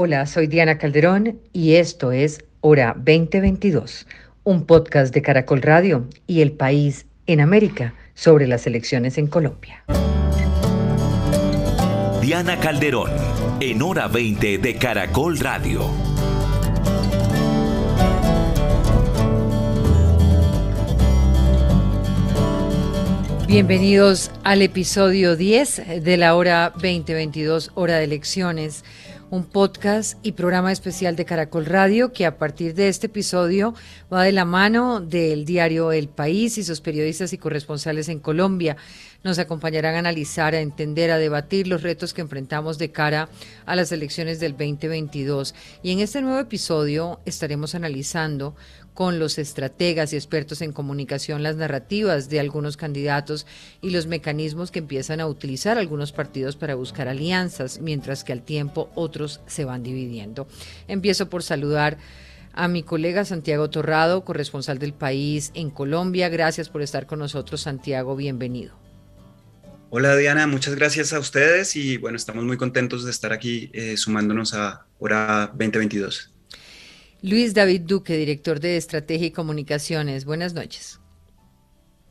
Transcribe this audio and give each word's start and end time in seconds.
Hola, 0.00 0.26
soy 0.26 0.46
Diana 0.46 0.78
Calderón 0.78 1.40
y 1.52 1.74
esto 1.74 2.12
es 2.12 2.44
Hora 2.60 2.94
2022, 2.96 4.06
un 4.44 4.64
podcast 4.64 5.12
de 5.12 5.22
Caracol 5.22 5.60
Radio 5.60 6.06
y 6.28 6.40
El 6.40 6.52
País 6.52 7.06
en 7.26 7.40
América 7.40 7.94
sobre 8.14 8.46
las 8.46 8.68
elecciones 8.68 9.18
en 9.18 9.26
Colombia. 9.26 9.82
Diana 12.22 12.60
Calderón, 12.60 13.10
en 13.58 13.82
Hora 13.82 14.06
20 14.06 14.58
de 14.58 14.76
Caracol 14.76 15.36
Radio. 15.40 15.90
Bienvenidos 23.48 24.30
al 24.44 24.62
episodio 24.62 25.34
10 25.34 26.04
de 26.04 26.16
la 26.18 26.36
hora 26.36 26.70
2022, 26.74 27.72
hora 27.74 27.96
de 27.96 28.04
elecciones 28.04 28.84
un 29.30 29.44
podcast 29.44 30.18
y 30.22 30.32
programa 30.32 30.72
especial 30.72 31.14
de 31.14 31.24
Caracol 31.24 31.66
Radio 31.66 32.12
que 32.12 32.24
a 32.24 32.38
partir 32.38 32.74
de 32.74 32.88
este 32.88 33.08
episodio 33.08 33.74
va 34.12 34.22
de 34.22 34.32
la 34.32 34.44
mano 34.44 35.00
del 35.00 35.44
diario 35.44 35.92
El 35.92 36.08
País 36.08 36.56
y 36.56 36.64
sus 36.64 36.80
periodistas 36.80 37.32
y 37.32 37.38
corresponsales 37.38 38.08
en 38.08 38.20
Colombia. 38.20 38.76
Nos 39.24 39.38
acompañarán 39.38 39.96
a 39.96 39.98
analizar, 39.98 40.54
a 40.54 40.60
entender, 40.60 41.10
a 41.10 41.18
debatir 41.18 41.66
los 41.66 41.82
retos 41.82 42.14
que 42.14 42.22
enfrentamos 42.22 42.78
de 42.78 42.90
cara 42.90 43.28
a 43.66 43.76
las 43.76 43.92
elecciones 43.92 44.40
del 44.40 44.52
2022. 44.52 45.54
Y 45.82 45.92
en 45.92 46.00
este 46.00 46.22
nuevo 46.22 46.38
episodio 46.38 47.20
estaremos 47.26 47.74
analizando 47.74 48.54
con 48.98 49.20
los 49.20 49.38
estrategas 49.38 50.12
y 50.12 50.16
expertos 50.16 50.60
en 50.60 50.72
comunicación 50.72 51.44
las 51.44 51.54
narrativas 51.54 52.28
de 52.28 52.40
algunos 52.40 52.76
candidatos 52.76 53.46
y 53.80 53.90
los 53.90 54.08
mecanismos 54.08 54.72
que 54.72 54.80
empiezan 54.80 55.20
a 55.20 55.28
utilizar 55.28 55.78
algunos 55.78 56.10
partidos 56.10 56.56
para 56.56 56.74
buscar 56.74 57.06
alianzas, 57.06 57.78
mientras 57.80 58.24
que 58.24 58.32
al 58.32 58.42
tiempo 58.42 58.90
otros 58.96 59.40
se 59.46 59.64
van 59.64 59.84
dividiendo. 59.84 60.48
Empiezo 60.88 61.30
por 61.30 61.44
saludar 61.44 61.98
a 62.52 62.66
mi 62.66 62.82
colega 62.82 63.24
Santiago 63.24 63.70
Torrado, 63.70 64.24
corresponsal 64.24 64.80
del 64.80 64.94
país 64.94 65.52
en 65.54 65.70
Colombia. 65.70 66.28
Gracias 66.28 66.68
por 66.68 66.82
estar 66.82 67.06
con 67.06 67.20
nosotros, 67.20 67.60
Santiago. 67.60 68.16
Bienvenido. 68.16 68.74
Hola 69.90 70.16
Diana, 70.16 70.48
muchas 70.48 70.74
gracias 70.74 71.12
a 71.12 71.20
ustedes 71.20 71.76
y 71.76 71.98
bueno, 71.98 72.16
estamos 72.16 72.42
muy 72.42 72.56
contentos 72.56 73.04
de 73.04 73.12
estar 73.12 73.32
aquí 73.32 73.70
eh, 73.74 73.96
sumándonos 73.96 74.54
a 74.54 74.86
Hora 74.98 75.52
2022. 75.54 76.32
Luis 77.20 77.52
David 77.52 77.82
Duque, 77.82 78.16
director 78.16 78.60
de 78.60 78.76
Estrategia 78.76 79.26
y 79.26 79.30
Comunicaciones. 79.32 80.24
Buenas 80.24 80.54
noches. 80.54 81.00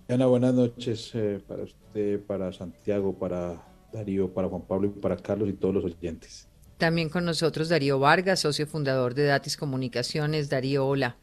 Ana, 0.09 0.25
buenas 0.25 0.53
noches 0.53 1.11
eh, 1.13 1.39
para 1.47 1.63
usted, 1.63 2.19
para 2.25 2.51
Santiago, 2.51 3.17
para 3.17 3.65
Darío, 3.93 4.33
para 4.33 4.49
Juan 4.49 4.63
Pablo 4.63 4.87
y 4.87 4.99
para 4.99 5.15
Carlos 5.15 5.47
y 5.47 5.53
todos 5.53 5.75
los 5.75 5.85
oyentes. 5.85 6.49
También 6.77 7.07
con 7.07 7.23
nosotros 7.23 7.69
Darío 7.69 7.99
Vargas, 7.99 8.41
socio 8.41 8.67
fundador 8.67 9.13
de 9.13 9.25
Datis 9.25 9.55
Comunicaciones. 9.55 10.49
Darío, 10.49 10.85
hola. 10.85 11.15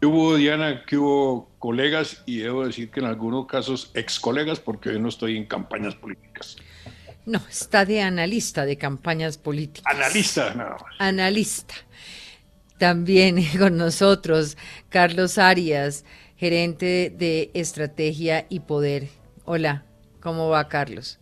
¿Qué 0.00 0.06
hubo, 0.06 0.36
Diana? 0.36 0.84
¿Qué 0.86 0.96
hubo, 0.96 1.50
colegas? 1.58 2.22
Y 2.26 2.38
debo 2.38 2.64
decir 2.64 2.90
que 2.90 3.00
en 3.00 3.06
algunos 3.06 3.46
casos 3.46 3.90
ex 3.94 4.20
colegas, 4.20 4.60
porque 4.60 4.92
yo 4.92 5.00
no 5.00 5.08
estoy 5.08 5.36
en 5.36 5.46
campañas 5.46 5.96
políticas. 5.96 6.56
No, 7.26 7.40
está 7.48 7.84
de 7.84 8.02
analista 8.02 8.64
de 8.64 8.78
campañas 8.78 9.38
políticas. 9.38 9.94
Analista, 9.94 10.54
nada 10.54 10.72
más. 10.72 10.94
Analista. 10.98 11.74
También 12.82 13.36
con 13.60 13.76
nosotros 13.76 14.56
Carlos 14.88 15.38
Arias, 15.38 16.04
gerente 16.34 17.14
de 17.16 17.52
Estrategia 17.54 18.44
y 18.48 18.58
Poder. 18.58 19.08
Hola, 19.44 19.86
¿cómo 20.18 20.48
va 20.48 20.66
Carlos? 20.66 21.20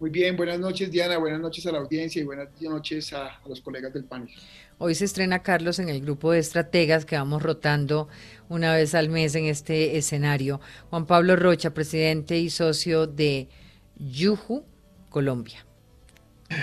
Muy 0.00 0.10
bien, 0.10 0.36
buenas 0.36 0.60
noches 0.60 0.90
Diana, 0.90 1.16
buenas 1.16 1.40
noches 1.40 1.64
a 1.64 1.72
la 1.72 1.78
audiencia 1.78 2.20
y 2.20 2.26
buenas 2.26 2.48
noches 2.60 3.10
a, 3.14 3.40
los 3.48 3.62
colegas 3.62 3.94
del 3.94 4.04
panel. 4.04 4.28
Hoy 4.76 4.94
se 4.94 5.06
estrena 5.06 5.42
Carlos 5.42 5.78
en 5.78 5.88
el 5.88 6.02
grupo 6.02 6.32
de 6.32 6.40
estrategas 6.40 7.06
que 7.06 7.16
vamos 7.16 7.42
rotando 7.42 8.08
una 8.50 8.74
vez 8.74 8.94
al 8.94 9.08
mes 9.08 9.34
en 9.34 9.46
este 9.46 9.96
escenario. 9.96 10.60
Juan 10.90 11.06
Pablo 11.06 11.36
Rocha, 11.36 11.72
presidente 11.72 12.38
y 12.38 12.50
socio 12.50 13.06
de 13.06 13.48
Yuju, 13.96 14.62
Colombia. 15.08 15.64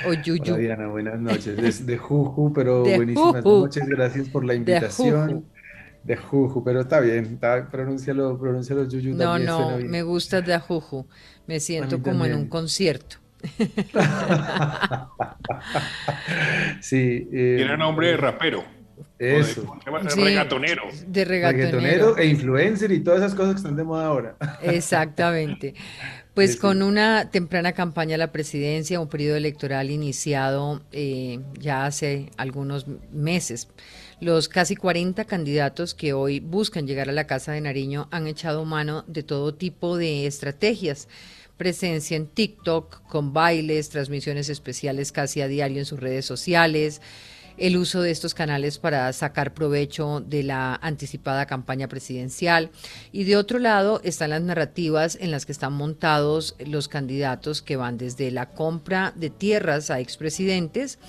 Hola 0.06 0.58
Diana, 0.58 0.88
buenas 0.88 1.20
noches. 1.20 1.86
De, 1.86 1.98
Juju, 1.98 2.54
pero 2.54 2.84
buenísimas 2.84 3.44
noches. 3.44 3.88
Gracias 3.88 4.30
por 4.30 4.46
la 4.46 4.54
invitación. 4.54 5.46
De 6.04 6.16
Juju, 6.16 6.64
pero 6.64 6.82
está 6.82 7.02
bien, 7.02 7.26
está, 7.26 7.70
pronúncialo, 7.70 8.40
pronúncialo 8.40 8.88
Yuyu 8.88 9.16
No, 9.16 9.38
no, 9.38 9.78
me 9.78 10.02
gusta 10.02 10.42
de 10.42 10.58
Juju. 10.58 11.06
Me 11.46 11.60
siento 11.60 12.02
como 12.02 12.26
en 12.26 12.36
un 12.36 12.48
concierto. 12.48 13.18
sí. 16.82 17.28
Eh, 17.32 17.56
Tiene 17.58 17.78
nombre 17.78 18.08
de 18.08 18.18
rapero. 18.18 18.64
Eso. 19.18 19.78
De, 19.86 20.16
regatonero. 20.16 20.84
De 21.06 21.26
regatonero. 21.26 22.18
e 22.18 22.26
influencer 22.26 22.92
y 22.92 23.02
todas 23.02 23.20
esas 23.20 23.36
cosas 23.36 23.54
que 23.54 23.58
están 23.58 23.76
de 23.76 23.84
moda 23.84 24.06
ahora. 24.06 24.38
Exactamente. 24.62 25.74
Pues 26.40 26.56
con 26.56 26.82
una 26.84 27.32
temprana 27.32 27.74
campaña 27.74 28.16
a 28.16 28.18
la 28.18 28.32
presidencia, 28.32 29.02
un 29.02 29.10
periodo 29.10 29.36
electoral 29.36 29.92
iniciado 29.92 30.82
eh, 30.94 31.42
ya 31.60 31.86
hace 31.86 32.32
algunos 32.38 32.86
meses, 33.12 33.68
los 34.22 34.48
casi 34.48 34.78
40 34.78 35.26
candidatos 35.26 35.94
que 35.94 36.14
hoy 36.14 36.40
buscan 36.40 36.88
llegar 36.88 37.10
a 37.10 37.12
la 37.12 37.28
Casa 37.28 37.52
de 37.52 37.60
Nariño 37.60 38.08
han 38.12 38.26
echado 38.26 38.64
mano 38.64 39.04
de 39.06 39.22
todo 39.22 39.54
tipo 39.54 39.98
de 39.98 40.28
estrategias. 40.28 41.10
Presencia 41.58 42.16
en 42.16 42.28
TikTok, 42.28 43.06
con 43.10 43.34
bailes, 43.34 43.90
transmisiones 43.90 44.48
especiales 44.48 45.12
casi 45.12 45.42
a 45.42 45.50
diario 45.50 45.80
en 45.80 45.86
sus 45.86 46.00
redes 46.00 46.24
sociales, 46.24 47.02
el 47.60 47.76
uso 47.76 48.02
de 48.02 48.12
estos 48.12 48.34
canales 48.34 48.80
para 48.80 49.12
sacar 49.12 49.54
provecho 49.54 50.22
de 50.22 50.44
la 50.44 50.76
anticipada 50.76 51.46
campaña 51.46 51.90
presidencial. 51.90 52.72
Y 53.12 53.26
de 53.26 53.36
otro 53.36 53.60
lado 53.60 54.00
están 54.04 54.30
las 54.30 54.42
narrativas 54.42 55.18
en 55.20 55.32
las 55.32 55.46
que 55.46 55.52
están 55.52 55.74
montados 55.74 56.56
los 56.66 56.88
candidatos 56.88 57.62
que 57.62 57.76
van 57.76 57.98
desde 57.98 58.32
la 58.32 58.50
compra 58.52 59.14
de 59.16 59.30
tierras 59.30 59.92
a 59.92 60.00
expresidentes, 60.00 61.00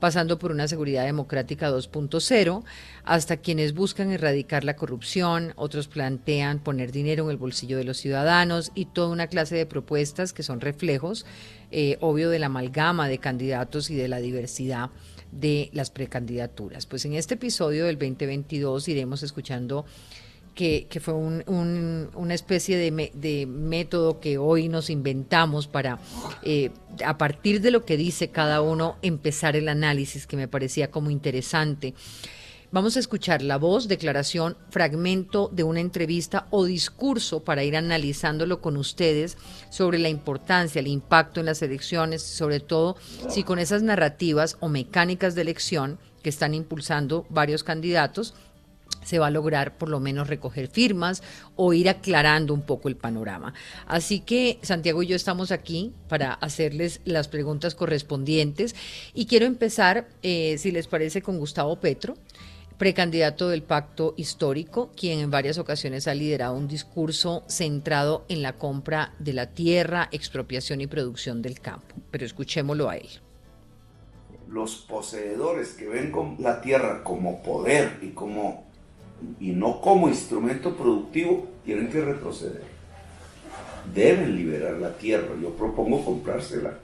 pasando 0.00 0.38
por 0.38 0.50
una 0.50 0.66
seguridad 0.66 1.04
democrática 1.04 1.70
2.0, 1.70 2.64
hasta 3.04 3.36
quienes 3.36 3.74
buscan 3.74 4.10
erradicar 4.10 4.64
la 4.64 4.76
corrupción, 4.76 5.52
otros 5.56 5.88
plantean 5.88 6.58
poner 6.58 6.90
dinero 6.90 7.24
en 7.24 7.30
el 7.30 7.36
bolsillo 7.36 7.76
de 7.76 7.84
los 7.84 7.98
ciudadanos 7.98 8.72
y 8.74 8.86
toda 8.86 9.08
una 9.08 9.28
clase 9.28 9.54
de 9.54 9.66
propuestas 9.66 10.32
que 10.32 10.42
son 10.42 10.60
reflejos, 10.60 11.24
eh, 11.70 11.98
obvio, 12.00 12.30
de 12.30 12.40
la 12.40 12.46
amalgama 12.46 13.08
de 13.08 13.18
candidatos 13.18 13.90
y 13.90 13.94
de 13.94 14.08
la 14.08 14.18
diversidad 14.18 14.90
de 15.32 15.70
las 15.72 15.90
precandidaturas. 15.90 16.86
Pues 16.86 17.04
en 17.04 17.14
este 17.14 17.34
episodio 17.34 17.86
del 17.86 17.98
2022 17.98 18.88
iremos 18.88 19.22
escuchando 19.22 19.84
que, 20.54 21.00
fue 21.00 21.14
una 21.14 22.34
especie 22.34 22.76
de, 22.76 23.46
método 23.46 24.20
que 24.20 24.36
hoy 24.36 24.68
nos 24.68 24.90
inventamos 24.90 25.66
para, 25.66 25.98
eh, 26.42 26.70
a 27.04 27.16
partir 27.16 27.62
de 27.62 27.70
lo 27.70 27.84
que 27.84 27.96
dice 27.96 28.28
cada 28.28 28.60
uno, 28.60 28.96
empezar 29.00 29.56
el 29.56 29.68
análisis 29.68 30.26
que 30.26 30.36
me 30.36 30.48
parecía 30.48 30.90
como 30.90 31.10
interesante. 31.10 31.94
Vamos 32.72 32.96
a 32.96 33.00
escuchar 33.00 33.42
la 33.42 33.58
voz, 33.58 33.88
declaración, 33.88 34.56
fragmento 34.70 35.50
de 35.52 35.64
una 35.64 35.80
entrevista 35.80 36.46
o 36.50 36.64
discurso 36.64 37.42
para 37.42 37.64
ir 37.64 37.76
analizándolo 37.76 38.60
con 38.60 38.76
ustedes 38.76 39.36
sobre 39.70 39.98
la 39.98 40.08
importancia, 40.08 40.78
el 40.78 40.86
impacto 40.86 41.40
en 41.40 41.46
las 41.46 41.62
elecciones, 41.62 42.22
sobre 42.22 42.60
todo 42.60 42.96
si 43.28 43.42
con 43.42 43.58
esas 43.58 43.82
narrativas 43.82 44.56
o 44.60 44.68
mecánicas 44.68 45.34
de 45.34 45.42
elección 45.42 45.98
que 46.22 46.28
están 46.28 46.54
impulsando 46.54 47.26
varios 47.28 47.64
candidatos, 47.64 48.34
se 49.02 49.18
va 49.18 49.26
a 49.26 49.30
lograr 49.30 49.76
por 49.76 49.88
lo 49.88 49.98
menos 49.98 50.28
recoger 50.28 50.68
firmas 50.68 51.24
o 51.56 51.72
ir 51.72 51.88
aclarando 51.88 52.54
un 52.54 52.62
poco 52.62 52.88
el 52.88 52.96
panorama. 52.96 53.52
Así 53.86 54.20
que 54.20 54.60
Santiago 54.62 55.02
y 55.02 55.08
yo 55.08 55.16
estamos 55.16 55.50
aquí 55.50 55.92
para 56.08 56.34
hacerles 56.34 57.00
las 57.04 57.26
preguntas 57.26 57.74
correspondientes 57.74 58.76
y 59.12 59.26
quiero 59.26 59.46
empezar, 59.46 60.08
eh, 60.22 60.56
si 60.58 60.70
les 60.70 60.86
parece, 60.86 61.20
con 61.20 61.38
Gustavo 61.38 61.80
Petro 61.80 62.16
precandidato 62.80 63.50
del 63.50 63.62
pacto 63.62 64.14
histórico, 64.16 64.90
quien 64.96 65.18
en 65.18 65.30
varias 65.30 65.58
ocasiones 65.58 66.08
ha 66.08 66.14
liderado 66.14 66.54
un 66.54 66.66
discurso 66.66 67.44
centrado 67.46 68.24
en 68.30 68.40
la 68.40 68.54
compra 68.54 69.12
de 69.18 69.34
la 69.34 69.50
tierra, 69.50 70.08
expropiación 70.12 70.80
y 70.80 70.86
producción 70.86 71.42
del 71.42 71.60
campo. 71.60 71.94
Pero 72.10 72.24
escuchémoslo 72.24 72.88
a 72.88 72.96
él. 72.96 73.06
Los 74.48 74.76
poseedores 74.76 75.74
que 75.74 75.88
ven 75.88 76.10
la 76.38 76.62
tierra 76.62 77.04
como 77.04 77.42
poder 77.42 77.98
y, 78.00 78.12
como, 78.12 78.64
y 79.38 79.50
no 79.50 79.82
como 79.82 80.08
instrumento 80.08 80.74
productivo 80.74 81.48
tienen 81.66 81.90
que 81.90 82.00
retroceder. 82.00 82.62
Deben 83.94 84.34
liberar 84.34 84.78
la 84.78 84.96
tierra. 84.96 85.28
Yo 85.38 85.50
propongo 85.50 86.02
comprársela. 86.02 86.78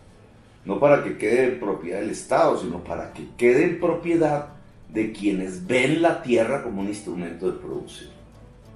No 0.66 0.78
para 0.78 1.02
que 1.02 1.16
quede 1.16 1.54
en 1.54 1.58
propiedad 1.58 2.00
del 2.00 2.10
Estado, 2.10 2.60
sino 2.60 2.84
para 2.84 3.14
que 3.14 3.28
quede 3.38 3.64
en 3.64 3.80
propiedad 3.80 4.55
de 4.88 5.12
quienes 5.12 5.66
ven 5.66 6.02
la 6.02 6.22
tierra 6.22 6.62
como 6.62 6.80
un 6.80 6.88
instrumento 6.88 7.50
de 7.50 7.58
producción. 7.58 8.10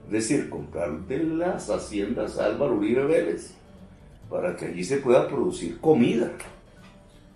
Es 0.06 0.12
decir, 0.12 0.50
comprar 0.50 1.06
de 1.06 1.22
las 1.24 1.70
haciendas 1.70 2.38
Álvaro 2.38 2.74
Uribe 2.74 3.04
Vélez 3.04 3.52
para 4.28 4.56
que 4.56 4.66
allí 4.66 4.84
se 4.84 4.98
pueda 4.98 5.28
producir 5.28 5.78
comida. 5.80 6.32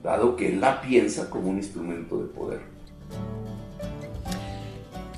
dado 0.02 0.36
que 0.36 0.48
él 0.48 0.60
la 0.60 0.82
piensa 0.82 1.30
como 1.30 1.48
un 1.48 1.56
instrumento 1.56 2.20
de 2.20 2.26
poder. 2.26 2.60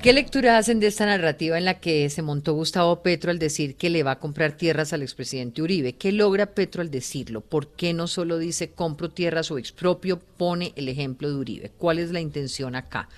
¿Qué 0.01 0.13
lectura 0.13 0.57
hacen 0.57 0.79
de 0.79 0.87
esta 0.87 1.05
narrativa 1.05 1.57
en 1.57 1.65
la 1.65 1.79
que 1.81 2.09
se 2.09 2.21
montó 2.21 2.53
Gustavo 2.53 3.01
Petro 3.01 3.29
al 3.29 3.39
decir 3.39 3.75
que 3.75 3.89
le 3.89 4.03
va 4.03 4.11
a 4.11 4.19
comprar 4.19 4.53
tierras 4.53 4.93
al 4.93 5.01
expresidente 5.01 5.61
Uribe? 5.61 5.93
¿Qué 5.93 6.13
logra 6.13 6.45
Petro 6.45 6.81
al 6.81 6.89
decirlo? 6.89 7.41
¿Por 7.41 7.67
qué 7.67 7.93
no 7.93 8.07
solo 8.07 8.37
dice 8.37 8.71
compro 8.71 9.09
tierras 9.09 9.51
o 9.51 9.57
expropio? 9.57 10.19
Pone 10.37 10.71
el 10.77 10.87
ejemplo 10.87 11.29
de 11.29 11.35
Uribe. 11.35 11.71
¿Cuál 11.77 11.99
es 11.99 12.11
la 12.11 12.21
intención 12.21 12.75
acá 12.75 13.09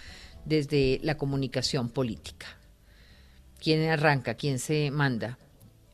desde 0.45 1.00
la 1.03 1.18
comunicación 1.18 1.89
política? 1.89 2.47
¿Quién 3.59 3.89
arranca? 3.89 4.36
¿Quién 4.36 4.59
se 4.59 4.91
manda? 4.91 5.38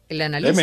El 0.10 0.22
analista. 0.22 0.62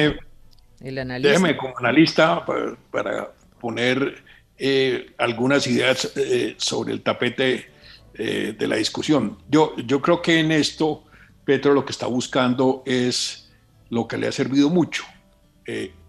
Déjeme, 0.80 1.56
como 1.56 1.78
analista 1.78 2.44
para, 2.44 3.32
poner 3.60 4.22
eh, 4.58 5.12
algunas 5.18 5.66
ideas 5.66 6.12
eh, 6.16 6.54
sobre 6.56 6.92
el 6.92 7.02
tapete 7.02 7.66
eh, 8.14 8.54
de 8.58 8.68
la 8.68 8.76
discusión. 8.76 9.38
Yo, 9.48 9.76
yo 9.86 10.02
creo 10.02 10.20
que 10.20 10.40
en 10.40 10.50
esto 10.50 11.04
Petro 11.44 11.72
lo 11.72 11.84
que 11.84 11.92
está 11.92 12.06
buscando 12.06 12.82
es 12.84 13.52
lo 13.90 14.08
que 14.08 14.16
le 14.16 14.26
ha 14.26 14.32
servido 14.32 14.70
mucho, 14.70 15.04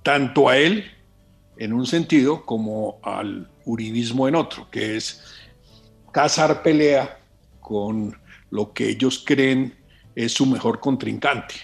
tanto 0.04 0.48
a 0.48 0.58
él 0.58 0.86
en 1.58 1.74
un 1.74 1.86
sentido 1.86 2.46
como 2.46 3.00
al 3.04 3.50
uribismo 3.66 4.28
en 4.28 4.36
otro, 4.36 4.70
que 4.72 4.98
es 4.98 5.22
cazar 6.12 6.64
pelea 6.64 7.20
con 7.64 8.16
lo 8.52 8.74
que 8.74 8.90
ellos 8.90 9.24
creen 9.26 9.74
es 10.16 10.34
su 10.34 10.46
mejor 10.46 10.80
contrincante. 10.80 11.56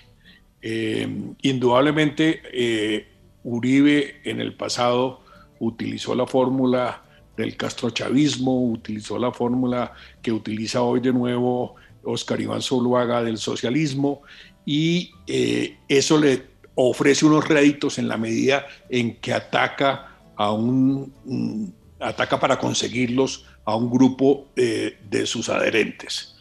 Eh, 0.61 1.07
indudablemente, 1.43 3.07
Uribe 3.43 4.21
en 4.23 4.41
el 4.41 4.55
pasado 4.55 5.21
utilizó 5.59 6.15
la 6.15 6.25
fórmula 6.25 7.03
del 7.37 7.55
castrochavismo, 7.55 8.69
utilizó 8.71 9.17
la 9.17 9.31
fórmula 9.31 9.93
que 10.21 10.31
utiliza 10.31 10.81
hoy 10.81 10.99
de 10.99 11.13
nuevo 11.13 11.75
Oscar 12.03 12.39
Iván 12.41 12.61
Zuluaga 12.61 13.23
del 13.23 13.37
socialismo 13.37 14.21
y 14.65 15.11
eh, 15.27 15.77
eso 15.87 16.19
le 16.19 16.47
ofrece 16.75 17.25
unos 17.25 17.47
réditos 17.47 17.97
en 17.97 18.07
la 18.07 18.17
medida 18.17 18.65
en 18.89 19.15
que 19.15 19.33
ataca 19.33 20.17
a 20.35 20.51
un, 20.51 21.73
ataca 21.99 22.39
para 22.39 22.59
conseguirlos 22.59 23.45
a 23.69 23.75
un 23.75 23.89
grupo 23.89 24.47
eh, 24.55 24.97
de 25.09 25.25
sus 25.25 25.49
adherentes. 25.49 26.35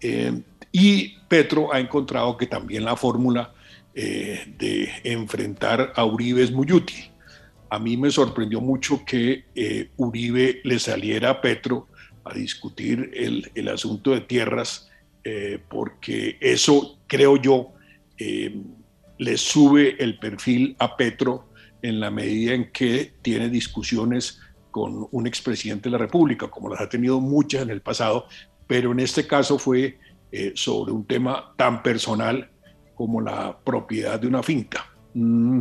Eh, 0.00 0.42
y 0.70 1.18
Petro 1.28 1.72
ha 1.72 1.80
encontrado 1.80 2.36
que 2.36 2.46
también 2.46 2.84
la 2.84 2.96
fórmula 2.96 3.52
de 3.94 4.90
enfrentar 5.04 5.92
a 5.94 6.06
Uribe 6.06 6.42
es 6.42 6.50
muy 6.50 6.72
útil 6.72 7.12
a 7.72 7.78
mí 7.78 7.96
me 7.96 8.10
sorprendió 8.10 8.60
mucho 8.60 9.02
que 9.02 9.46
eh, 9.54 9.88
Uribe 9.96 10.60
le 10.62 10.78
saliera 10.78 11.30
a 11.30 11.40
Petro 11.40 11.88
a 12.22 12.34
discutir 12.34 13.10
el, 13.14 13.68
asunto 13.68 14.10
de 14.10 14.20
tierras, 14.20 14.90
eh, 15.24 15.58
porque 15.70 16.36
eso, 16.38 16.98
creo 17.06 17.40
yo, 17.40 17.72
eh, 18.18 18.54
le 19.16 19.38
sube 19.38 19.96
el 20.04 20.18
perfil 20.18 20.76
a 20.80 20.98
Petro 20.98 21.48
en 21.80 21.98
la 21.98 22.10
medida 22.10 22.52
en 22.52 22.70
que 22.72 23.14
tiene 23.22 23.48
discusiones 23.48 24.38
con 24.72 25.06
un 25.12 25.26
expresidente 25.28 25.84
de 25.88 25.92
la 25.92 25.98
República, 25.98 26.48
como 26.48 26.68
las 26.68 26.80
ha 26.80 26.88
tenido 26.88 27.20
muchas 27.20 27.62
en 27.62 27.70
el 27.70 27.80
pasado, 27.80 28.26
pero 28.66 28.90
en 28.90 28.98
este 28.98 29.26
caso 29.28 29.58
fue 29.58 29.98
sobre 30.54 30.92
un 30.92 31.04
tema 31.04 31.52
tan 31.56 31.82
personal 31.82 32.50
como 32.94 33.20
la 33.20 33.56
propiedad 33.62 34.18
de 34.18 34.26
una 34.26 34.42
finca. 34.42 34.90
Mm, 35.12 35.60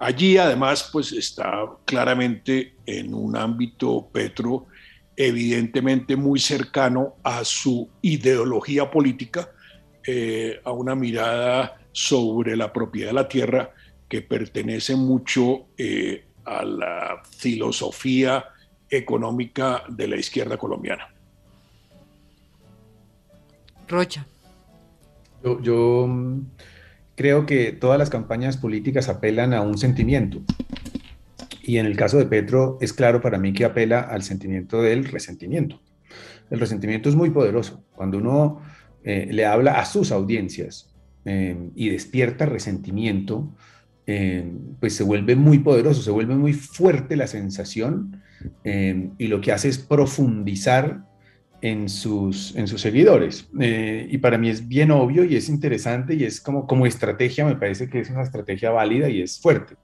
Allí 0.00 0.38
además 0.38 0.88
pues 0.90 1.12
está 1.12 1.66
claramente 1.84 2.72
en 2.86 3.12
un 3.12 3.36
ámbito 3.36 4.08
Petro 4.10 4.66
evidentemente 5.14 6.16
muy 6.16 6.40
cercano 6.40 7.16
a 7.22 7.44
su 7.44 7.86
ideología 8.00 8.90
política, 8.90 9.50
eh, 10.06 10.58
a 10.64 10.72
una 10.72 10.94
mirada 10.94 11.78
sobre 11.92 12.56
la 12.56 12.72
propiedad 12.72 13.08
de 13.08 13.14
la 13.14 13.28
tierra 13.28 13.74
que 14.08 14.22
pertenece 14.22 14.96
mucho 14.96 15.66
eh, 15.76 16.24
a 16.44 16.64
la 16.64 17.22
filosofía 17.36 18.44
económica 18.88 19.84
de 19.88 20.08
la 20.08 20.16
izquierda 20.16 20.56
colombiana. 20.56 21.08
Rocha. 23.88 24.24
yo 25.42 26.08
creo 27.16 27.44
que 27.44 27.72
todas 27.72 27.98
las 27.98 28.08
campañas 28.08 28.56
políticas 28.56 29.08
apelan 29.08 29.52
a 29.52 29.62
un 29.62 29.78
sentimiento. 29.78 30.42
Y 31.62 31.78
en 31.78 31.86
el 31.86 31.96
caso 31.96 32.18
de 32.18 32.26
Petro 32.26 32.78
es 32.80 32.92
claro 32.92 33.20
para 33.20 33.38
mí 33.38 33.52
que 33.52 33.64
apela 33.64 34.00
al 34.00 34.22
sentimiento 34.22 34.80
del 34.82 35.04
resentimiento. 35.04 35.80
El 36.50 36.60
resentimiento 36.60 37.08
es 37.08 37.14
muy 37.14 37.30
poderoso. 37.30 37.84
Cuando 37.94 38.18
uno 38.18 38.60
eh, 39.04 39.28
le 39.30 39.46
habla 39.46 39.78
a 39.80 39.84
sus 39.84 40.12
audiencias 40.12 40.92
eh, 41.24 41.56
y 41.74 41.90
despierta 41.90 42.46
resentimiento, 42.46 43.54
eh, 44.12 44.52
pues 44.80 44.94
se 44.94 45.04
vuelve 45.04 45.36
muy 45.36 45.58
poderoso, 45.58 46.02
se 46.02 46.10
vuelve 46.10 46.34
muy 46.34 46.52
fuerte 46.52 47.16
la 47.16 47.26
sensación 47.26 48.22
y 48.64 49.26
lo 49.26 49.42
que 49.42 49.52
hace 49.52 49.68
es 49.68 49.78
profundizar 49.78 51.04
en 51.62 51.88
sus, 51.88 52.54
en 52.56 52.66
sus 52.66 52.80
seguidores. 52.80 53.48
Eh, 53.60 54.06
y 54.10 54.18
para 54.18 54.38
mí 54.38 54.48
es 54.48 54.66
bien 54.66 54.90
obvio 54.90 55.24
y 55.24 55.36
es 55.36 55.48
interesante 55.48 56.14
y 56.14 56.24
es 56.24 56.40
como, 56.40 56.66
como 56.66 56.86
estrategia, 56.86 57.44
me 57.44 57.56
parece 57.56 57.88
que 57.88 58.00
es 58.00 58.10
una 58.10 58.22
estrategia 58.22 58.70
válida 58.70 59.08
y 59.08 59.22
es 59.22 59.40
fuerte. 59.40 59.74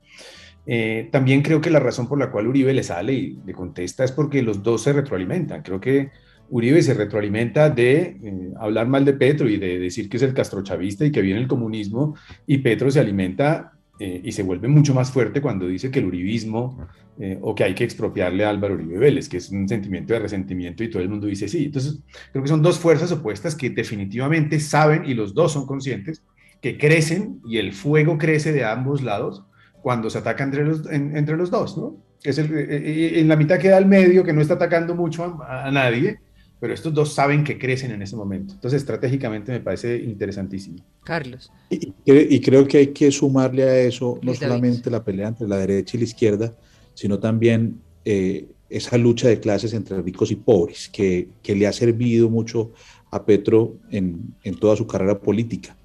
Eh, 0.67 1.09
también 1.13 1.43
creo 1.43 1.61
que 1.61 1.71
la 1.71 1.79
razón 1.79 2.09
por 2.09 2.19
la 2.19 2.31
cual 2.31 2.49
Uribe 2.49 2.75
le 2.75 2.83
sale 2.83 3.13
y 3.13 3.39
le 3.45 3.53
contesta 3.53 4.05
es 4.05 4.13
porque 4.13 4.43
los 4.43 4.63
dos 4.63 4.83
se 4.83 4.93
retroalimentan. 4.93 5.63
Creo 5.63 5.81
que 5.81 6.11
Uribe 6.49 6.83
se 6.83 6.95
retroalimenta 6.95 7.71
de 7.71 8.01
eh, 8.23 8.53
hablar 8.59 8.89
mal 8.89 9.05
de 9.05 9.13
Petro 9.13 9.49
y 9.49 9.59
de 9.59 9.79
decir 9.79 10.09
que 10.09 10.17
es 10.17 10.23
el 10.23 10.35
castrochavista 10.35 11.05
y 11.05 11.13
que 11.13 11.23
viene 11.23 11.41
el 11.41 11.49
comunismo, 11.49 12.17
y 12.47 12.59
Petro 12.59 12.91
se 12.91 13.01
alimenta 13.01 13.76
eh, 13.99 14.21
y 14.23 14.33
se 14.33 14.43
vuelve 14.43 14.69
mucho 14.69 14.95
más 14.95 15.11
fuerte 15.11 15.41
cuando 15.41 15.67
dice 15.67 15.91
que 15.91 16.01
el 16.01 16.07
uribismo 16.07 16.87
eh, 17.19 17.39
o 17.41 17.55
que 17.55 17.65
hay 17.65 17.75
que 17.75 17.85
expropiarle 17.85 18.45
a 18.45 18.51
Álvaro 18.51 18.75
Uribe 18.75 18.99
Vélez, 18.99 19.29
que 19.29 19.39
es 19.39 19.51
un 19.51 19.67
sentimiento 19.67 20.13
de 20.13 20.19
resentimiento 20.19 20.85
y 20.85 20.91
todo 20.91 21.03
el 21.03 21.09
mundo 21.09 21.27
dice 21.27 21.49
sí. 21.49 21.65
Entonces, 21.65 22.01
creo 22.31 22.43
que 22.43 22.49
son 22.49 22.61
dos 22.61 22.79
fuerzas 22.79 23.11
opuestas 23.13 23.55
que 23.55 23.71
definitivamente 23.71 24.61
saben 24.61 25.07
y 25.07 25.15
los 25.15 25.33
dos 25.33 25.53
son 25.53 25.67
conscientes 25.67 26.23
que 26.61 26.77
crecen 26.77 27.41
y 27.47 27.57
el 27.57 27.73
fuego 27.73 28.19
crece 28.19 28.53
de 28.53 28.65
ambos 28.65 29.03
lados 29.03 29.45
cuando 29.81 30.11
se 30.11 30.19
ataca 30.19 30.45
entre 30.45 30.65
los, 30.65 30.87
entre 30.91 31.37
los 31.37 31.51
dos, 31.51 31.79
¿no? 31.79 31.97
Es 32.23 32.39
el, 32.39 32.53
eh, 32.55 33.21
en 33.21 33.29
la 33.29 33.37
mitad 33.37 33.59
queda 33.59 33.79
el 33.79 33.87
medio 33.87 34.25
que 34.25 34.33
no 34.33 34.41
está 34.41 34.55
atacando 34.55 34.95
mucho 34.95 35.39
a 35.47 35.71
nadie 35.71 36.19
pero 36.59 36.73
estos 36.73 36.95
dos 36.95 37.13
saben 37.13 37.45
que 37.45 37.59
crecen 37.59 37.91
en 37.91 38.03
ese 38.03 38.17
momento. 38.17 38.55
Entonces, 38.55 38.81
estratégicamente 38.81 39.53
me 39.53 39.61
parece 39.61 39.97
interesantísimo. 39.97 40.79
Carlos. 41.05 41.53
Y, 41.71 42.41
creo 42.41 42.67
que 42.67 42.79
hay 42.79 42.87
que 42.89 43.11
sumarle 43.11 43.63
a 43.63 43.79
eso 43.81 44.19
no 44.23 44.35
solamente 44.35 44.91
la 44.91 45.05
pelea 45.05 45.29
entre 45.29 45.47
la 45.47 45.59
derecha 45.59 45.97
y 45.97 46.01
la 46.01 46.05
izquierda, 46.05 46.57
sino 46.95 47.19
también 47.19 47.81
eh, 48.05 48.47
esa 48.71 48.97
lucha 48.97 49.29
de 49.29 49.39
clases 49.39 49.75
entre 49.75 50.01
ricos 50.01 50.31
y 50.31 50.37
pobres, 50.37 50.89
que, 50.89 51.29
que 51.43 51.55
le 51.55 51.67
ha 51.67 51.73
servido 51.73 52.31
mucho 52.31 52.73
a 53.11 53.25
Petro 53.25 53.77
en, 53.91 54.35
en 54.43 54.57
toda 54.57 54.77
su 54.77 54.87
carrera 54.87 55.19
política. 55.19 55.77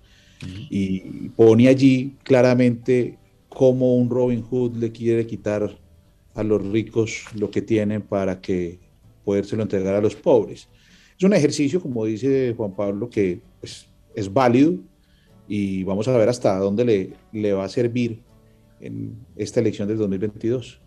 Y 0.72 1.30
pone 1.30 1.68
allí 1.68 2.16
claramente 2.24 3.20
cómo 3.48 3.96
un 3.96 4.10
Robin 4.10 4.42
Hood 4.42 4.78
le 4.78 4.92
quiere 4.92 5.28
quitar 5.28 5.78
a 6.34 6.44
los 6.44 6.66
ricos 6.66 7.26
lo 7.36 7.52
que 7.52 7.62
tienen 7.62 8.02
para 8.02 8.42
que 8.42 8.80
podérselo 9.24 9.64
entregar 9.64 9.96
a 9.96 10.02
los 10.02 10.16
pobres. 10.16 10.68
Es 11.18 11.24
un 11.24 11.34
ejercicio, 11.34 11.82
como 11.82 12.06
dice 12.06 12.54
Juan 12.58 12.76
Pablo, 12.76 13.10
que 13.10 13.42
pues, 13.60 13.88
es 14.16 14.32
válido 14.32 14.74
y 15.48 15.84
vamos 15.84 16.08
a 16.08 16.18
ver 16.18 16.30
hasta 16.30 16.58
dónde 16.58 16.86
le, 16.86 17.14
le 17.32 17.54
va 17.54 17.66
a 17.66 17.70
servir 17.70 18.22
en 18.80 19.16
esta 19.36 19.60
elección 19.60 19.88
del 19.88 19.98
2022. 19.98 20.80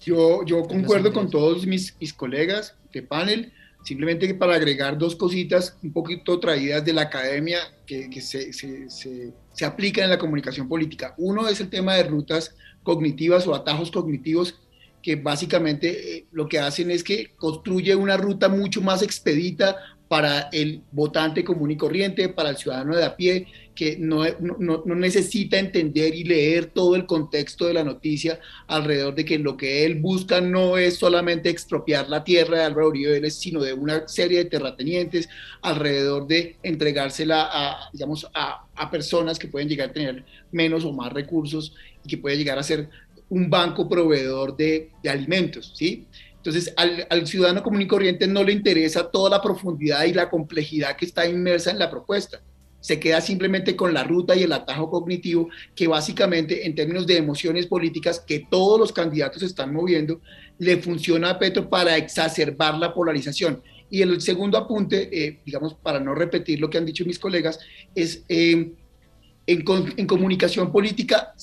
Yo, 0.00 0.44
yo 0.44 0.62
concuerdo 0.64 1.12
con 1.12 1.30
todos 1.30 1.66
mis, 1.66 1.96
mis 1.98 2.12
colegas 2.12 2.76
de 2.92 3.02
panel, 3.02 3.52
simplemente 3.82 4.32
para 4.34 4.54
agregar 4.54 4.98
dos 4.98 5.16
cositas 5.16 5.78
un 5.82 5.92
poquito 5.92 6.38
traídas 6.38 6.84
de 6.84 6.92
la 6.92 7.02
academia 7.02 7.58
que, 7.86 8.10
que 8.10 8.20
se, 8.20 8.52
se, 8.52 8.90
se, 8.90 9.32
se 9.52 9.64
aplican 9.64 10.04
en 10.04 10.10
la 10.10 10.18
comunicación 10.18 10.68
política. 10.68 11.14
Uno 11.16 11.48
es 11.48 11.60
el 11.60 11.70
tema 11.70 11.94
de 11.94 12.04
rutas 12.04 12.54
cognitivas 12.82 13.46
o 13.46 13.54
atajos 13.54 13.90
cognitivos 13.90 14.60
que 15.04 15.16
básicamente 15.16 16.16
eh, 16.16 16.26
lo 16.32 16.48
que 16.48 16.58
hacen 16.58 16.90
es 16.90 17.04
que 17.04 17.32
construye 17.36 17.94
una 17.94 18.16
ruta 18.16 18.48
mucho 18.48 18.80
más 18.80 19.02
expedita 19.02 19.76
para 20.08 20.48
el 20.50 20.80
votante 20.92 21.44
común 21.44 21.72
y 21.72 21.76
corriente, 21.76 22.30
para 22.30 22.50
el 22.50 22.56
ciudadano 22.56 22.96
de 22.96 23.04
a 23.04 23.14
pie, 23.14 23.46
que 23.74 23.98
no, 23.98 24.24
no, 24.40 24.82
no, 24.86 24.94
necesita 24.94 25.58
entender 25.58 26.14
y 26.14 26.24
leer 26.24 26.66
todo 26.66 26.94
el 26.94 27.04
contexto 27.04 27.66
de 27.66 27.74
la 27.74 27.84
noticia 27.84 28.40
alrededor 28.66 29.14
de 29.14 29.26
que 29.26 29.38
lo 29.38 29.58
que 29.58 29.84
él 29.84 29.96
busca 29.96 30.40
no 30.40 30.78
es 30.78 30.96
solamente 30.96 31.50
expropiar 31.50 32.08
la 32.08 32.24
tierra 32.24 32.58
de 32.58 32.64
Álvaro 32.64 32.88
Uribe 32.88 33.12
Vélez, 33.12 33.34
sino 33.34 33.60
de 33.60 33.74
una 33.74 34.08
serie 34.08 34.38
de 34.38 34.50
terratenientes 34.50 35.28
alrededor 35.60 36.26
de 36.26 36.56
entregársela 36.62 37.48
a, 37.52 37.90
digamos, 37.92 38.26
a, 38.32 38.66
a 38.74 38.90
personas 38.90 39.38
que 39.38 39.48
pueden 39.48 39.68
llegar 39.68 39.90
a 39.90 39.92
tener 39.92 40.24
menos 40.50 40.84
o 40.84 40.92
más 40.92 41.12
recursos 41.12 41.74
y 42.04 42.08
que 42.08 42.18
puede 42.18 42.38
llegar 42.38 42.58
a 42.58 42.62
ser 42.62 42.88
un 43.34 43.50
banco 43.50 43.88
proveedor 43.88 44.56
de, 44.56 44.90
alimentos, 45.08 45.72
¿sí? 45.74 46.06
Entonces, 46.36 46.72
al, 46.76 47.06
al, 47.10 47.26
ciudadano 47.26 47.62
común 47.62 47.82
y 47.82 47.86
corriente 47.86 48.26
no 48.26 48.44
le 48.44 48.52
interesa 48.52 49.10
toda 49.10 49.30
la 49.30 49.42
profundidad 49.42 50.04
y 50.04 50.12
la 50.12 50.30
complejidad 50.30 50.96
que 50.96 51.06
está 51.06 51.26
inmersa 51.26 51.70
en 51.70 51.78
la 51.78 51.90
propuesta. 51.90 52.42
Se 52.80 53.00
queda 53.00 53.20
simplemente 53.20 53.74
con 53.74 53.94
la 53.94 54.04
ruta 54.04 54.36
y 54.36 54.42
el 54.42 54.52
atajo 54.52 54.90
cognitivo 54.90 55.48
que 55.74 55.88
básicamente 55.88 56.66
en 56.66 56.74
términos 56.74 57.06
de 57.06 57.16
emociones 57.16 57.66
políticas 57.66 58.20
que 58.20 58.46
todos 58.50 58.78
los 58.78 58.92
candidatos 58.92 59.42
están 59.42 59.72
moviendo, 59.72 60.20
le 60.58 60.76
funciona 60.76 61.30
a 61.30 61.38
Petro 61.38 61.68
para 61.68 61.96
exacerbar 61.96 62.78
la 62.78 62.94
polarización. 62.94 63.62
Y 63.90 64.02
el 64.02 64.20
segundo 64.20 64.58
apunte, 64.58 65.08
eh, 65.10 65.40
digamos, 65.44 65.74
para 65.74 65.98
no 65.98 66.14
repetir 66.14 66.60
lo 66.60 66.70
que 66.70 66.78
han 66.78 66.86
dicho 66.86 67.04
mis 67.04 67.18
colegas, 67.18 67.58
es 67.94 68.22
eh, 68.28 68.70
en, 69.46 69.64
en 69.96 70.06
comunicación 70.06 70.70
política 70.70 71.34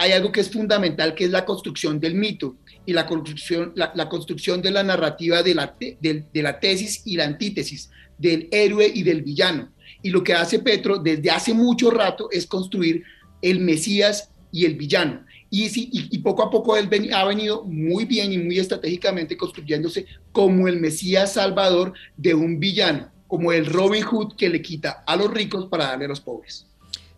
hay 0.00 0.12
algo 0.12 0.32
que 0.32 0.40
es 0.40 0.50
fundamental, 0.50 1.14
que 1.14 1.24
es 1.24 1.30
la 1.30 1.44
construcción 1.44 2.00
del 2.00 2.14
mito 2.14 2.56
y 2.86 2.94
la 2.94 3.06
construcción, 3.06 3.72
la, 3.74 4.08
construcción 4.08 4.62
de 4.62 4.70
la 4.70 4.82
narrativa 4.82 5.42
de 5.42 5.54
la, 5.54 5.76
de, 5.78 6.24
la 6.32 6.58
tesis 6.58 7.02
y 7.04 7.16
la 7.16 7.26
antítesis, 7.26 7.90
del 8.16 8.48
héroe 8.50 8.90
y 8.92 9.02
del 9.02 9.20
villano. 9.20 9.70
Y 10.00 10.08
lo 10.08 10.24
que 10.24 10.32
hace 10.32 10.60
Petro 10.60 10.96
desde 10.96 11.30
hace 11.30 11.52
mucho 11.52 11.90
rato 11.90 12.30
es 12.32 12.46
construir 12.46 13.02
el 13.42 13.60
Mesías 13.60 14.30
y 14.50 14.64
el 14.64 14.74
villano. 14.74 15.26
Y, 15.50 15.68
y, 15.74 16.18
poco 16.20 16.44
a 16.44 16.50
poco 16.50 16.78
él 16.78 16.88
ha 17.12 17.24
venido 17.26 17.64
muy 17.64 18.06
bien 18.06 18.32
y 18.32 18.38
muy 18.38 18.58
estratégicamente 18.58 19.36
construyéndose 19.36 20.06
como 20.32 20.66
el 20.66 20.80
Mesías 20.80 21.34
salvador 21.34 21.92
de 22.16 22.32
un 22.32 22.58
villano, 22.58 23.10
como 23.26 23.52
el 23.52 23.66
Robin 23.66 24.04
Hood 24.04 24.34
que 24.34 24.48
le 24.48 24.62
quita 24.62 25.04
a 25.06 25.14
los 25.16 25.30
ricos 25.30 25.66
para 25.66 25.88
darle 25.88 26.06
a 26.06 26.08
los 26.08 26.22
pobres. 26.22 26.64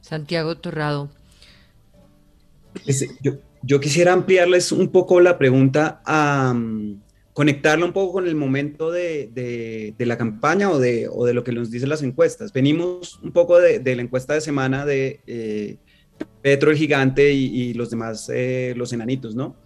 Santiago 0.01 0.57
Torrado. 0.57 1.22
Yo, 3.62 3.81
quisiera 3.81 4.12
ampliarles 4.12 4.73
un 4.73 4.88
poco 4.88 5.21
la 5.21 5.38
pregunta 5.38 6.02
a 6.05 6.55
conectarla 7.33 7.87
un 7.87 7.93
poco 7.93 8.14
con 8.14 8.26
el 8.26 8.35
momento 8.35 8.91
de, 8.91 9.95
la 9.99 10.19
campaña 10.19 10.71
o 10.71 10.79
de, 10.79 11.09
lo 11.33 11.45
que 11.45 11.52
nos 11.52 11.71
dicen 11.71 11.88
las 11.88 12.02
encuestas. 12.02 12.52
Venimos 12.52 13.21
un 13.23 13.33
poco 13.33 13.59
de, 13.59 13.81
la 13.97 14.02
encuesta 14.02 14.35
de 14.35 14.41
semana 14.41 14.85
de 14.85 15.21
eh, 15.26 15.76
Petro 16.43 16.71
el 16.71 16.76
gigante 16.76 17.33
y, 17.33 17.73
los 17.75 17.91
demás, 17.91 18.31
eh, 18.33 18.75
los 18.76 18.93
enanitos, 18.93 19.35
¿no? 19.35 19.57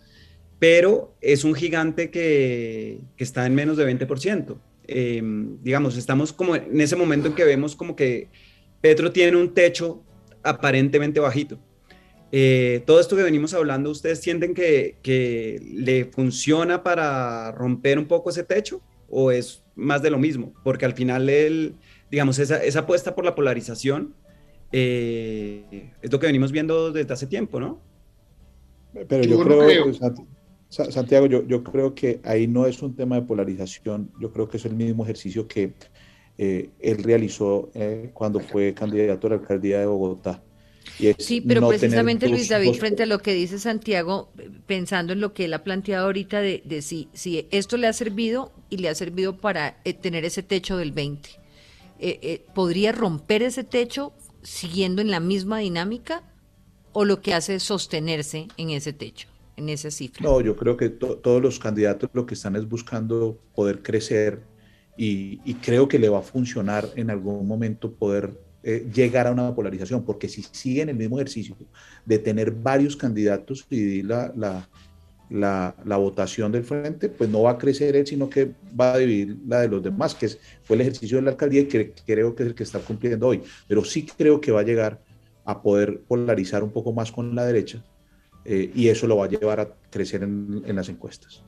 Pero 0.59 1.15
es 1.21 1.45
un 1.45 1.55
gigante 1.55 2.11
que, 2.11 3.01
está 3.19 3.47
en 3.47 3.55
menos 3.55 3.77
de 3.77 3.87
20%. 3.87 4.57
Em, 4.89 5.59
digamos, 5.63 5.97
estamos 5.97 6.33
como 6.33 6.55
en 6.55 6.81
ese 6.81 6.97
momento 6.97 7.29
en 7.29 7.35
que 7.35 7.45
vemos 7.45 7.75
como 7.75 7.97
que 7.97 8.29
Petro 8.81 9.11
tiene 9.11 9.37
un 9.37 9.53
techo 9.53 10.03
aparentemente 10.43 11.19
bajito. 11.19 11.59
Eh, 12.33 12.83
todo 12.87 13.01
esto 13.01 13.17
que 13.17 13.23
venimos 13.23 13.55
hablando, 13.55 13.91
¿ustedes 13.91 14.21
sienten 14.21 14.55
que, 14.55 15.61
le 15.75 16.05
funciona 16.07 16.83
para 16.83 17.53
romper 17.53 17.99
un 17.99 18.07
poco 18.07 18.31
ese 18.31 18.43
techo 18.43 18.81
o 19.09 19.31
es 19.31 19.63
más 19.75 20.03
de 20.03 20.11
lo 20.11 20.19
mismo? 20.19 20.53
Porque 20.65 20.85
al 20.85 20.95
final, 20.95 21.29
el, 21.29 21.75
digamos, 22.11 22.39
esa, 22.39 22.79
apuesta 22.79 23.15
por 23.15 23.25
la 23.25 23.35
polarización 23.35 24.15
eh, 24.73 25.93
es 26.03 26.11
lo 26.11 26.19
que 26.19 26.27
venimos 26.27 26.51
viendo 26.51 26.91
desde 26.91 27.13
hace 27.13 27.27
tiempo, 27.27 27.61
¿no? 27.61 27.81
Pero 29.09 29.23
yo, 29.25 29.41
creo, 29.41 29.93
Santiago, 30.69 31.27
yo, 31.27 31.47
yo, 31.47 31.63
creo 31.63 31.95
que 31.95 32.21
ahí 32.25 32.47
no 32.47 32.67
es 32.67 32.83
un 32.83 32.97
tema 32.97 33.17
de 33.17 33.23
polarización, 33.23 34.11
yo 34.19 34.33
creo 34.33 34.49
que 34.49 34.57
es 34.57 34.65
el 34.65 34.75
mismo 34.75 35.05
ejercicio 35.05 35.47
que 35.47 35.75
eh, 36.39 36.71
él 36.81 37.03
realizó 37.03 37.71
cuando 38.15 38.41
fue 38.41 38.73
candidato 38.73 39.27
a 39.27 39.31
la 39.31 39.37
alcaldía 39.37 39.81
de 39.81 39.87
Bogotá 39.87 40.43
sí, 41.19 41.41
pero 41.41 41.69
precisamente 41.69 42.29
Luis 42.29 42.49
David, 42.49 42.75
frente 42.75 43.05
a 43.05 43.07
lo 43.07 43.21
que 43.21 43.35
dice 43.35 43.59
Santiago, 43.59 44.31
pensando 44.67 45.13
en 45.13 45.21
lo 45.21 45.33
que 45.33 45.47
él 45.47 45.55
ha 45.55 45.65
planteado 45.65 46.07
ahorita 46.07 46.41
de, 46.41 46.83
si, 46.83 47.09
si 47.13 47.47
esto 47.51 47.77
le 47.77 47.87
ha 47.87 47.93
servido 47.93 48.53
y 48.71 48.79
le 48.79 48.89
ha 48.89 48.95
servido 48.95 49.39
para 49.39 49.79
eh, 49.85 49.95
tener 49.95 50.25
ese 50.25 50.43
techo 50.43 50.77
del 50.77 50.93
20, 50.93 51.29
eh, 51.99 52.19
eh, 52.23 52.45
¿podría 52.55 52.93
romper 52.93 53.43
ese 53.43 53.65
techo 53.65 54.13
siguiendo 54.43 55.03
en 55.03 55.11
la 55.11 55.21
misma 55.21 55.59
dinámica 55.59 56.23
o 56.93 57.05
lo 57.05 57.21
que 57.21 57.35
hace 57.35 57.57
es 57.57 57.63
sostenerse 57.63 58.49
en 58.57 58.71
ese 58.71 58.93
techo? 58.93 59.29
en 59.57 59.71
esa 59.71 59.91
cifra. 59.91 60.23
No, 60.23 60.41
yo 60.43 60.55
creo 60.55 60.77
que 60.77 60.91
todos 60.91 61.43
los 61.43 61.59
candidatos 61.59 62.11
lo 62.13 62.27
que 62.27 62.35
están 62.35 62.57
es 62.57 62.69
buscando 62.69 63.39
poder 63.55 63.83
crecer 63.83 64.43
y, 64.99 65.41
y, 65.45 65.55
creo 65.55 65.89
que 65.89 65.99
le 65.99 66.09
va 66.09 66.19
a 66.19 66.23
funcionar 66.23 66.89
en 66.97 67.11
algún 67.11 67.47
momento 67.47 67.93
poder 67.93 68.39
eh, 68.69 68.85
llegar 68.93 69.29
a 69.29 69.31
una 69.31 69.55
polarización, 69.55 70.05
porque 70.05 70.29
si 70.29 70.43
siguen 70.43 70.89
el 70.89 70.97
mismo 70.97 71.19
ejercicio 71.19 71.57
de 72.05 72.19
tener 72.19 72.51
varios 72.51 72.97
candidatos 72.97 73.65
y 73.71 74.03
la, 74.03 74.33
la, 74.35 74.69
la, 75.31 75.77
la, 75.85 75.97
votación 75.99 76.51
del 76.51 76.65
frente, 76.65 77.09
pues 77.09 77.31
no 77.31 77.43
va 77.43 77.53
a 77.53 77.59
crecer 77.59 77.95
él, 77.95 78.05
sino 78.05 78.29
que 78.29 78.51
va 78.79 78.95
a 78.95 78.99
dividir 78.99 79.37
la 79.47 79.61
de 79.61 79.69
los 79.69 79.85
demás, 79.85 80.17
que 80.17 80.27
es, 80.27 80.41
fue 80.65 80.75
el 80.75 80.81
ejercicio 80.81 81.19
de 81.19 81.23
la 81.23 81.31
alcaldía 81.31 81.61
y 81.61 81.67
que 81.67 81.93
creo 82.05 82.35
que 82.35 82.43
es 82.43 82.49
el 82.49 82.55
que 82.57 82.65
está 82.65 82.81
cumpliendo 82.81 83.29
hoy. 83.29 83.41
Pero 83.69 83.85
sí 83.85 84.05
creo 84.05 84.41
que 84.41 84.51
va 84.51 84.63
a 84.63 84.65
llegar 84.65 85.01
a 85.45 85.63
poder 85.63 86.01
polarizar 86.01 86.65
un 86.65 86.73
poco 86.73 86.93
más 86.93 87.13
con 87.13 87.37
la 87.37 87.45
derecha 87.45 87.85
eh, 88.45 88.73
y 88.75 88.89
eso 88.89 89.07
lo 89.07 89.19
va 89.19 89.27
a 89.27 89.29
llevar 89.29 89.61
a 89.61 89.69
crecer 89.91 90.25
en, 90.25 90.65
en 90.67 90.75
las 90.75 90.89
encuestas. 90.89 91.45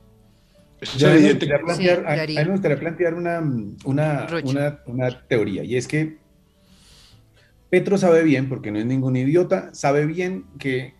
Yo 0.97 1.09
me 1.09 1.33
gustaría 1.33 1.59
plantear, 1.59 2.07
a, 2.07 2.25
mí 2.25 2.35
me 2.35 2.45
gustaría 2.45 2.79
plantear 2.79 3.13
una, 3.13 3.39
una, 3.83 4.27
una, 4.45 4.79
una 4.85 5.27
teoría, 5.27 5.65
y 5.65 5.75
es 5.75 5.85
que 5.85 6.18
Petro 7.69 7.97
sabe 7.97 8.23
bien, 8.23 8.49
porque 8.49 8.71
no 8.71 8.79
es 8.79 8.85
ningún 8.85 9.15
idiota, 9.15 9.69
sabe 9.73 10.05
bien 10.05 10.45
que 10.57 10.95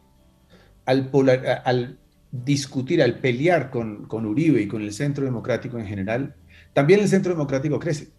al, 0.86 1.98
discutir, 2.32 3.02
al 3.02 3.20
pelear 3.20 3.72
con, 3.72 4.06
con, 4.06 4.26
Uribe 4.26 4.62
y 4.62 4.68
con 4.68 4.82
el 4.82 4.94
Centro 4.94 5.26
Democrático 5.26 5.80
en 5.80 5.88
general, 5.88 6.36
también 6.74 7.00
el 7.00 7.08
Centro 7.08 7.32
Democrático 7.32 7.80
crece, 7.80 8.10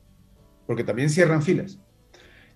porque 0.67 0.85
también 0.85 1.11
cierran 1.11 1.43
filas. 1.43 1.79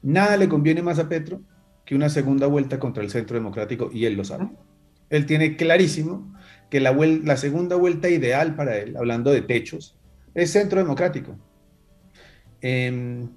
Nada 0.02 0.36
le 0.36 0.48
conviene 0.48 0.82
más 0.82 0.98
a 0.98 1.08
Petro 1.08 1.40
que 1.84 1.94
una 1.94 2.08
segunda 2.08 2.46
vuelta 2.46 2.78
contra 2.78 3.02
el 3.02 3.10
Centro 3.10 3.36
Democrático 3.36 3.90
y 3.92 4.06
él 4.06 4.14
lo 4.14 4.24
sabe. 4.24 4.50
Él 5.10 5.26
tiene 5.26 5.56
clarísimo 5.56 6.34
que 6.70 6.80
la, 6.80 7.36
segunda 7.36 7.76
vuelta 7.76 8.08
ideal 8.08 8.56
para 8.56 8.76
él, 8.78 8.96
hablando 8.96 9.30
de 9.30 9.42
techos, 9.42 9.96
es 10.34 10.50
Centro 10.50 10.80
Democrático. 10.80 11.36
Eh, 12.60 13.28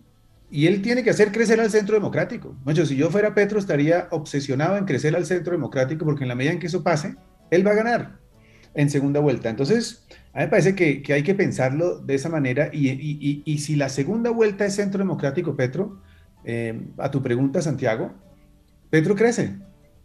y 0.50 0.68
él 0.68 0.82
tiene 0.82 1.04
que 1.04 1.10
hacer 1.10 1.32
crecer 1.32 1.60
al 1.60 1.70
centro 1.70 1.96
democrático. 1.96 2.56
Mucho, 2.64 2.86
si 2.86 2.96
yo 2.96 3.10
fuera 3.10 3.36
Petro, 3.36 3.60
estaría 3.60 4.08
obsesionado 4.12 4.78
en 4.78 4.86
crecer 4.86 5.16
al 5.16 5.26
centro 5.26 5.52
democrático, 5.52 6.06
porque 6.06 6.24
en 6.24 6.30
la 6.30 6.36
medida 6.36 6.54
en 6.54 6.60
que 6.60 6.68
eso 6.68 6.84
pase, 6.84 7.16
él 7.52 7.68
va 7.68 7.72
a 7.72 7.76
ganar 7.76 8.20
en 8.74 8.90
segunda 8.90 9.20
vuelta. 9.20 9.50
Entonces, 9.50 10.06
a 10.34 10.40
mí 10.40 10.46
me 10.46 10.48
parece 10.48 10.76
que, 10.76 11.04
hay 11.14 11.24
que 11.24 11.36
pensarlo 11.36 12.00
de 12.00 12.16
esa 12.16 12.30
manera. 12.30 12.70
Y, 12.72 13.58
si 13.60 13.76
la 13.76 13.90
segunda 13.90 14.30
vuelta 14.30 14.66
es 14.66 14.76
centro 14.76 15.00
democrático, 15.00 15.56
Petro, 15.56 16.02
eh, 16.46 16.80
a 16.98 17.12
tu 17.12 17.22
pregunta, 17.22 17.62
Santiago, 17.62 18.14
Petro 18.90 19.16
crece. 19.16 19.58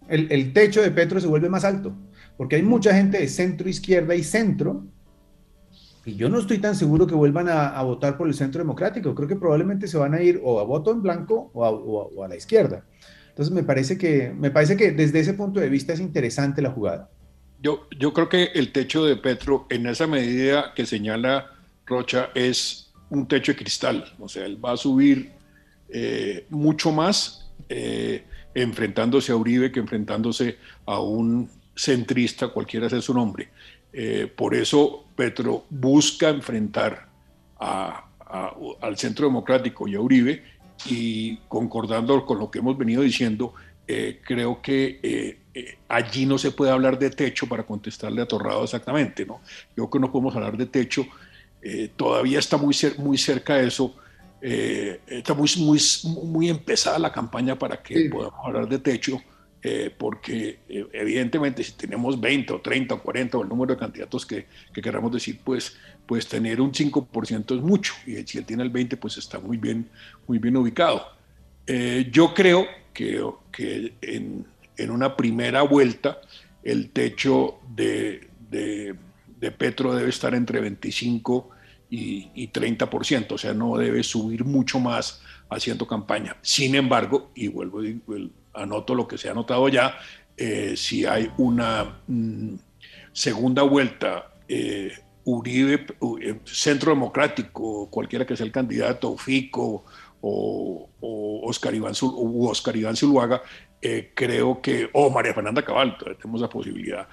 El, 0.09 0.33
el 0.33 0.53
techo 0.53 0.83
de 0.83 0.91
Petro 0.91 1.21
se 1.21 1.29
vuelve 1.29 1.49
más 1.49 1.65
alto, 1.65 1.97
porque 2.37 2.57
hay 2.57 2.63
mucha 2.63 2.93
gente 2.93 3.19
de 3.19 3.29
centro 3.29 3.69
izquierda 3.69 4.17
y 4.17 4.25
centro 4.25 4.87
y 6.05 6.17
yo 6.17 6.29
no 6.29 6.39
estoy 6.39 6.59
tan 6.59 6.75
seguro 6.75 7.07
que 7.07 7.15
vuelvan 7.15 7.49
a, 7.49 7.81
votar 7.83 8.17
por 8.17 8.27
el 8.27 8.35
centro 8.35 8.61
democrático. 8.61 9.15
Creo 9.15 9.29
que 9.29 9.37
probablemente 9.37 9.87
se 9.87 9.99
van 9.99 10.15
a 10.15 10.23
ir 10.23 10.41
o 10.43 10.59
a 10.59 10.65
voto 10.65 10.91
en 10.91 11.03
blanco 11.03 11.51
o 11.55 12.23
a, 12.25 12.29
la 12.29 12.37
izquierda. 12.37 12.85
Entonces 13.29 13.55
me 13.55 13.63
parece, 13.63 13.97
que, 13.97 14.33
me 14.37 14.51
parece 14.51 14.77
que 14.77 14.93
desde 14.93 15.21
ese 15.21 15.35
punto 15.35 15.61
de 15.61 15.69
vista 15.69 15.93
es 15.93 16.01
interesante 16.01 16.61
la 16.61 16.71
jugada. 16.71 17.09
Yo, 17.63 17.89
yo 17.99 18.13
creo 18.13 18.29
que 18.29 18.51
el 18.55 18.73
techo 18.73 19.05
de 19.05 19.17
Petro, 19.17 19.67
en 19.71 19.87
esa 19.87 20.07
medida 20.07 20.75
que 20.75 20.87
señala 20.87 21.53
Rocha, 21.87 22.31
es 22.35 22.93
un 23.11 23.29
techo 23.29 23.53
de 23.53 23.59
cristal. 23.59 24.13
O 24.19 24.29
sea, 24.29 24.45
él 24.45 24.63
va 24.63 24.73
a 24.73 24.77
subir 24.77 25.31
eh, 25.89 26.47
mucho 26.51 26.91
más 26.91 27.51
eh, 27.69 28.25
enfrentándose 28.55 29.31
a 29.31 29.37
Uribe 29.37 29.71
que 29.71 29.79
enfrentándose 29.79 30.57
a 30.85 31.01
un 31.01 31.49
centrista, 31.75 32.49
cualquiera 32.49 32.89
sea 32.89 33.01
su 33.01 33.15
nombre. 33.15 33.51
Eh, 33.93 34.31
por 34.35 34.55
eso 34.55 35.05
Petro 35.15 35.65
busca 35.69 36.31
enfrentar 36.31 37.09
al 37.59 38.97
Centro 38.97 39.27
Democrático 39.27 39.87
y 39.87 39.95
a 39.95 40.01
Uribe 40.01 40.43
y 40.87 41.37
concordando 41.49 42.25
con 42.25 42.39
lo 42.39 42.51
que 42.51 42.59
hemos 42.59 42.77
venido 42.77 43.03
diciendo, 43.03 43.55
eh, 43.87 44.21
creo 44.25 44.61
que 44.61 44.99
eh, 45.55 45.79
allí 45.89 46.27
no 46.27 46.39
se 46.39 46.51
puede 46.51 46.73
hablar 46.73 46.99
de 46.99 47.11
techo 47.11 47.47
para 47.47 47.65
contestarle 47.65 48.23
a 48.23 48.27
Torrado 48.27 48.65
exactamente. 48.65 49.27
¿no? 49.27 49.41
Yo 49.77 49.89
creo 49.89 49.91
que 49.91 49.99
no 50.01 50.13
podemos 50.13 50.35
hablar 50.35 50.57
de 50.57 50.67
techo. 50.67 51.07
todavía 51.95 52.39
está 52.39 52.57
muy, 52.57 52.75
muy 52.99 53.19
cerca 53.19 53.57
de 53.57 53.69
eso. 53.69 53.95
está 54.41 55.35
muy, 55.35 55.49
muy, 55.59 55.79
muy 56.25 56.49
empezada 56.49 56.99
la 56.99 57.13
campaña 57.13 57.57
para 57.57 57.81
que 57.81 58.09
podamos 58.11 58.41
hablar 58.45 58.69
de 58.69 58.79
techo. 58.79 59.21
Eh, 59.65 59.95
porque 59.97 60.59
eh, 60.69 60.89
evidentemente 60.93 61.63
si 61.63 61.71
tenemos 61.73 62.21
20 62.21 62.55
o 62.55 62.61
30 62.61 62.95
o 62.95 63.01
40 63.01 63.39
o 63.39 63.43
el 63.45 63.49
número 63.49 63.75
de 63.75 63.79
candidatos 63.79 64.27
que, 64.27 64.47
que 64.75 64.83
queramos 64.83 65.13
decir, 65.13 65.39
pues, 65.45 65.77
pues 66.05 66.27
tener 66.27 66.61
un 66.61 66.73
5% 66.73 67.57
es 67.57 67.63
mucho 67.63 67.95
y 68.05 68.17
si 68.27 68.39
él 68.39 68.45
tiene 68.45 68.65
el 68.65 68.71
20 68.71 68.97
pues 68.97 69.19
está 69.19 69.39
muy 69.39 69.59
bien, 69.59 69.89
muy 70.27 70.39
bien 70.39 70.57
ubicado. 70.57 71.07
Eh, 71.65 72.09
yo 72.11 72.35
creo 72.35 72.67
que, 72.93 73.25
que 73.53 73.95
en, 74.03 74.45
en, 74.77 74.91
una 74.91 75.17
primera 75.17 75.63
vuelta 75.63 76.21
el 76.65 76.91
techo 76.91 77.61
de, 77.73 78.29
de, 78.51 78.97
de 79.39 79.51
Petro 79.53 79.95
debe 79.95 80.11
estar 80.11 80.35
entre 80.35 80.61
25 80.61 81.51
y, 81.89 82.31
y 82.35 82.49
30%, 82.49 83.31
o 83.31 83.39
sea, 83.39 83.55
no 83.55 83.77
debe 83.77 84.03
subir 84.03 84.45
mucho 84.45 84.81
más 84.81 85.23
haciendo 85.49 85.87
campaña. 85.87 86.37
Sin 86.43 86.75
embargo, 86.75 87.31
y 87.37 87.47
vuelvo, 87.47 87.81
anoto 88.55 88.95
lo 88.95 89.07
que 89.07 89.19
se 89.19 89.29
ha 89.29 89.35
notado 89.35 89.69
ya, 89.69 89.97
eh, 90.37 90.75
si 90.77 91.05
hay 91.07 91.31
una 91.37 92.01
mm, 92.07 92.55
segunda 93.13 93.63
vuelta, 93.63 94.33
eh, 94.49 94.93
Uribe, 95.25 95.87
eh, 96.21 96.41
Centro 96.45 96.91
Democrático, 96.91 97.89
cualquiera 97.91 98.27
que 98.27 98.37
sea 98.37 98.47
el 98.47 98.53
candidato, 98.53 99.17
Fico 99.17 99.85
o, 100.21 100.89
Oscar, 101.45 101.75
Iván, 101.75 101.93
Oscar 102.01 102.77
Iván 102.77 102.97
Zuluaga, 102.97 103.43
creo 104.15 104.63
que, 104.63 104.89
o 104.93 105.11
María 105.11 105.35
Fernanda 105.35 105.65
Cabal, 105.65 105.99
tenemos 105.99 106.41
la 106.41 106.49
posibilidad, 106.49 107.09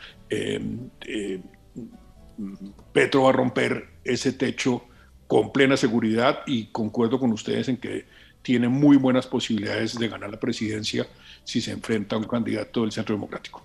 Petro 2.93 3.23
va 3.23 3.29
a 3.29 3.33
romper 3.33 3.89
ese 4.03 4.33
techo 4.33 4.83
con 5.27 5.51
plena 5.51 5.77
seguridad 5.77 6.41
y 6.45 6.67
concuerdo 6.67 7.19
con 7.19 7.31
ustedes 7.31 7.67
en 7.69 7.77
que 7.77 8.05
tiene 8.41 8.69
muy 8.69 8.97
buenas 8.97 9.27
posibilidades 9.27 9.97
de 9.97 10.07
ganar 10.07 10.29
la 10.29 10.39
presidencia 10.39 11.07
si 11.49 11.61
se 11.61 11.71
enfrenta 11.71 12.15
a 12.15 12.19
un 12.19 12.25
candidato 12.25 12.81
del 12.81 12.91
Centro 12.91 13.15
Democrático. 13.15 13.63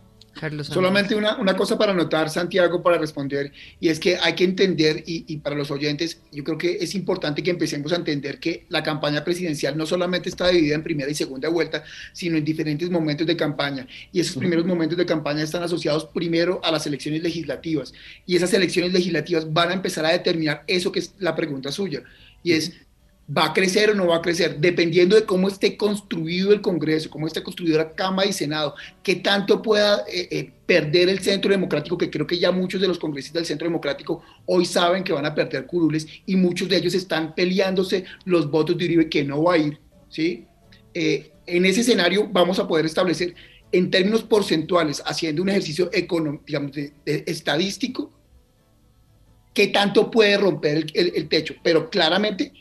Solamente 0.62 1.14
una, 1.14 1.36
una, 1.36 1.54
cosa 1.54 1.78
para 1.78 1.92
anotar, 1.92 2.28
Santiago, 2.28 2.82
para 2.82 2.98
responder, 2.98 3.52
y 3.78 3.88
es 3.88 4.00
que 4.00 4.16
hay 4.16 4.34
que 4.34 4.42
entender, 4.42 5.04
y, 5.06 5.24
y, 5.28 5.36
para 5.36 5.54
los 5.54 5.70
oyentes, 5.70 6.22
yo 6.32 6.42
creo 6.42 6.58
que 6.58 6.72
es 6.80 6.94
importante 6.96 7.42
que 7.42 7.50
empecemos 7.50 7.92
a 7.92 7.96
entender 7.96 8.40
que 8.40 8.64
la 8.68 8.82
campaña 8.82 9.22
presidencial 9.22 9.76
no 9.76 9.86
solamente 9.86 10.28
está 10.28 10.48
dividida 10.48 10.74
en 10.74 10.82
primera 10.82 11.08
y 11.08 11.14
segunda 11.14 11.48
vuelta, 11.48 11.84
sino 12.12 12.36
en 12.36 12.44
diferentes 12.44 12.90
momentos 12.90 13.26
de 13.26 13.36
campaña. 13.36 13.86
Y 14.12 14.20
esos 14.20 14.36
primeros 14.36 14.66
momentos 14.66 14.98
de 14.98 15.06
campaña 15.06 15.42
están 15.44 15.62
asociados 15.62 16.06
primero 16.06 16.60
a 16.64 16.72
las 16.72 16.86
elecciones 16.86 17.22
legislativas. 17.22 17.94
Y 18.26 18.34
esas 18.34 18.52
elecciones 18.54 18.92
legislativas 18.92 19.52
van 19.52 19.70
a 19.70 19.74
empezar 19.74 20.04
a 20.04 20.10
determinar 20.10 20.64
eso 20.66 20.90
que 20.90 20.98
es 20.98 21.14
la 21.18 21.36
pregunta 21.36 21.70
suya, 21.70 22.02
y 22.42 22.52
es 22.52 22.72
va 23.26 23.46
a 23.46 23.52
crecer 23.54 23.90
o 23.90 23.94
no 23.94 24.08
va 24.08 24.16
a 24.16 24.22
crecer, 24.22 24.58
dependiendo 24.58 25.16
de 25.16 25.24
cómo 25.24 25.48
esté 25.48 25.76
construido 25.76 26.52
el 26.52 26.60
Congreso, 26.60 27.08
cómo 27.08 27.26
esté 27.26 27.42
construida 27.42 27.78
la 27.78 27.92
Cámara 27.92 28.28
y 28.28 28.32
Senado, 28.32 28.74
qué 29.02 29.16
tanto 29.16 29.62
pueda 29.62 30.04
eh, 30.06 30.28
eh, 30.30 30.52
perder 30.66 31.08
el 31.08 31.20
Centro 31.20 31.50
Democrático, 31.50 31.96
que 31.96 32.10
creo 32.10 32.26
que 32.26 32.38
ya 32.38 32.52
muchos 32.52 32.80
de 32.80 32.88
los 32.88 32.98
congresistas 32.98 33.40
del 33.40 33.46
Centro 33.46 33.66
Democrático 33.66 34.22
hoy 34.44 34.66
saben 34.66 35.02
que 35.04 35.12
van 35.12 35.24
a 35.24 35.34
perder 35.34 35.66
curules 35.66 36.06
y 36.26 36.36
muchos 36.36 36.68
de 36.68 36.76
ellos 36.76 36.94
están 36.94 37.34
peleándose 37.34 38.04
los 38.26 38.50
votos 38.50 38.76
de 38.76 38.84
Uribe 38.84 39.08
que 39.08 39.24
no 39.24 39.42
va 39.42 39.54
a 39.54 39.58
ir, 39.58 39.78
¿sí? 40.10 40.46
Eh, 40.92 41.30
en 41.46 41.64
ese 41.64 41.80
escenario 41.80 42.28
vamos 42.30 42.58
a 42.58 42.68
poder 42.68 42.84
establecer 42.84 43.34
en 43.72 43.90
términos 43.90 44.22
porcentuales, 44.22 45.02
haciendo 45.04 45.42
un 45.42 45.48
ejercicio 45.48 45.90
digamos, 46.46 46.72
estadístico, 47.04 48.12
qué 49.52 49.68
tanto 49.68 50.10
puede 50.10 50.36
romper 50.36 50.86
el 50.94 51.28
techo, 51.28 51.54
pero 51.62 51.90
claramente 51.90 52.52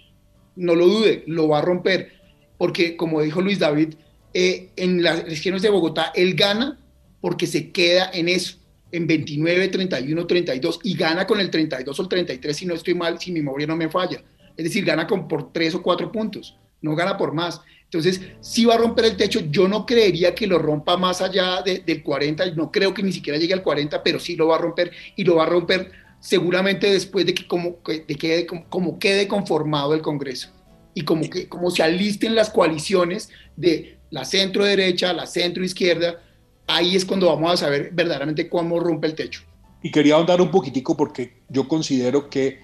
no 0.56 0.76
lo 0.76 0.88
dude, 0.88 1.24
lo 1.28 1.48
va 1.48 1.60
a 1.60 1.62
romper, 1.62 2.14
porque 2.58 2.96
como 2.96 3.22
dijo 3.22 3.42
Luis 3.42 3.60
David, 3.60 3.96
eh, 4.34 4.70
en 4.76 5.04
las 5.04 5.22
elecciones 5.22 5.62
de 5.62 5.70
Bogotá 5.70 6.12
él 6.16 6.34
gana 6.34 6.80
porque 7.22 7.48
se 7.48 7.72
queda 7.72 8.10
en 8.14 8.30
eso, 8.30 8.58
en 8.92 9.08
29, 9.08 9.70
31, 9.70 10.28
32, 10.28 10.80
y 10.84 10.96
gana 10.96 11.26
con 11.26 11.40
el 11.40 11.50
32 11.50 11.98
o 11.98 12.02
el 12.02 12.10
33, 12.10 12.58
si 12.58 12.66
no 12.66 12.74
estoy 12.74 12.96
mal, 12.96 13.20
si 13.20 13.32
mi 13.32 13.42
memoria 13.42 13.68
no 13.68 13.76
me 13.76 13.90
falla. 13.90 14.22
Es 14.56 14.66
decir, 14.66 14.86
gana 14.86 15.08
con, 15.08 15.28
por 15.28 15.52
3 15.52 15.76
o 15.76 15.82
4 15.82 16.12
puntos, 16.12 16.58
no 16.82 16.96
gana 16.96 17.18
por 17.18 17.34
más. 17.34 17.62
Entonces, 17.86 18.22
si 18.42 18.66
va 18.66 18.74
a 18.74 18.78
romper 18.78 19.06
el 19.06 19.18
techo, 19.18 19.40
yo 19.50 19.68
no 19.68 19.86
creería 19.86 20.34
que 20.34 20.48
lo 20.48 20.58
rompa 20.60 20.98
más 20.98 21.22
allá 21.22 21.62
del 21.62 22.04
40, 22.04 22.52
no 22.56 22.72
creo 22.72 22.94
que 22.94 23.04
ni 23.04 23.12
siquiera 23.12 23.40
llegue 23.40 23.54
al 23.54 23.64
40, 23.64 24.04
pero 24.04 24.20
sí 24.20 24.36
lo 24.36 24.48
va 24.48 24.56
a 24.56 24.60
romper 24.60 24.92
y 25.16 25.24
lo 25.24 25.36
va 25.36 25.44
a 25.44 25.48
romper 25.48 25.92
seguramente 26.24 26.90
después 26.90 27.26
de 27.26 27.34
que 27.34 27.46
como, 27.46 27.80
de 27.86 28.16
quede, 28.16 28.48
como, 28.48 28.98
quede 28.98 29.28
conformado 29.28 29.94
el 29.94 30.02
Congreso 30.02 30.50
y 30.94 31.02
como, 31.04 31.30
que, 31.30 31.50
como 31.50 31.70
se 31.70 31.84
alisten 31.84 32.34
las 32.34 32.50
coaliciones 32.50 33.30
de 33.58 33.98
la 34.10 34.24
centro 34.24 34.64
derecha, 34.64 35.12
la 35.12 35.28
centro 35.28 35.66
izquierda, 35.66 36.22
ahí 36.66 36.96
es 36.96 37.04
cuando 37.04 37.28
vamos 37.28 37.52
a 37.52 37.58
saber 37.58 37.90
verdaderamente 37.92 38.48
cómo 38.48 38.80
rompe 38.80 39.08
el 39.08 39.16
techo. 39.16 39.42
Y 39.82 39.92
quería 39.92 40.16
ahondar 40.16 40.40
un 40.40 40.50
poquitico 40.50 40.96
porque 40.96 41.42
yo 41.50 41.68
considero 41.68 42.30
que 42.30 42.62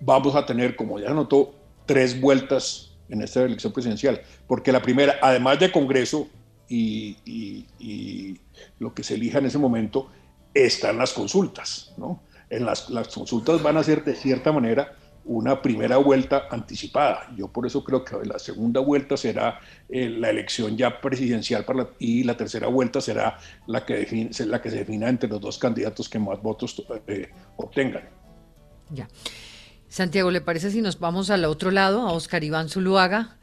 vamos 0.00 0.34
a 0.34 0.46
tener, 0.46 0.74
como 0.74 0.98
ya 0.98 1.10
notó, 1.10 1.54
tres 1.84 2.18
vueltas 2.18 2.92
en 3.10 3.20
esta 3.20 3.42
elección 3.42 3.74
presidencial, 3.74 4.22
porque 4.46 4.72
la 4.72 4.80
primera, 4.80 5.18
además 5.20 5.60
de 5.60 5.70
Congreso 5.70 6.28
y, 6.66 7.18
y, 7.26 7.66
y 7.78 8.40
lo 8.78 8.94
que 8.94 9.02
se 9.02 9.16
elija 9.16 9.38
en 9.38 9.46
ese 9.46 9.58
momento, 9.58 10.10
están 10.54 10.96
las 10.96 11.12
consultas, 11.12 11.92
¿no? 11.98 12.22
En 12.52 12.66
las, 12.66 12.82
consultas 13.14 13.62
van 13.62 13.78
a 13.78 13.82
ser 13.82 14.04
de 14.04 14.14
cierta 14.14 14.52
manera 14.52 14.94
una 15.24 15.62
primera 15.62 15.96
vuelta 15.96 16.48
anticipada. 16.50 17.28
Yo 17.36 17.48
por 17.48 17.66
eso 17.66 17.82
creo 17.82 18.04
que 18.04 18.16
la 18.24 18.38
segunda 18.38 18.80
vuelta 18.80 19.16
será 19.16 19.60
eh, 19.88 20.08
la 20.08 20.30
elección 20.30 20.76
ya 20.76 21.00
presidencial 21.00 21.64
para 21.64 21.88
y 21.98 22.24
la 22.24 22.36
tercera 22.36 22.66
vuelta 22.68 23.00
será 23.00 23.38
la 23.66 23.84
la 23.86 24.60
que 24.62 24.70
se 24.70 24.76
defina 24.76 25.08
entre 25.08 25.28
los 25.28 25.40
dos 25.40 25.58
candidatos 25.58 26.08
que 26.08 26.18
más 26.18 26.42
votos 26.42 26.84
eh, 27.06 27.30
obtengan. 27.56 28.02
Ya. 28.90 29.08
Santiago, 29.88 30.30
¿le 30.30 30.40
parece 30.40 30.70
si 30.70 30.82
nos 30.82 30.98
vamos 30.98 31.30
al 31.30 31.44
otro 31.44 31.70
lado, 31.70 32.06
a 32.06 32.12
Oscar 32.12 32.44
Iván 32.44 32.68
Zuluaga, 32.68 33.36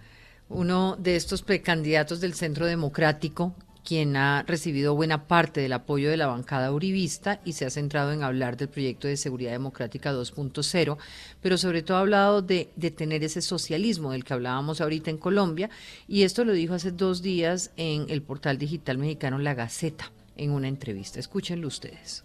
uno 0.49 0.97
de 0.97 1.15
estos 1.15 1.41
precandidatos 1.41 2.19
del 2.21 2.33
Centro 2.33 2.65
Democrático, 2.65 3.55
quien 3.89 4.15
ha 4.17 4.43
recibido 4.43 4.93
buena 4.93 5.27
parte 5.27 5.61
del 5.61 5.73
apoyo 5.73 6.11
de 6.11 6.17
la 6.17 6.27
bancada 6.27 6.71
uribista 6.71 7.41
y 7.43 7.53
se 7.53 7.65
ha 7.65 7.71
centrado 7.71 8.11
en 8.11 8.21
hablar 8.21 8.55
del 8.55 8.69
proyecto 8.69 9.07
de 9.07 9.17
seguridad 9.17 9.51
democrática 9.51 10.13
2.0, 10.13 10.97
pero 11.41 11.57
sobre 11.57 11.81
todo 11.81 11.97
ha 11.97 12.01
hablado 12.01 12.43
de, 12.43 12.69
de, 12.75 12.91
tener 12.91 13.23
ese 13.23 13.41
socialismo 13.41 14.11
del 14.11 14.23
que 14.23 14.35
hablábamos 14.35 14.79
ahorita 14.79 15.09
en 15.09 15.17
Colombia, 15.17 15.71
y 16.07 16.21
esto 16.21 16.45
lo 16.45 16.53
dijo 16.53 16.75
hace 16.75 16.91
dos 16.91 17.23
días 17.23 17.71
en 17.77 18.05
el 18.09 18.21
portal 18.21 18.59
digital 18.59 18.99
mexicano 18.99 19.39
La 19.39 19.55
Gaceta, 19.55 20.11
en 20.37 20.51
una 20.51 20.67
entrevista. 20.67 21.19
Escúchenlo 21.19 21.67
ustedes. 21.67 22.23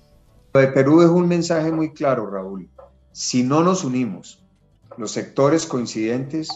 Lo 0.53 0.61
de 0.61 0.67
Perú 0.67 1.01
es 1.01 1.09
un 1.09 1.27
mensaje 1.27 1.73
muy 1.73 1.95
claro, 1.95 2.31
Raúl. 2.31 2.69
Si 3.13 3.43
no 3.43 3.63
nos 3.63 3.85
unimos, 3.85 4.45
los 4.99 5.13
sectores 5.13 5.65
coincidentes, 5.65 6.51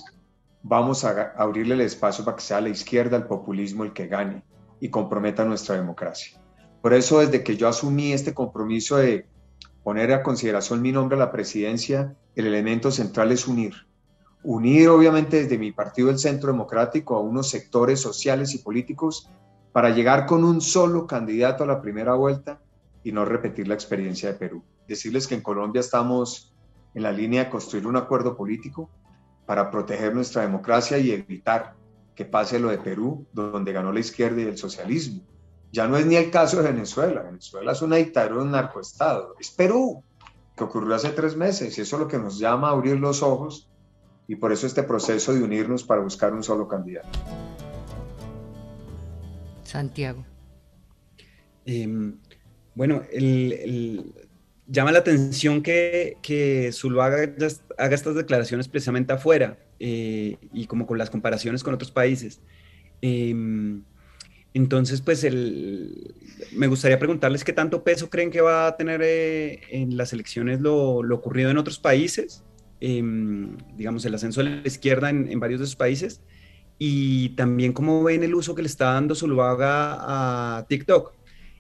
vamos 0.63 1.07
a 1.07 1.33
abrirle 1.39 1.77
el 1.77 1.81
espacio 1.81 2.27
para 2.27 2.37
que 2.37 2.43
sea 2.43 2.61
la 2.61 2.69
izquierda, 2.69 3.17
el 3.17 3.25
populismo 3.25 3.85
el 3.85 3.95
que 3.95 4.07
gane 4.07 4.43
y 4.81 4.91
comprometa 4.91 5.45
nuestra 5.45 5.77
democracia. 5.77 6.41
Por 6.83 6.95
eso, 6.95 7.21
desde 7.21 7.43
que 7.43 7.57
yo 7.57 7.69
asumí 7.69 8.13
este 8.13 8.35
compromiso 8.35 8.97
de 8.97 9.27
poner 9.83 10.13
a 10.13 10.23
consideración 10.23 10.83
mi 10.83 10.93
nombre 10.93 11.17
a 11.17 11.21
la 11.21 11.33
presidencia, 11.33 12.15
el 12.35 12.47
elemento 12.47 12.91
central 12.91 13.33
es 13.33 13.49
unir. 13.49 13.75
Unir, 14.43 14.89
obviamente, 14.89 15.43
desde 15.43 15.59
mi 15.59 15.73
partido, 15.73 16.11
el 16.11 16.19
Centro 16.19 16.53
Democrático, 16.53 17.17
a 17.17 17.21
unos 17.21 17.51
sectores 17.51 18.01
sociales 18.01 18.55
y 18.55 18.59
políticos 18.59 19.31
para 19.73 19.91
llegar 19.91 20.27
con 20.27 20.45
un 20.45 20.61
solo 20.61 21.07
candidato 21.07 21.65
a 21.65 21.67
la 21.67 21.81
primera 21.81 22.15
vuelta 22.15 22.61
y 23.03 23.13
no 23.13 23.25
repetir 23.25 23.67
la 23.67 23.75
experiencia 23.75 24.33
de 24.33 24.39
Perú. 24.39 24.63
Decirles 24.87 25.27
que 25.27 25.35
en 25.35 25.43
Colombia 25.43 25.81
estamos 25.81 26.55
en 26.95 27.03
la 27.03 27.13
línea 27.13 27.45
de 27.45 27.51
construir 27.51 27.87
un 27.87 27.97
acuerdo 27.97 28.37
político 28.37 28.91
para 29.47 29.71
proteger 29.71 30.15
nuestra 30.15 30.43
democracia 30.43 30.99
y 30.99 31.11
evitar 31.11 31.75
que 32.19 32.25
pase 32.25 32.59
lo 32.59 32.71
de 32.71 32.79
Perú, 32.79 33.29
donde 33.33 33.73
ganó 33.73 33.93
la 33.93 34.01
izquierda 34.01 34.41
y 34.41 34.47
el 34.47 34.59
socialismo. 34.59 35.23
Ya 35.71 35.87
no 35.87 35.97
es 35.97 36.05
ni 36.05 36.17
el 36.17 36.33
caso 36.33 36.61
de 36.61 36.73
Venezuela. 36.73 37.23
Venezuela 37.23 37.71
es 37.71 37.81
una 37.81 37.95
dictadura, 37.95 38.43
un 38.43 38.51
narcoestado. 38.51 39.37
Es 39.39 39.53
Perú, 39.53 40.03
que 40.57 40.65
ocurrió 40.65 40.97
hace 40.97 41.11
tres 41.11 41.37
meses. 41.37 41.79
Y 41.79 41.83
eso 41.83 41.95
es 41.95 42.03
lo 42.03 42.09
que 42.09 42.19
nos 42.19 42.37
llama 42.41 42.71
a 42.71 42.73
abrir 42.73 42.99
los 42.99 43.23
ojos. 43.23 43.71
Y 44.27 44.35
por 44.35 44.51
eso 44.51 44.67
este 44.67 44.83
proceso 44.83 45.33
de 45.33 45.45
unirnos 45.45 45.85
para 45.85 46.01
buscar 46.01 46.33
un 46.33 46.43
solo 46.43 46.67
candidato. 46.67 47.09
Santiago. 49.63 50.25
Em, 51.67 52.19
bueno, 52.75 53.03
llama 54.67 54.91
la 54.91 54.99
atención 54.99 55.63
que, 55.63 56.17
que 56.21 56.73
Zuluaga 56.73 57.33
haga 57.79 57.95
estas 57.95 58.15
declaraciones 58.17 58.67
precisamente 58.67 59.13
afuera 59.13 59.57
eh, 59.81 60.37
y 60.53 60.67
como 60.67 60.87
con 60.87 60.99
las 60.99 61.11
comparaciones 61.11 61.63
con 61.63 61.75
otros 61.75 61.91
países. 61.91 62.41
Em, 63.01 63.83
entonces, 64.55 65.01
pues 65.01 65.25
el, 65.25 66.15
me 66.53 66.67
gustaría 66.67 66.99
preguntarles 66.99 67.45
qué 67.45 67.53
tanto 67.53 67.85
peso 67.85 68.11
creen 68.11 68.31
que 68.31 68.41
va 68.41 68.67
a 68.67 68.77
tener 68.77 69.01
eh, 69.05 69.61
en 69.71 69.97
las 69.97 70.13
elecciones 70.13 70.61
lo, 70.61 71.03
lo, 71.03 71.17
ocurrido 71.17 71.51
en 71.51 71.59
otros 71.59 71.79
países, 71.79 72.43
em, 72.81 73.57
digamos 73.77 74.05
el 74.05 74.15
ascenso 74.15 74.41
a 74.41 74.45
la 74.45 74.63
izquierda 74.65 75.11
en, 75.11 75.31
en, 75.31 75.41
varios 75.41 75.61
de 75.61 75.65
esos 75.65 75.77
países, 75.77 76.23
y 76.79 77.31
también 77.31 77.73
cómo 77.73 78.03
ven 78.03 78.23
el 78.23 78.35
uso 78.35 78.55
que 78.55 78.63
le 78.63 78.69
está 78.69 78.93
dando 78.93 79.15
Zuluaga 79.15 80.59
a 80.59 80.67
TikTok. 80.69 81.13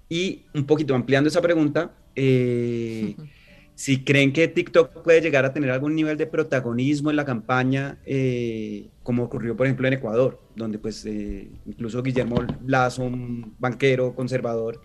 Y 0.09 0.47
un 0.55 0.65
poquito 0.65 0.95
ampliando 0.95 1.29
esa 1.29 1.43
pregunta, 1.43 1.95
eh, 2.15 3.15
si 3.79 4.03
creen 4.03 4.33
que 4.33 4.49
TikTok 4.49 5.05
puede 5.05 5.21
llegar 5.21 5.45
a 5.45 5.53
tener 5.53 5.71
algún 5.71 5.95
nivel 5.95 6.17
de 6.17 6.27
protagonismo 6.27 7.11
en 7.11 7.17
la 7.17 7.25
campaña, 7.25 8.01
eh, 8.05 8.89
como 9.05 9.23
ocurrió, 9.23 9.57
por 9.57 9.67
ejemplo, 9.67 9.87
en 9.87 9.95
Ecuador, 9.95 10.43
donde 10.57 10.81
pues 10.81 11.07
eh, 11.07 11.49
incluso 11.65 12.03
Guillermo 12.03 12.45
Lazo, 12.67 13.05
un 13.05 13.55
banquero 13.57 14.17
conservador, 14.17 14.81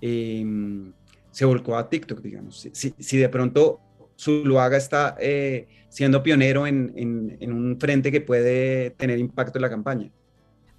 em, 0.00 0.92
se 1.30 1.44
volcó 1.44 1.76
a 1.76 1.88
TikTok, 1.88 2.20
digamos. 2.20 2.68
Si, 2.72 2.92
si 2.98 3.16
de 3.16 3.28
pronto 3.28 3.78
Zuluaga 4.18 4.76
está 4.76 5.16
eh, 5.20 5.68
siendo 5.88 6.24
pionero 6.24 6.66
en, 6.66 6.92
en, 6.96 7.52
un 7.52 7.78
frente 7.78 8.10
que 8.10 8.20
puede 8.22 8.90
tener 8.90 9.20
impacto 9.20 9.58
en 9.58 9.62
la 9.62 9.70
campaña. 9.70 10.10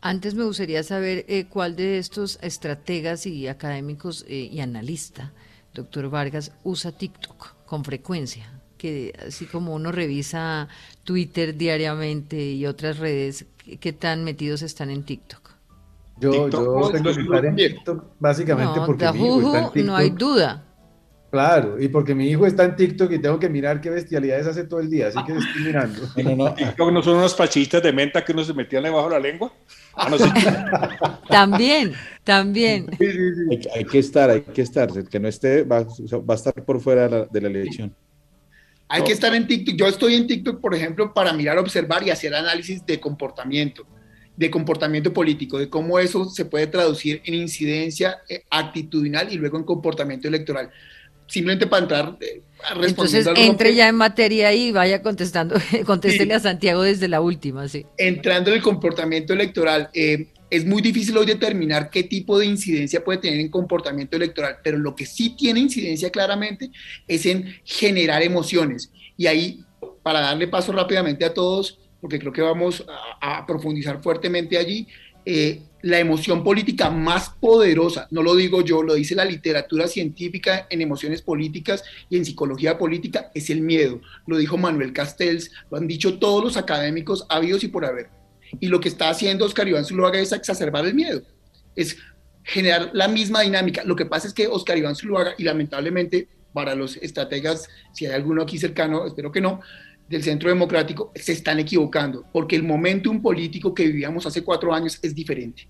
Antes 0.05 0.35
me 0.35 0.43
gustaría 0.43 0.83
saber 0.83 1.23
eh, 1.29 1.45
cuál 1.47 1.77
de 1.77 1.97
estos 1.97 2.37
estrategas 2.41 3.25
y 3.25 3.47
académicos 3.47 4.25
eh, 4.27 4.49
y 4.51 4.59
analistas, 4.59 5.31
doctor 5.73 6.09
Vargas, 6.09 6.51
usa 6.63 6.91
TikTok 6.91 7.65
con 7.65 7.83
frecuencia. 7.83 8.61
Que 8.77 9.13
así 9.25 9.45
como 9.45 9.73
uno 9.73 9.91
revisa 9.91 10.67
Twitter 11.03 11.55
diariamente 11.55 12.51
y 12.51 12.65
otras 12.65 12.99
redes, 12.99 13.45
¿qué 13.79 13.93
tan 13.93 14.23
metidos 14.23 14.61
están 14.61 14.89
en 14.89 15.03
TikTok? 15.03 15.51
Yo, 16.19 16.49
yo 16.49 16.89
tengo 16.89 17.13
que 17.13 17.21
estar 17.21 17.45
en 17.45 17.55
TikTok 17.55 18.03
básicamente 18.19 18.79
porque 18.85 19.11
mi 19.13 19.19
hijo 19.19 19.39
está 19.39 19.59
en 19.59 19.71
TikTok. 19.71 19.85
No 19.85 19.95
hay 19.95 20.09
duda. 20.09 20.63
Claro, 21.33 21.81
y 21.81 21.87
porque 21.87 22.13
mi 22.13 22.29
hijo 22.29 22.45
está 22.45 22.63
en 22.63 22.75
TikTok 22.75 23.11
y 23.11 23.17
tengo 23.17 23.39
que 23.39 23.49
mirar 23.49 23.81
qué 23.81 23.89
bestialidades 23.89 24.45
hace 24.45 24.65
todo 24.65 24.79
el 24.79 24.87
día, 24.87 25.07
así 25.07 25.17
que 25.25 25.33
estoy 25.35 25.63
mirando. 25.63 25.99
No, 26.23 26.35
no, 26.35 26.53
TikTok 26.53 26.91
no 26.91 27.01
son 27.01 27.17
unas 27.17 27.33
pachitas 27.33 27.81
de 27.81 27.91
menta 27.91 28.23
que 28.23 28.33
uno 28.33 28.43
se 28.43 28.53
metían 28.53 28.83
debajo 28.83 29.09
de 29.09 29.15
la 29.15 29.19
lengua. 29.19 29.51
Ah, 29.95 30.11
no, 30.11 30.17
también, 31.29 31.93
también. 32.23 32.85
Hay, 33.73 33.83
que 33.85 33.97
estar, 33.97 34.29
hay 34.29 34.41
que 34.41 34.61
estar. 34.61 34.95
El 34.95 35.09
que 35.09 35.19
no 35.19 35.27
esté 35.27 35.63
va, 35.63 35.79
va 35.79 36.33
a 36.33 36.35
estar 36.35 36.53
por 36.53 36.79
fuera 36.79 37.09
de 37.09 37.41
la, 37.41 37.47
elección. 37.47 37.95
Hay 38.87 39.03
que 39.03 39.13
estar 39.13 39.33
en 39.33 39.47
TikTok. 39.47 39.75
Yo 39.75 39.87
estoy 39.87 40.13
en 40.13 40.27
TikTok, 40.27 40.61
por 40.61 40.75
ejemplo, 40.75 41.15
para 41.15 41.33
mirar, 41.33 41.57
observar 41.57 42.03
y 42.03 42.11
hacer 42.11 42.35
análisis 42.35 42.85
de 42.85 42.99
comportamiento 42.99 43.87
de 44.35 44.49
comportamiento 44.49 45.13
político, 45.13 45.59
de 45.59 45.69
cómo 45.69 45.99
eso 45.99 46.25
se 46.25 46.45
puede 46.45 46.65
traducir 46.65 47.21
en 47.25 47.35
incidencia 47.35 48.21
eh, 48.27 48.43
actitudinal 48.49 49.31
y 49.31 49.37
luego 49.37 49.57
en 49.57 49.63
comportamiento 49.63 50.27
electoral. 50.27 50.71
Simplemente 51.27 51.67
para 51.67 51.83
entrar 51.83 52.17
eh, 52.19 52.41
Entonces, 52.81 53.27
entre 53.35 53.75
ya 53.75 53.87
en 53.87 53.95
materia 53.95 54.53
y 54.53 54.71
vaya 54.71 55.01
contestando, 55.01 55.55
contéstele 55.85 56.33
a 56.33 56.39
Santiago 56.39 56.83
desde 56.83 57.07
la 57.07 57.21
última, 57.21 57.67
sí. 57.67 57.85
Entrando 57.97 58.49
en 58.49 58.57
el 58.57 58.61
comportamiento 58.61 59.33
electoral, 59.33 59.89
eh, 59.93 60.27
es 60.49 60.65
muy 60.65 60.83
difícil 60.83 61.17
hoy 61.17 61.25
determinar 61.25 61.89
qué 61.89 62.03
tipo 62.03 62.37
de 62.37 62.45
incidencia 62.45 63.03
puede 63.03 63.17
tener 63.17 63.39
en 63.39 63.49
comportamiento 63.49 64.17
electoral, 64.17 64.57
pero 64.63 64.77
lo 64.77 64.95
que 64.95 65.05
sí 65.05 65.35
tiene 65.35 65.61
incidencia 65.61 66.11
claramente 66.11 66.69
es 67.07 67.25
en 67.25 67.55
generar 67.63 68.21
emociones. 68.21 68.91
Y 69.17 69.25
ahí, 69.25 69.63
para 70.03 70.19
darle 70.19 70.47
paso 70.47 70.71
rápidamente 70.71 71.25
a 71.25 71.33
todos, 71.33 71.79
porque 71.99 72.19
creo 72.19 72.33
que 72.33 72.41
vamos 72.41 72.85
a, 73.21 73.45
profundizar 73.47 74.03
fuertemente 74.03 74.57
allí, 74.57 74.87
eh, 75.25 75.61
la 75.83 75.99
emoción 75.99 76.45
política 76.45 76.89
más 76.89 77.29
poderosa, 77.41 78.07
no 78.09 78.23
lo 78.23 78.35
digo 78.35 78.61
yo, 78.61 78.81
lo 78.83 78.93
dice 78.93 79.15
la 79.15 79.25
literatura 79.25 79.85
científica 79.87 80.65
en 80.69 80.81
emociones 80.81 81.21
políticas 81.21 81.83
y 82.09 82.15
en 82.15 82.23
psicología 82.23 82.77
política, 82.77 83.29
es 83.35 83.49
el 83.49 83.59
miedo. 83.59 83.99
Lo 84.25 84.37
dijo 84.37 84.57
Manuel 84.57 84.93
Castells, 84.93 85.51
lo 85.69 85.77
han 85.77 85.85
dicho 85.85 86.19
todos 86.19 86.41
los 86.41 86.55
académicos 86.55 87.25
habidos 87.27 87.65
y 87.65 87.67
por 87.67 87.83
haber. 87.83 88.09
Y 88.61 88.67
lo 88.67 88.79
que 88.79 88.87
está 88.87 89.09
haciendo 89.09 89.43
Oscar 89.43 89.67
Iván 89.67 89.83
Zuluaga 89.83 90.19
es 90.19 90.31
exacerbar 90.31 90.85
el 90.85 90.93
miedo, 90.93 91.21
es 91.75 91.97
generar 92.45 92.91
la 92.93 93.09
misma 93.09 93.41
dinámica. 93.41 93.83
Lo 93.83 93.97
que 93.97 94.05
pasa 94.05 94.27
es 94.29 94.33
que 94.33 94.47
Oscar 94.47 94.77
Iván 94.77 94.95
Zuluaga, 94.95 95.33
y 95.37 95.43
lamentablemente 95.43 96.29
para 96.53 96.75
los 96.75 96.95
estrategas, 96.95 97.67
si 97.91 98.05
hay 98.05 98.13
alguno 98.13 98.43
aquí 98.43 98.57
cercano, 98.57 99.05
espero 99.05 99.33
que 99.33 99.41
no, 99.41 99.59
del 100.09 100.23
centro 100.23 100.49
democrático 100.49 101.11
se 101.15 101.33
están 101.33 101.59
equivocando, 101.59 102.25
porque 102.31 102.55
el 102.55 102.63
momentum 102.63 103.21
político 103.21 103.73
que 103.73 103.87
vivíamos 103.87 104.25
hace 104.25 104.43
cuatro 104.43 104.73
años 104.73 104.99
es 105.01 105.15
diferente. 105.15 105.67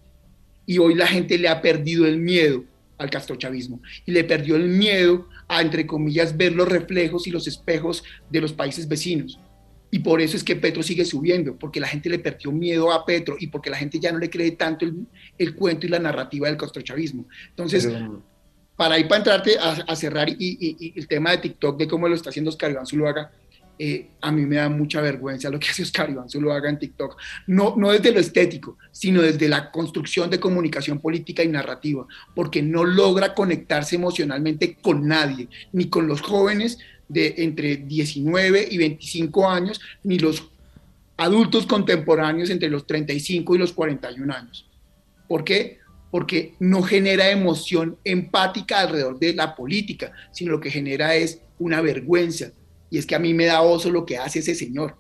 Y 0.66 0.78
hoy 0.78 0.96
la 0.96 1.08
gente 1.08 1.38
le 1.38 1.48
ha 1.48 1.62
perdido 1.62 2.06
el 2.06 2.18
miedo 2.18 2.64
al 2.98 3.10
castrochavismo 3.10 3.82
y 4.06 4.12
le 4.12 4.24
perdió 4.24 4.56
el 4.56 4.68
miedo 4.68 5.28
a, 5.48 5.62
entre 5.62 5.86
comillas, 5.86 6.36
ver 6.38 6.54
los 6.54 6.68
reflejos 6.68 7.28
y 7.28 7.32
los 7.32 7.48
espejos 7.48 8.04
de 8.30 8.42
los 8.42 8.54
países 8.54 8.88
vecinos. 8.88 9.40
Y 9.92 10.00
por 10.00 10.22
eso 10.22 10.36
es 10.36 10.44
que 10.44 10.56
Petro 10.56 10.82
sigue 10.82 11.06
subiendo, 11.06 11.56
porque 11.56 11.80
la 11.80 11.88
gente 11.88 12.10
le 12.10 12.18
perdió 12.18 12.52
miedo 12.52 12.92
a 12.92 13.06
Petro 13.06 13.36
y 13.40 13.48
porque 13.48 13.70
la 13.70 13.78
gente 13.78 14.00
ya 14.00 14.12
no 14.12 14.18
le 14.18 14.30
cree 14.30 14.52
tanto 14.52 14.88
el, 15.38 15.56
cuento 15.56 15.86
y 15.86 15.90
la 15.90 16.00
narrativa 16.00 16.48
del 16.48 16.58
castrochavismo. 16.58 17.28
Entonces, 17.50 17.88
para 18.76 18.98
ir 18.98 19.08
para 19.08 19.18
entrarte 19.20 19.56
a, 19.60 19.96
cerrar 19.96 20.30
y, 20.30 20.94
el 20.96 21.08
tema 21.08 21.32
de 21.32 21.38
TikTok, 21.38 21.78
de 21.78 21.88
cómo 21.88 22.08
lo 22.08 22.16
está 22.16 22.32
haciendo 22.32 22.50
Oscar 22.50 22.72
Iván 22.72 22.88
Zuluaga, 22.88 23.32
eh, 23.80 24.12
a 24.22 24.32
mí 24.32 24.46
me 24.46 24.58
da 24.58 24.70
mucha 24.70 25.02
vergüenza 25.02 25.50
lo 25.50 25.60
que 25.60 25.70
hace 25.70 25.82
Oscar 25.82 26.10
Iván 26.10 26.28
haga 26.52 26.70
en 26.70 26.80
TikTok. 26.80 27.18
No, 27.48 27.76
no 27.76 27.92
desde 27.92 28.12
lo 28.12 28.20
estético, 28.20 28.78
sino 28.92 29.22
desde 29.22 29.50
la 29.50 29.72
construcción 29.72 30.30
de 30.30 30.40
comunicación 30.40 31.00
política 31.00 31.44
y 31.44 31.48
narrativa, 31.48 32.06
porque 32.36 32.62
no 32.62 32.84
logra 32.84 33.34
conectarse 33.34 33.96
emocionalmente 33.96 34.78
con 34.82 35.08
nadie, 35.08 35.48
ni 35.72 35.90
con 35.90 36.08
los 36.08 36.22
jóvenes 36.22 36.78
de 37.10 37.36
entre 37.38 37.78
19 37.78 38.68
y 38.70 38.78
25 38.78 39.50
años, 39.50 39.82
ni 40.04 40.20
los 40.20 40.50
adultos 41.18 41.66
contemporáneos 41.66 42.50
entre 42.50 42.70
los 42.70 42.86
35 42.86 43.56
y 43.56 43.58
los 43.58 43.74
41 43.74 44.34
años. 44.34 44.70
¿Por 45.28 45.44
qué? 45.44 45.80
Porque 46.12 46.54
no 46.60 46.84
genera 46.84 47.32
emoción 47.32 47.98
empática 48.04 48.82
alrededor 48.82 49.20
de 49.20 49.34
la 49.34 49.56
política, 49.56 50.12
sino 50.32 50.52
lo 50.52 50.60
que 50.60 50.70
genera 50.70 51.16
es 51.16 51.42
una 51.60 51.82
vergüenza, 51.82 52.52
y 52.94 53.00
es 53.00 53.08
que 53.08 53.16
a 53.16 53.20
mí 53.20 53.34
me 53.34 53.46
da 53.46 53.64
oso 53.64 53.90
lo 53.90 54.06
que 54.06 54.20
hace 54.20 54.38
ese 54.38 54.54
señor. 54.54 54.96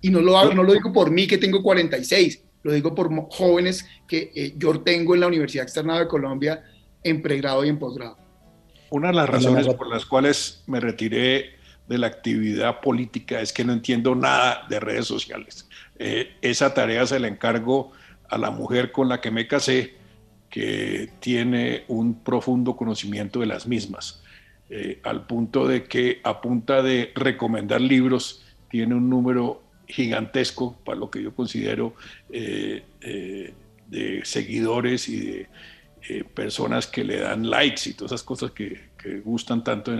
Y 0.00 0.10
no 0.10 0.20
lo, 0.20 0.52
no 0.52 0.64
lo 0.64 0.72
digo 0.72 0.92
por 0.92 1.12
mí 1.12 1.28
que 1.28 1.38
tengo 1.38 1.62
46, 1.62 2.42
lo 2.64 2.72
digo 2.72 2.96
por 2.96 3.08
jóvenes 3.30 3.86
que 4.08 4.32
eh, 4.34 4.54
yo 4.56 4.80
tengo 4.80 5.14
en 5.14 5.20
la 5.20 5.28
Universidad 5.28 5.62
Externa 5.62 6.00
de 6.00 6.08
Colombia 6.08 6.64
en 7.04 7.22
pregrado 7.22 7.64
y 7.64 7.68
en 7.68 7.78
posgrado. 7.78 8.18
Una 8.90 9.10
de 9.10 9.14
las 9.14 9.28
razones 9.28 9.68
por 9.68 9.88
las 9.88 10.04
cuales 10.04 10.64
me 10.66 10.80
retiré 10.80 11.50
de 11.86 11.96
la 11.96 12.08
actividad 12.08 12.80
política 12.80 13.40
es 13.40 13.52
que 13.52 13.64
no 13.64 13.72
entiendo 13.72 14.16
nada 14.16 14.66
de 14.68 14.80
redes 14.80 15.06
sociales. 15.06 15.68
Eh, 15.96 16.32
esa 16.42 16.74
tarea 16.74 17.06
se 17.06 17.20
la 17.20 17.28
encargo 17.28 17.92
a 18.28 18.36
la 18.36 18.50
mujer 18.50 18.90
con 18.90 19.08
la 19.08 19.20
que 19.20 19.30
me 19.30 19.46
casé, 19.46 19.94
que 20.48 21.08
tiene 21.20 21.84
un 21.86 22.24
profundo 22.24 22.74
conocimiento 22.74 23.38
de 23.38 23.46
las 23.46 23.68
mismas. 23.68 24.24
Eh, 24.72 25.00
al 25.02 25.26
punto 25.26 25.66
de 25.66 25.82
que 25.82 26.20
a 26.22 26.40
punta 26.40 26.80
de 26.80 27.10
recomendar 27.16 27.80
libros 27.80 28.44
tiene 28.70 28.94
un 28.94 29.10
número 29.10 29.64
gigantesco 29.88 30.78
para 30.84 30.96
lo 30.96 31.10
que 31.10 31.20
yo 31.20 31.34
considero 31.34 31.96
eh, 32.30 32.84
eh, 33.00 33.52
de 33.88 34.24
seguidores 34.24 35.08
y 35.08 35.20
de 35.26 35.48
personas 36.34 36.86
que 36.86 37.02
le 37.02 37.18
dan 37.18 37.50
likes 37.50 37.90
y 37.90 37.94
todas 37.94 38.12
esas 38.12 38.22
cosas 38.22 38.52
que, 38.52 38.90
gustan 39.24 39.64
tanto, 39.64 39.92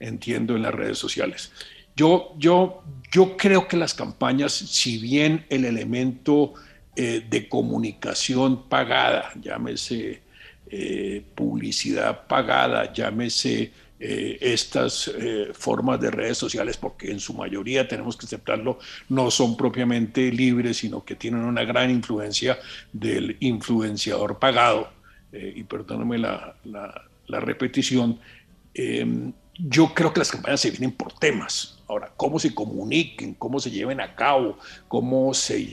entiendo, 0.00 0.56
en 0.56 0.62
las 0.62 0.74
redes 0.74 0.98
sociales. 0.98 1.52
Yo, 1.94 2.34
yo, 2.38 2.82
yo 3.12 3.36
creo 3.36 3.68
que 3.68 3.76
las 3.76 3.94
campañas, 3.94 4.52
si 4.52 4.98
bien 4.98 5.46
el 5.50 5.64
elemento 5.64 6.54
de 6.96 7.48
comunicación 7.48 8.68
pagada, 8.68 9.30
llámese 9.40 10.25
eh, 10.68 11.22
publicidad 11.36 12.26
pagada, 12.26 12.92
llámese 12.92 13.70
eh, 14.00 14.36
estas 14.40 15.08
eh, 15.16 15.50
formas 15.52 16.00
de 16.00 16.10
redes 16.10 16.38
sociales, 16.38 16.76
porque 16.76 17.12
en 17.12 17.20
su 17.20 17.34
mayoría 17.34 17.86
tenemos 17.86 18.16
que 18.16 18.26
aceptarlo, 18.26 18.80
no 19.08 19.30
son 19.30 19.56
propiamente 19.56 20.32
libres, 20.32 20.78
sino 20.78 21.04
que 21.04 21.14
tienen 21.14 21.44
una 21.44 21.62
gran 21.64 21.88
influencia 21.90 22.58
del 22.92 23.36
influenciador 23.40 24.38
pagado. 24.38 24.90
y 25.32 25.62
perdóname 25.64 26.18
la, 26.18 26.56
la 26.64 27.40
repetición, 27.40 28.18
em, 28.74 29.32
yo 29.58 29.92
creo 29.94 30.12
que 30.12 30.20
las 30.20 30.30
campañas 30.30 30.60
se 30.60 30.70
vienen 30.70 30.92
por 30.92 31.12
temas. 31.12 31.78
Ahora, 31.88 32.10
cómo 32.16 32.38
se 32.38 32.54
comuniquen, 32.54 33.34
cómo 33.34 33.60
se 33.60 33.70
lleven 33.70 34.00
a 34.00 34.14
cabo, 34.14 34.58
cómo 34.88 35.34
se 35.34 35.64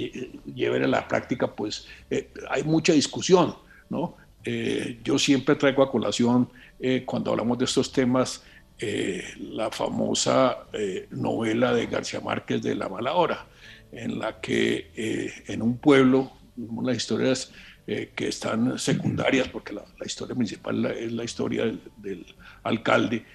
lleven 0.54 0.84
a 0.84 0.88
la 0.88 1.08
práctica, 1.08 1.56
pues 1.56 1.88
hay 2.50 2.64
mucha 2.64 2.94
discusión, 2.94 3.56
¿no? 3.90 4.18
Eh, 4.46 5.00
yo 5.04 5.18
siempre 5.18 5.56
traigo 5.56 5.84
a 5.84 5.92
colación, 5.92 6.50
eh, 6.80 7.04
cuando 7.06 7.32
hablamos 7.32 7.58
de 7.58 7.66
estos 7.66 7.92
temas, 7.92 8.44
eh, 8.80 9.24
la 9.40 9.72
famosa 9.72 10.66
novela 11.12 11.74
de 11.74 11.86
García 11.86 12.20
Márquez 12.20 12.62
de 12.62 12.76
La 12.76 12.90
Mala 12.90 13.14
Hora, 13.14 13.46
en 13.92 14.20
la 14.20 14.42
que 14.42 14.90
en 15.48 15.62
un 15.62 15.78
pueblo, 15.78 16.34
las 16.82 16.98
historias 16.98 17.52
que 17.86 18.28
están 18.28 18.78
secundarias, 18.80 19.48
porque 19.48 19.74
la, 19.74 19.84
historia 20.04 20.36
principal 20.36 20.86
es 20.86 21.12
la 21.12 21.24
historia 21.24 21.66
del, 21.98 22.26
alcalde, 22.64 23.26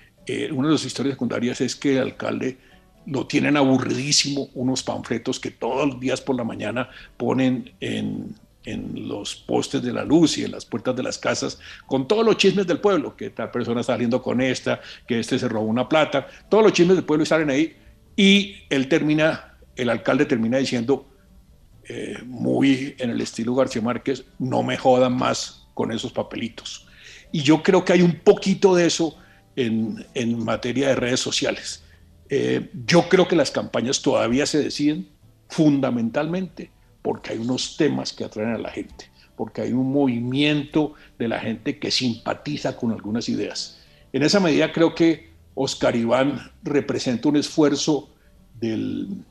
una 0.50 0.68
de 0.68 0.74
las 0.74 0.84
historias 0.84 1.14
secundarias 1.14 1.60
es 1.60 1.76
que 1.76 1.96
el 1.96 2.02
alcalde 2.02 2.58
lo 3.06 3.26
tienen 3.26 3.56
aburridísimo, 3.56 4.50
unos 4.54 4.82
panfletos 4.82 5.40
que 5.40 5.50
todos 5.50 5.88
los 5.88 6.00
días 6.00 6.20
por 6.20 6.36
la 6.36 6.44
mañana 6.44 6.90
ponen 7.16 7.72
en, 7.80 8.34
en 8.72 9.08
los 9.08 9.34
postes 9.34 9.82
de 9.82 9.92
la 9.92 10.04
luz 10.04 10.38
y 10.38 10.44
en 10.44 10.52
las 10.52 10.66
puertas 10.66 10.94
de 10.94 11.02
las 11.02 11.18
casas, 11.18 11.58
con 11.86 12.06
todos 12.06 12.24
los 12.24 12.36
chismes 12.36 12.66
del 12.66 12.80
pueblo, 12.80 13.16
que 13.16 13.26
esta 13.26 13.50
persona 13.50 13.80
está 13.80 13.94
saliendo 13.94 14.22
con 14.22 14.40
esta, 14.40 14.80
que 15.06 15.20
este 15.20 15.38
se 15.38 15.48
robó 15.48 15.66
una 15.66 15.88
plata, 15.88 16.26
todos 16.48 16.64
los 16.64 16.72
chismes 16.72 16.96
del 16.96 17.04
pueblo 17.04 17.24
salen 17.24 17.50
ahí, 17.50 17.76
y 18.16 18.56
él 18.68 18.88
termina, 18.88 19.58
el 19.76 19.88
alcalde 19.90 20.26
termina 20.26 20.58
diciendo, 20.58 21.08
eh, 21.84 22.18
muy 22.26 22.94
en 22.98 23.10
el 23.10 23.20
estilo 23.20 23.54
García 23.54 23.80
Márquez, 23.80 24.24
no 24.38 24.62
me 24.62 24.76
jodan 24.76 25.16
más 25.16 25.66
con 25.72 25.90
esos 25.90 26.12
papelitos. 26.12 26.86
Y 27.32 27.42
yo 27.42 27.62
creo 27.62 27.84
que 27.84 27.92
hay 27.94 28.02
un 28.02 28.16
poquito 28.16 28.74
de 28.74 28.86
eso 28.86 29.16
en, 29.56 30.04
en 30.14 30.44
materia 30.44 30.88
de 30.88 30.96
redes 30.96 31.20
sociales. 31.20 31.84
Eh, 32.28 32.70
yo 32.84 33.08
creo 33.08 33.26
que 33.26 33.36
las 33.36 33.50
campañas 33.50 34.02
todavía 34.02 34.44
se 34.44 34.62
deciden 34.62 35.08
fundamentalmente 35.48 36.70
porque 37.02 37.32
hay 37.32 37.38
unos 37.38 37.76
temas 37.76 38.12
que 38.12 38.24
atraen 38.24 38.54
a 38.54 38.58
la 38.58 38.70
gente, 38.70 39.10
porque 39.36 39.62
hay 39.62 39.72
un 39.72 39.92
movimiento 39.92 40.94
de 41.18 41.28
la 41.28 41.38
gente 41.38 41.78
que 41.78 41.90
simpatiza 41.90 42.76
con 42.76 42.92
algunas 42.92 43.28
ideas. 43.28 43.80
En 44.12 44.22
esa 44.22 44.40
medida 44.40 44.72
creo 44.72 44.94
que 44.94 45.30
Oscar 45.54 45.96
Iván 45.96 46.52
representa 46.62 47.28
un 47.28 47.36
esfuerzo 47.36 48.10
del, 48.60 49.24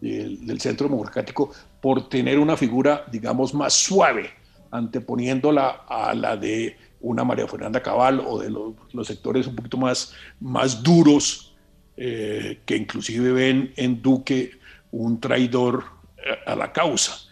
del, 0.00 0.60
Centro 0.60 0.88
Democrático 0.88 1.52
por 1.80 2.08
tener 2.08 2.38
una 2.38 2.56
figura, 2.56 3.04
digamos, 3.10 3.54
más 3.54 3.74
suave, 3.74 4.30
anteponiéndola 4.70 5.84
a 5.88 6.14
la 6.14 6.36
de 6.36 6.76
una 7.00 7.24
María 7.24 7.46
Fernanda 7.46 7.82
Cabal 7.82 8.20
o 8.20 8.38
de 8.38 8.50
los, 8.50 8.74
los 8.92 9.06
sectores 9.06 9.46
un 9.46 9.54
poquito 9.54 9.76
más, 9.76 10.14
más 10.40 10.82
duros 10.82 11.54
eh, 11.96 12.60
que 12.64 12.76
inclusive 12.76 13.32
ven 13.32 13.72
en 13.76 14.02
Duque 14.02 14.52
un 14.90 15.20
traidor 15.20 15.84
a 16.46 16.56
la 16.56 16.72
causa. 16.72 17.28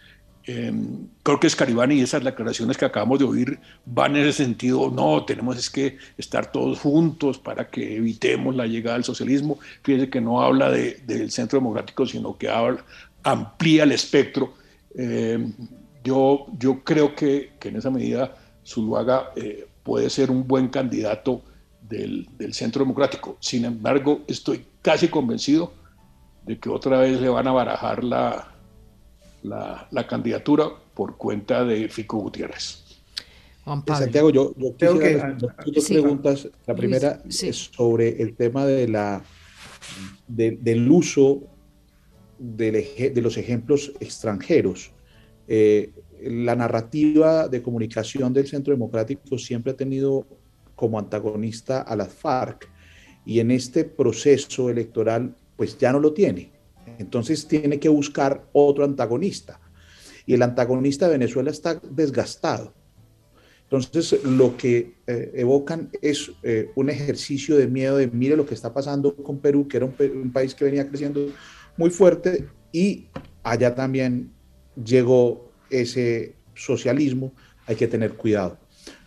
Em, 0.47 1.09
creo 1.23 1.41
que 1.41 1.47
Escaribani 1.47 1.95
y 1.95 2.01
esas 2.01 2.23
declaraciones 2.23 2.77
que 2.77 2.85
acabamos 2.85 3.19
de 3.19 3.25
oír 3.25 3.59
van 3.85 4.15
en 4.15 4.25
ese 4.25 4.45
sentido, 4.45 4.89
no, 4.89 5.25
tenemos 5.25 5.57
es 5.57 5.69
que 5.69 5.97
estar 6.17 6.53
todos 6.53 6.79
juntos 6.79 7.37
para 7.37 7.69
que 7.69 7.97
evitemos 7.97 8.55
la 8.55 8.65
llegada 8.65 8.95
del 8.95 9.03
socialismo. 9.03 9.59
Fíjense 9.83 10.09
que 10.09 10.21
no 10.21 10.41
habla 10.41 10.71
de, 10.71 11.01
del 11.05 11.31
centro 11.31 11.59
democrático, 11.59 12.05
sino 12.05 12.37
que 12.37 12.47
habla, 12.47 12.85
amplía 13.23 13.83
el 13.83 13.91
espectro. 13.91 14.53
Em, 14.95 15.53
yo, 16.01 16.45
yo 16.57 16.81
creo 16.81 17.13
que, 17.13 17.51
que, 17.59 17.67
en 17.67 17.75
esa 17.75 17.91
medida 17.91 18.33
Zuluaga 18.65 19.31
eh, 19.35 19.67
puede 19.83 20.09
ser 20.09 20.31
un 20.31 20.47
buen 20.47 20.69
candidato 20.69 21.41
del, 21.81 22.25
del 22.37 22.53
centro 22.53 22.85
democrático. 22.85 23.35
Sin 23.41 23.65
embargo, 23.65 24.21
estoy 24.27 24.65
casi 24.81 25.09
convencido 25.09 25.73
de 26.45 26.57
que 26.57 26.69
otra 26.69 26.99
vez 26.99 27.19
le 27.19 27.27
van 27.27 27.47
a 27.49 27.51
barajar 27.51 28.05
la, 28.05 28.56
la, 29.47 30.07
candidatura 30.07 30.69
por 30.93 31.17
cuenta 31.17 31.63
de 31.63 31.89
Fico 31.89 32.17
Gutiérrez. 32.17 32.83
Juan 33.63 33.83
Pablo. 33.83 34.03
Santiago, 34.03 34.29
yo, 34.29 34.53
yo 34.57 34.73
creo 34.77 34.99
que 34.99 35.17
dos 35.65 35.85
preguntas. 35.87 36.47
La 36.65 36.75
primera 36.75 37.21
es 37.27 37.69
sobre 37.75 38.21
el 38.21 38.35
tema 38.35 38.65
de 38.65 38.87
la, 38.87 39.21
del 40.27 40.89
uso 40.89 41.43
de, 42.39 43.11
de 43.13 43.21
los 43.21 43.37
ejemplos 43.37 43.91
extranjeros. 43.99 44.91
Eh, 45.47 45.91
la 46.21 46.55
narrativa 46.55 47.47
de 47.47 47.61
comunicación 47.61 48.33
del 48.33 48.47
Centro 48.47 48.73
Democrático 48.73 49.37
siempre 49.37 49.73
ha 49.73 49.77
tenido 49.77 50.25
como 50.75 50.99
antagonista 50.99 51.81
a 51.81 51.95
las 51.95 52.13
FARC 52.13 52.69
y 53.25 53.39
en 53.39 53.51
este 53.51 53.83
proceso 53.83 54.69
electoral 54.69 55.35
pues 55.55 55.77
ya 55.77 55.91
no 55.91 55.99
lo 55.99 56.13
tiene. 56.13 56.51
Entonces 56.97 57.47
tiene 57.47 57.79
que 57.79 57.89
buscar 57.89 58.47
otro 58.53 58.83
antagonista. 58.83 59.59
Y 60.25 60.33
el 60.33 60.41
antagonista 60.41 61.05
de 61.05 61.13
Venezuela 61.13 61.51
está 61.51 61.75
desgastado. 61.75 62.73
Entonces 63.69 64.23
lo 64.23 64.55
que 64.55 64.95
eh, 65.07 65.31
evocan 65.35 65.89
es 66.01 66.31
eh, 66.43 66.71
un 66.75 66.89
ejercicio 66.89 67.57
de 67.57 67.67
miedo 67.67 67.97
de 67.97 68.07
mire 68.07 68.37
lo 68.37 68.45
que 68.45 68.53
está 68.53 68.73
pasando 68.73 69.13
con 69.15 69.39
Perú, 69.39 69.67
que 69.67 69.77
era 69.77 69.85
un, 69.85 70.31
país 70.31 70.55
que 70.55 70.65
venía 70.65 70.87
creciendo 70.87 71.29
muy 71.75 71.89
fuerte 71.89 72.47
y 72.71 73.07
allá 73.43 73.75
también 73.75 74.31
llegó 74.81 75.51
ese 75.69 76.35
socialismo, 76.55 77.33
hay 77.65 77.75
que 77.75 77.87
tener 77.87 78.13
cuidado. 78.13 78.57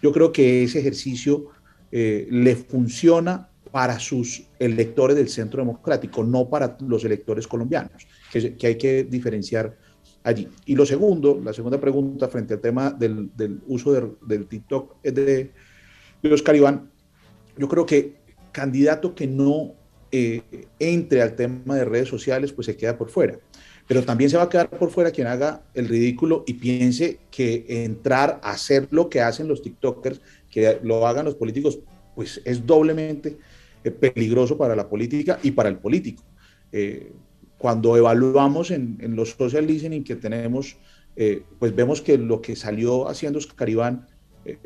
Yo 0.02 0.12
creo 0.12 0.30
que 0.30 0.62
ese 0.64 0.80
ejercicio 0.80 1.46
eh, 1.90 2.28
le 2.30 2.54
funciona 2.54 3.49
para 3.70 3.98
sus 3.98 4.42
electores 4.58 5.16
del 5.16 5.28
centro 5.28 5.60
democrático, 5.60 6.24
no 6.24 6.48
para 6.48 6.76
los 6.80 7.04
electores 7.04 7.46
colombianos, 7.46 8.06
que, 8.32 8.66
hay 8.66 8.76
que 8.76 9.04
diferenciar 9.04 9.76
allí. 10.24 10.48
Y 10.66 10.74
lo 10.74 10.84
segundo, 10.84 11.40
la 11.42 11.52
segunda 11.52 11.80
pregunta 11.80 12.28
frente 12.28 12.54
al 12.54 12.60
tema 12.60 12.90
del, 12.90 13.30
uso 13.66 14.16
del 14.26 14.46
TikTok 14.46 15.02
de, 15.02 15.50
de, 16.22 16.32
Oscar 16.32 16.56
Iván. 16.56 16.90
Yo 17.56 17.68
creo 17.68 17.86
que 17.86 18.16
candidato 18.52 19.14
que 19.14 19.26
no 19.26 19.74
eh, 20.12 20.42
entre 20.80 21.22
al 21.22 21.36
tema 21.36 21.76
de 21.76 21.84
redes 21.84 22.08
sociales, 22.08 22.52
pues 22.52 22.66
se 22.66 22.76
queda 22.76 22.98
por 22.98 23.10
fuera. 23.10 23.38
Pero 23.86 24.02
también 24.04 24.30
se 24.30 24.36
va 24.36 24.44
a 24.44 24.48
quedar 24.48 24.68
por 24.68 24.90
fuera 24.90 25.10
quien 25.12 25.28
haga 25.28 25.62
el 25.74 25.88
ridículo 25.88 26.42
y 26.46 26.54
piense 26.54 27.18
que 27.30 27.64
entrar 27.84 28.40
a 28.42 28.50
hacer 28.50 28.88
lo 28.90 29.08
que 29.08 29.20
hacen 29.20 29.46
los 29.46 29.62
TikTokers, 29.62 30.20
que 30.50 30.80
lo 30.82 31.06
hagan 31.06 31.24
los 31.24 31.36
políticos, 31.36 31.80
pues 32.14 32.40
es 32.44 32.66
doblemente 32.66 33.38
eh, 33.84 33.90
peligroso 33.90 34.56
para 34.58 34.76
la 34.76 34.88
política 34.88 35.38
y 35.42 35.50
para 35.52 35.68
el 35.68 35.78
político. 35.78 36.22
Eh, 36.72 37.12
cuando 37.58 37.96
evaluamos 37.96 38.70
en, 38.70 38.98
los 39.14 39.30
social 39.30 39.66
listening 39.66 40.02
que 40.02 40.16
tenemos, 40.16 40.76
eh, 41.16 41.42
pues 41.58 41.74
vemos 41.74 42.00
que 42.00 42.16
lo 42.16 42.40
que 42.40 42.56
salió 42.56 43.08
haciendo 43.08 43.38
Oscar 43.38 43.68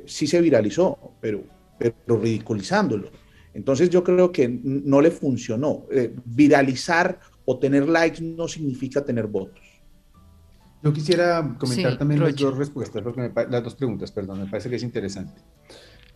sí 0.06 0.26
se 0.26 0.40
viralizó, 0.40 1.14
pero, 1.20 1.42
pero 1.78 2.20
ridiculizándolo. 2.20 3.10
Entonces 3.52 3.90
yo 3.90 4.04
creo 4.04 4.30
que 4.30 4.48
no 4.48 5.00
le 5.00 5.10
funcionó. 5.10 5.86
viralizar 6.24 7.18
o 7.44 7.58
tener 7.58 7.88
likes 7.88 8.22
no 8.22 8.46
significa 8.46 9.04
tener 9.04 9.26
votos. 9.26 9.74
Yo 10.84 10.92
quisiera 10.92 11.56
comentar 11.58 11.96
también 11.96 12.20
las 12.20 12.36
dos 12.36 12.58
respuestas, 12.58 13.02
las 13.50 13.64
dos 13.64 13.74
preguntas, 13.74 14.12
perdón, 14.12 14.40
me 14.40 14.46
parece 14.46 14.68
que 14.68 14.76
es 14.76 14.82
interesante. 14.82 15.40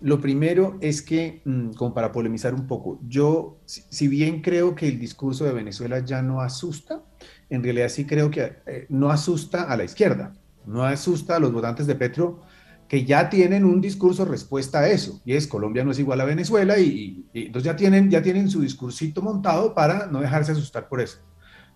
Lo 0.00 0.20
primero 0.20 0.78
es 0.80 1.02
que, 1.02 1.42
mm, 1.44 1.70
como 1.70 1.92
para 1.92 2.12
polemizar 2.12 2.54
un 2.54 2.66
poco, 2.66 3.00
yo, 3.08 3.58
si 3.64 4.06
bien 4.06 4.42
creo 4.42 4.74
que 4.74 4.88
el 4.88 4.98
discurso 4.98 5.44
de 5.44 5.52
Venezuela 5.52 5.98
ya 6.04 6.22
no 6.22 6.40
asusta, 6.40 7.02
en 7.50 7.62
realidad 7.64 7.88
sí 7.88 8.04
creo 8.06 8.30
que 8.30 8.58
eh, 8.66 8.86
no 8.90 9.10
asusta 9.10 9.64
a 9.64 9.76
la 9.76 9.84
izquierda, 9.84 10.34
no 10.66 10.84
asusta 10.84 11.36
a 11.36 11.40
los 11.40 11.52
votantes 11.52 11.86
de 11.86 11.96
Petro 11.96 12.42
que 12.88 13.04
ya 13.04 13.28
tienen 13.28 13.64
un 13.64 13.80
discurso 13.80 14.24
respuesta 14.24 14.80
a 14.80 14.88
eso, 14.88 15.20
y 15.24 15.34
es 15.34 15.46
Colombia 15.46 15.84
no 15.84 15.90
es 15.90 15.98
igual 15.98 16.20
a 16.20 16.24
Venezuela, 16.24 16.78
y, 16.78 17.26
y 17.34 17.46
entonces 17.46 17.64
ya 17.64 17.76
tienen, 17.76 18.10
ya 18.10 18.22
tienen 18.22 18.48
su 18.48 18.60
discursito 18.60 19.20
montado 19.20 19.74
para 19.74 20.06
no 20.06 20.20
dejarse 20.20 20.52
asustar 20.52 20.88
por 20.88 21.00
eso. 21.00 21.18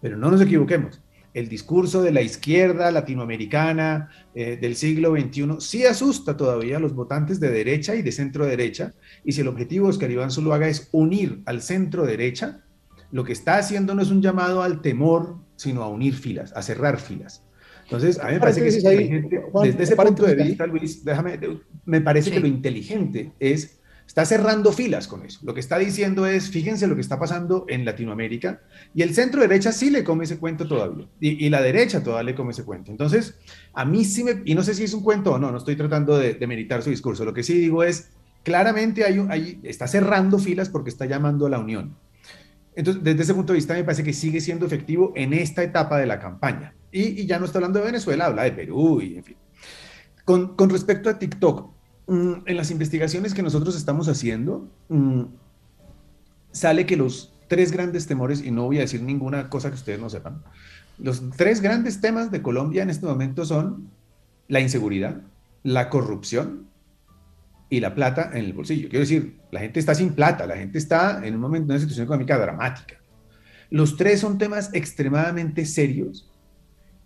Pero 0.00 0.16
no 0.16 0.30
nos 0.30 0.40
equivoquemos, 0.40 1.02
el 1.34 1.48
discurso 1.48 2.02
de 2.02 2.12
la 2.12 2.22
izquierda 2.22 2.90
latinoamericana 2.90 4.10
eh, 4.34 4.58
del 4.60 4.76
siglo 4.76 5.12
XXI 5.12 5.56
sí 5.60 5.86
asusta 5.86 6.36
todavía 6.36 6.76
a 6.76 6.80
los 6.80 6.94
votantes 6.94 7.40
de 7.40 7.50
derecha 7.50 7.94
y 7.94 8.02
de 8.02 8.12
centro 8.12 8.46
derecha, 8.46 8.92
y 9.24 9.32
si 9.32 9.40
el 9.40 9.48
objetivo 9.48 9.86
de 9.86 9.90
Oscar 9.90 10.10
Iván 10.10 10.30
haga 10.52 10.68
es 10.68 10.88
unir 10.92 11.42
al 11.46 11.62
centro 11.62 12.04
derecha, 12.04 12.62
lo 13.10 13.24
que 13.24 13.32
está 13.32 13.58
haciendo 13.58 13.94
no 13.94 14.02
es 14.02 14.10
un 14.10 14.22
llamado 14.22 14.62
al 14.62 14.80
temor, 14.82 15.36
sino 15.56 15.82
a 15.82 15.88
unir 15.88 16.14
filas, 16.14 16.52
a 16.54 16.62
cerrar 16.62 16.98
filas. 16.98 17.44
Entonces, 17.84 18.18
a 18.18 18.26
mí 18.28 18.34
me 18.34 18.40
parece 18.40 18.62
que 18.62 18.68
es 18.68 18.76
inteligente, 18.76 19.42
desde 19.62 19.82
ese 19.82 19.96
punto 19.96 20.24
de 20.24 20.34
vista, 20.34 20.66
Luis, 20.66 21.04
déjame, 21.04 21.38
me 21.84 22.00
parece 22.00 22.30
que 22.30 22.40
lo 22.40 22.46
inteligente 22.46 23.32
es 23.38 23.81
Está 24.06 24.24
cerrando 24.24 24.72
filas 24.72 25.08
con 25.08 25.24
eso. 25.24 25.40
Lo 25.42 25.54
que 25.54 25.60
está 25.60 25.78
diciendo 25.78 26.26
es, 26.26 26.50
fíjense 26.50 26.86
lo 26.86 26.94
que 26.94 27.00
está 27.00 27.18
pasando 27.18 27.64
en 27.68 27.84
Latinoamérica 27.84 28.60
y 28.94 29.02
el 29.02 29.14
centro 29.14 29.40
derecha 29.40 29.72
sí 29.72 29.90
le 29.90 30.04
come 30.04 30.24
ese 30.24 30.38
cuento 30.38 30.66
todavía 30.68 31.06
y, 31.18 31.48
la 31.48 31.62
derecha 31.62 32.02
todavía 32.02 32.30
le 32.30 32.34
come 32.34 32.52
ese 32.52 32.64
cuento. 32.64 32.90
Entonces, 32.90 33.36
a 33.72 33.84
mí 33.84 34.04
sí 34.04 34.24
me, 34.24 34.42
y 34.44 34.54
no 34.54 34.62
sé 34.62 34.74
si 34.74 34.84
es 34.84 34.92
un 34.92 35.02
cuento 35.02 35.32
o 35.32 35.38
no, 35.38 35.50
no 35.50 35.58
estoy 35.58 35.76
tratando 35.76 36.18
de, 36.18 36.34
de 36.34 36.46
meditar 36.46 36.82
su 36.82 36.90
discurso. 36.90 37.24
Lo 37.24 37.32
que 37.32 37.42
sí 37.42 37.54
digo 37.54 37.82
es, 37.82 38.10
claramente 38.42 39.04
hay, 39.04 39.24
hay, 39.28 39.60
está 39.62 39.86
cerrando 39.86 40.38
filas 40.38 40.68
porque 40.68 40.90
está 40.90 41.06
llamando 41.06 41.46
a 41.46 41.50
la 41.50 41.58
unión. 41.58 41.96
Entonces, 42.74 43.02
desde 43.02 43.22
ese 43.22 43.34
punto 43.34 43.52
de 43.52 43.58
vista, 43.58 43.74
me 43.74 43.84
parece 43.84 44.02
que 44.02 44.12
sigue 44.12 44.40
siendo 44.40 44.66
efectivo 44.66 45.12
en 45.14 45.32
esta 45.32 45.62
etapa 45.62 45.98
de 45.98 46.06
la 46.06 46.18
campaña. 46.18 46.74
Y, 46.90 47.20
y 47.20 47.26
ya 47.26 47.38
no 47.38 47.44
está 47.44 47.58
hablando 47.58 47.78
de 47.78 47.86
Venezuela, 47.86 48.26
habla 48.26 48.44
de 48.44 48.52
Perú 48.52 49.00
y 49.00 49.16
en 49.16 49.24
fin. 49.24 49.36
Con, 50.24 50.56
con 50.56 50.70
respecto 50.70 51.10
a 51.10 51.18
TikTok, 51.18 51.70
en 52.08 52.56
las 52.56 52.70
investigaciones 52.70 53.34
que 53.34 53.42
nosotros 53.42 53.76
estamos 53.76 54.08
haciendo, 54.08 54.68
mm, 54.88 55.22
sale 56.50 56.86
que 56.86 56.96
los 56.96 57.32
tres 57.48 57.72
grandes 57.72 58.06
temores, 58.06 58.42
y 58.44 58.50
no 58.50 58.64
voy 58.64 58.78
a 58.78 58.82
decir 58.82 59.02
ninguna 59.02 59.48
cosa 59.48 59.68
que 59.68 59.76
ustedes 59.76 60.00
no 60.00 60.10
sepan, 60.10 60.42
los 60.98 61.22
tres 61.36 61.60
grandes 61.60 62.00
temas 62.00 62.30
de 62.30 62.42
Colombia 62.42 62.82
en 62.82 62.90
este 62.90 63.06
momento 63.06 63.44
son 63.44 63.90
la 64.48 64.60
inseguridad, 64.60 65.22
la 65.62 65.88
corrupción 65.88 66.66
y 67.70 67.80
la 67.80 67.94
plata 67.94 68.30
en 68.32 68.44
el 68.44 68.52
bolsillo. 68.52 68.88
Quiero 68.88 69.00
decir, 69.00 69.38
la 69.50 69.60
gente 69.60 69.80
está 69.80 69.94
sin 69.94 70.12
plata, 70.12 70.46
la 70.46 70.56
gente 70.56 70.78
está 70.78 71.26
en 71.26 71.34
un 71.34 71.40
momento, 71.40 71.66
en 71.66 71.70
una 71.72 71.80
situación 71.80 72.04
económica 72.04 72.38
dramática. 72.38 72.96
Los 73.70 73.96
tres 73.96 74.20
son 74.20 74.36
temas 74.36 74.70
extremadamente 74.74 75.64
serios 75.64 76.30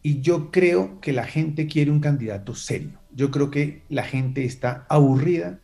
y 0.03 0.21
yo 0.21 0.51
creo 0.51 1.01
que 1.01 1.13
la 1.13 1.25
gente 1.25 1.67
quiere 1.67 1.91
un 1.91 2.01
candidato 2.01 2.55
serio. 2.55 2.99
Yo 3.17 3.33
creo 3.33 3.51
que 3.51 3.83
la 3.89 4.05
gente 4.05 4.45
está 4.45 4.87
aburrida 4.89 5.59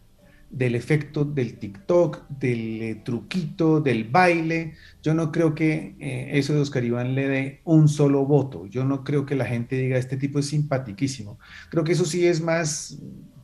del 0.51 0.75
efecto 0.75 1.25
del 1.25 1.59
TikTok, 1.59 2.29
del 2.29 2.83
eh, 2.83 2.95
truquito, 3.05 3.81
del 3.81 4.05
baile. 4.05 4.75
Yo 5.03 5.15
no 5.15 5.31
creo 5.31 5.55
que 5.55 5.95
eh, 6.01 6.31
eso 6.33 6.55
de 6.55 6.61
Oscar 6.61 6.85
Iván 6.85 7.15
le 7.15 7.29
dé 7.29 7.61
un 7.65 7.88
solo 7.88 8.27
voto. 8.27 8.67
Yo 8.67 8.85
no 8.85 9.05
creo 9.05 9.25
que 9.25 9.35
la 9.35 9.47
gente 9.47 9.77
diga, 9.77 9.97
este 9.97 10.17
tipo 10.17 10.38
es 10.38 10.49
simpatiquísimo. 10.49 11.38
Creo 11.71 11.85
que 11.85 11.93
eso 11.93 12.05
sí 12.05 12.27
es 12.27 12.41
más 12.41 12.99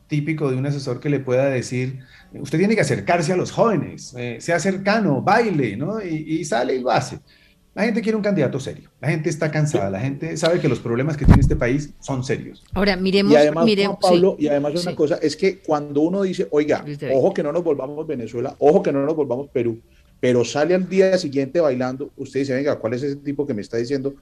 típico 0.09 0.49
de 0.49 0.57
un 0.57 0.65
asesor 0.65 0.99
que 0.99 1.09
le 1.09 1.19
pueda 1.19 1.49
decir, 1.49 1.99
usted 2.33 2.57
tiene 2.57 2.75
que 2.75 2.81
acercarse 2.81 3.31
a 3.31 3.37
los 3.37 3.51
jóvenes, 3.51 4.13
eh, 4.17 4.37
sea 4.41 4.59
cercano, 4.59 5.21
baile, 5.21 5.77
¿no? 5.77 6.01
Y, 6.01 6.43
sale 6.43 6.75
y 6.75 6.81
lo 6.81 6.91
hace. 6.91 7.19
La 7.79 7.85
gente 7.85 8.01
quiere 8.01 8.17
un 8.17 8.21
candidato 8.21 8.59
serio. 8.59 8.89
La 8.99 9.07
gente 9.07 9.29
está 9.29 9.49
cansada. 9.49 9.89
La 9.89 10.01
gente 10.01 10.35
sabe 10.35 10.59
que 10.59 10.67
los 10.67 10.79
problemas 10.79 11.15
que 11.15 11.23
tiene 11.23 11.39
este 11.39 11.55
país 11.55 11.91
son 12.01 12.25
serios. 12.25 12.61
Ahora, 12.73 12.97
miremos. 12.97 13.31
Y 13.31 13.37
además, 13.37 13.63
miremos, 13.63 13.97
Pablo, 14.01 14.35
y 14.37 14.49
además 14.49 14.83
una 14.83 14.93
cosa 14.97 15.17
es 15.21 15.37
que 15.37 15.59
cuando 15.59 16.01
uno 16.01 16.23
dice, 16.23 16.49
oiga, 16.51 16.83
ojo 17.13 17.33
que 17.33 17.41
no 17.41 17.53
nos 17.53 17.63
volvamos 17.63 18.05
Venezuela, 18.05 18.53
ojo 18.59 18.83
que 18.83 18.91
no 18.91 19.05
nos 19.05 19.15
volvamos 19.15 19.47
Perú, 19.47 19.79
pero 20.19 20.43
sale 20.43 20.75
al 20.75 20.89
día 20.89 21.17
siguiente 21.17 21.61
bailando, 21.61 22.11
usted 22.17 22.41
dice, 22.41 22.53
venga, 22.53 22.77
¿cuál 22.79 22.95
es 22.95 23.03
ese 23.03 23.15
tipo 23.15 23.47
que 23.47 23.53
me 23.53 23.61
está 23.61 23.77
diciendo? 23.77 24.13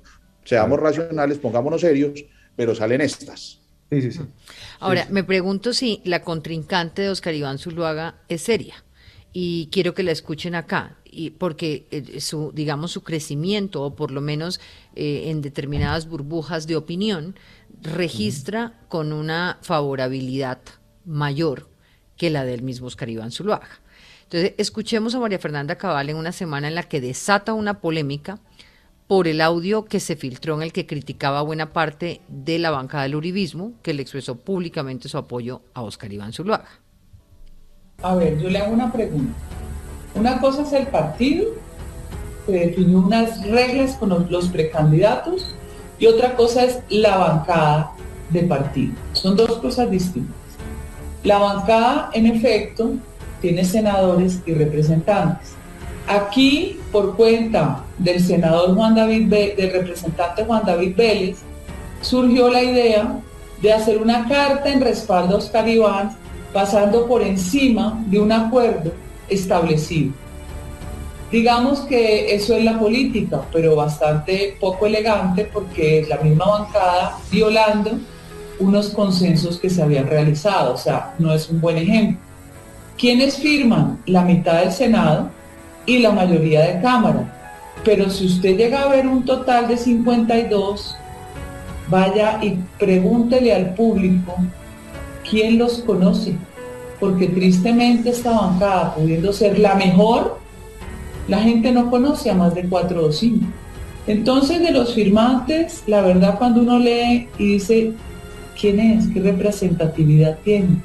Seamos 0.44 0.80
racionales, 0.80 1.40
pongámonos 1.40 1.82
serios, 1.82 2.26
pero 2.56 2.76
salen 2.76 3.02
estas. 3.02 3.60
Sí, 3.90 4.02
sí, 4.04 4.12
sí. 4.12 4.20
Ahora, 4.80 5.08
me 5.10 5.24
pregunto 5.24 5.74
si 5.74 6.00
la 6.04 6.22
contrincante 6.22 7.02
de 7.02 7.10
Oscar 7.10 7.34
Iván 7.34 7.58
Zuluaga 7.58 8.22
es 8.30 8.42
seria. 8.42 8.76
Y 9.40 9.70
quiero 9.72 9.94
que 9.94 10.02
la 10.02 10.12
escuchen 10.12 10.56
acá, 10.56 10.98
y 11.06 11.30
porque 11.30 11.86
eh, 11.92 12.22
su, 12.22 12.52
digamos, 12.56 12.90
su 12.90 13.04
crecimiento, 13.04 13.84
o 13.84 13.96
por 13.96 14.10
lo 14.10 14.20
menos 14.20 14.60
eh, 14.96 15.26
en 15.30 15.44
determinadas 15.44 16.10
burbujas 16.10 16.66
de 16.66 16.76
opinión, 16.76 17.36
registra 17.84 18.74
con 18.90 19.14
una 19.14 19.60
favorabilidad 19.62 20.58
mayor 21.06 21.70
que 22.16 22.32
la 22.32 22.46
del 22.46 22.64
mismo 22.64 22.88
Oscar 22.88 23.12
Iván 23.12 23.30
Zuluaga. 23.32 23.70
Entonces, 24.24 24.56
escuchemos 24.58 25.14
a 25.14 25.20
María 25.20 25.38
Fernanda 25.38 25.78
Cabal 25.78 26.10
en 26.10 26.18
una 26.18 26.32
semana 26.32 26.68
en 26.68 26.74
la 26.74 26.90
que 26.90 27.00
desata 27.00 27.54
una 27.54 27.80
polémica 27.80 28.40
por 29.06 29.28
el 29.28 29.40
audio 29.42 29.86
que 29.86 30.00
se 30.00 30.16
filtró 30.16 30.56
en 30.56 30.64
el 30.64 30.74
que 30.74 30.88
criticaba 30.88 31.44
buena 31.44 31.74
parte 31.74 32.22
de 32.28 32.58
la 32.58 32.72
bancada 32.72 33.04
del 33.04 33.14
uribismo, 33.14 33.74
que 33.84 33.94
le 33.94 34.02
expresó 34.02 34.40
públicamente 34.40 35.08
su 35.10 35.20
apoyo 35.20 35.62
a 35.76 35.84
Oscar 35.84 36.12
Iván 36.12 36.34
Zuluaga. 36.34 36.87
A 38.04 38.14
ver, 38.14 38.38
yo 38.38 38.48
le 38.50 38.60
hago 38.60 38.74
una 38.74 38.92
pregunta. 38.92 39.34
Una 40.14 40.40
cosa 40.40 40.62
es 40.62 40.72
el 40.74 40.86
partido, 40.86 41.46
que 42.46 42.52
definió 42.52 43.00
unas 43.00 43.44
reglas 43.48 43.96
con 43.96 44.28
los 44.30 44.50
precandidatos, 44.50 45.56
y 45.98 46.06
otra 46.06 46.36
cosa 46.36 46.64
es 46.64 46.80
la 46.90 47.18
bancada 47.18 47.94
de 48.30 48.44
partido. 48.44 48.94
Son 49.14 49.36
dos 49.36 49.58
cosas 49.58 49.90
distintas. 49.90 50.36
La 51.24 51.40
bancada, 51.40 52.12
en 52.14 52.28
efecto, 52.28 52.92
tiene 53.42 53.66
senadores 53.66 54.42
y 54.46 54.54
representantes. 54.54 55.56
Aquí, 56.08 56.80
por 56.92 57.16
cuenta 57.16 57.84
del 57.98 58.24
senador 58.24 58.76
Juan 58.76 58.94
David, 58.94 59.28
del 59.28 59.72
representante 59.72 60.46
Juan 60.46 60.62
David 60.68 60.96
Vélez, 60.96 61.40
surgió 62.02 62.50
la 62.50 62.62
idea 62.62 63.20
de 63.60 63.74
hacer 63.74 64.00
una 64.00 64.28
carta 64.28 64.72
en 64.72 64.82
respaldo 64.82 65.34
a 65.34 65.40
Oscar 65.40 65.68
Iván 65.68 66.16
pasando 66.54 67.08
por 67.08 67.22
encima 67.22 68.04
de 68.08 68.20
un 68.20 68.32
acuerdo 68.32 68.92
establecido. 69.30 70.14
Digamos 71.32 71.82
que 71.82 72.34
eso 72.34 72.56
es 72.56 72.64
la 72.64 72.80
política, 72.80 73.42
pero 73.52 73.76
bastante 73.76 74.56
poco 74.60 74.86
elegante 74.86 75.50
porque 75.52 76.00
es 76.00 76.08
la 76.08 76.18
misma 76.18 76.46
bancada 76.46 77.18
violando 77.30 77.92
unos 78.60 78.90
consensos 78.90 79.60
que 79.60 79.70
se 79.70 79.84
habían 79.84 80.08
realizado, 80.08 80.74
o 80.74 80.78
sea, 80.78 81.14
no 81.20 81.34
es 81.34 81.50
un 81.50 81.60
buen 81.60 81.78
ejemplo. 81.78 82.18
¿Quiénes 82.98 83.38
firman? 83.38 84.02
La 84.06 84.24
mitad 84.24 84.62
del 84.62 84.72
Senado 84.72 85.30
y 85.86 86.00
la 86.00 86.12
mayoría 86.12 86.62
de 86.62 86.82
Cámara. 86.82 87.34
Pero 87.84 88.10
si 88.10 88.26
usted 88.26 88.58
llega 88.58 88.84
a 88.84 88.88
ver 88.88 89.06
un 89.06 89.24
total 89.24 89.68
de 89.68 89.78
52, 89.78 90.96
vaya 91.90 92.40
y 92.42 92.58
pregúntele 92.80 93.54
al 93.54 93.76
público 93.76 94.36
quién 95.30 95.58
los 95.58 95.80
conoce. 95.80 96.36
Porque 97.00 97.28
tristemente 97.28 98.10
esta 98.10 98.32
bancada, 98.32 98.96
pudiendo 98.96 99.32
ser 99.32 99.60
la 99.60 99.76
mejor, 99.76 100.40
la 101.28 101.40
gente 101.40 101.72
no 101.72 101.90
conoce 101.90 102.30
a 102.30 102.34
más 102.34 102.56
de 102.56 102.68
cuatro 102.68 103.06
o 103.06 103.12
cinco. 103.12 103.46
Entonces 104.08 104.62
de 104.62 104.72
los 104.72 104.94
firmantes, 104.94 105.84
la 105.86 106.02
verdad 106.02 106.38
cuando 106.38 106.62
uno 106.62 106.80
lee 106.80 107.28
y 107.38 107.54
dice, 107.54 107.94
¿quién 108.60 108.80
es? 108.80 109.08
¿Qué 109.10 109.20
representatividad 109.20 110.38
tiene? 110.44 110.82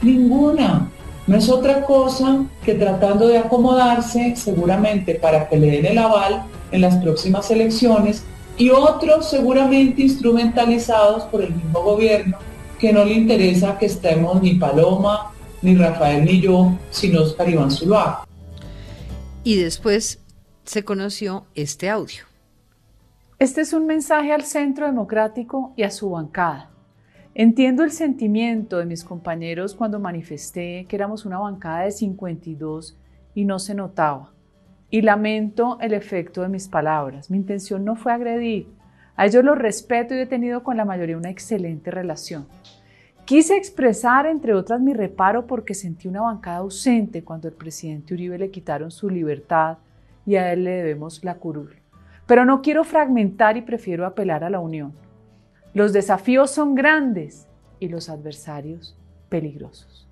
Ninguna. 0.00 0.90
No 1.26 1.36
es 1.36 1.48
otra 1.48 1.82
cosa 1.82 2.44
que 2.64 2.74
tratando 2.74 3.28
de 3.28 3.38
acomodarse 3.38 4.34
seguramente 4.36 5.16
para 5.16 5.48
que 5.48 5.56
le 5.56 5.70
den 5.70 5.86
el 5.86 5.98
aval 5.98 6.44
en 6.70 6.80
las 6.80 6.96
próximas 6.96 7.50
elecciones 7.50 8.24
y 8.56 8.70
otros 8.70 9.28
seguramente 9.28 10.02
instrumentalizados 10.02 11.24
por 11.24 11.42
el 11.42 11.52
mismo 11.54 11.82
gobierno 11.82 12.38
que 12.78 12.92
no 12.92 13.04
le 13.04 13.14
interesa 13.14 13.78
que 13.78 13.86
estemos 13.86 14.42
ni 14.42 14.54
Paloma, 14.54 15.32
ni 15.62 15.74
Rafael, 15.74 16.24
ni 16.24 16.40
yo, 16.40 16.72
sino 16.90 17.22
Oscar 17.22 17.48
Iván 17.48 17.70
Zuluaga. 17.70 18.24
Y 19.44 19.56
después 19.56 20.20
se 20.64 20.84
conoció 20.84 21.46
este 21.54 21.88
audio. 21.88 22.24
Este 23.38 23.60
es 23.60 23.72
un 23.72 23.86
mensaje 23.86 24.32
al 24.32 24.42
Centro 24.42 24.86
Democrático 24.86 25.72
y 25.76 25.82
a 25.82 25.90
su 25.90 26.10
bancada. 26.10 26.70
Entiendo 27.34 27.84
el 27.84 27.90
sentimiento 27.90 28.78
de 28.78 28.86
mis 28.86 29.04
compañeros 29.04 29.74
cuando 29.74 30.00
manifesté 30.00 30.86
que 30.88 30.96
éramos 30.96 31.26
una 31.26 31.38
bancada 31.38 31.82
de 31.82 31.92
52 31.92 32.96
y 33.34 33.44
no 33.44 33.58
se 33.58 33.74
notaba. 33.74 34.32
Y 34.88 35.02
lamento 35.02 35.76
el 35.80 35.92
efecto 35.92 36.40
de 36.40 36.48
mis 36.48 36.66
palabras. 36.66 37.30
Mi 37.30 37.36
intención 37.36 37.84
no 37.84 37.94
fue 37.94 38.12
agredir. 38.12 38.68
A 39.16 39.26
ellos 39.26 39.44
los 39.44 39.58
respeto 39.58 40.14
y 40.14 40.18
he 40.18 40.26
tenido 40.26 40.62
con 40.62 40.76
la 40.76 40.84
mayoría 40.84 41.16
una 41.16 41.30
excelente 41.30 41.90
relación. 41.90 42.46
Quise 43.24 43.56
expresar, 43.56 44.26
entre 44.26 44.54
otras, 44.54 44.80
mi 44.80 44.94
reparo 44.94 45.46
porque 45.46 45.74
sentí 45.74 46.06
una 46.06 46.22
bancada 46.22 46.58
ausente 46.58 47.24
cuando 47.24 47.48
al 47.48 47.54
presidente 47.54 48.14
Uribe 48.14 48.38
le 48.38 48.50
quitaron 48.50 48.90
su 48.90 49.10
libertad 49.10 49.78
y 50.24 50.36
a 50.36 50.52
él 50.52 50.64
le 50.64 50.70
debemos 50.70 51.24
la 51.24 51.34
curul. 51.34 51.74
Pero 52.26 52.44
no 52.44 52.62
quiero 52.62 52.84
fragmentar 52.84 53.56
y 53.56 53.62
prefiero 53.62 54.06
apelar 54.06 54.44
a 54.44 54.50
la 54.50 54.60
unión. 54.60 54.92
Los 55.74 55.92
desafíos 55.92 56.50
son 56.52 56.74
grandes 56.74 57.48
y 57.80 57.88
los 57.88 58.08
adversarios 58.08 58.96
peligrosos. 59.28 60.08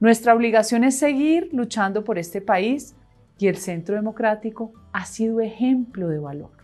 Nuestra 0.00 0.34
obligación 0.34 0.84
es 0.84 0.98
seguir 0.98 1.50
luchando 1.52 2.02
por 2.02 2.18
este 2.18 2.40
país 2.40 2.96
y 3.38 3.46
el 3.46 3.56
Centro 3.56 3.94
Democrático 3.94 4.72
ha 4.92 5.04
sido 5.04 5.40
ejemplo 5.40 6.08
de 6.08 6.18
valor. 6.18 6.57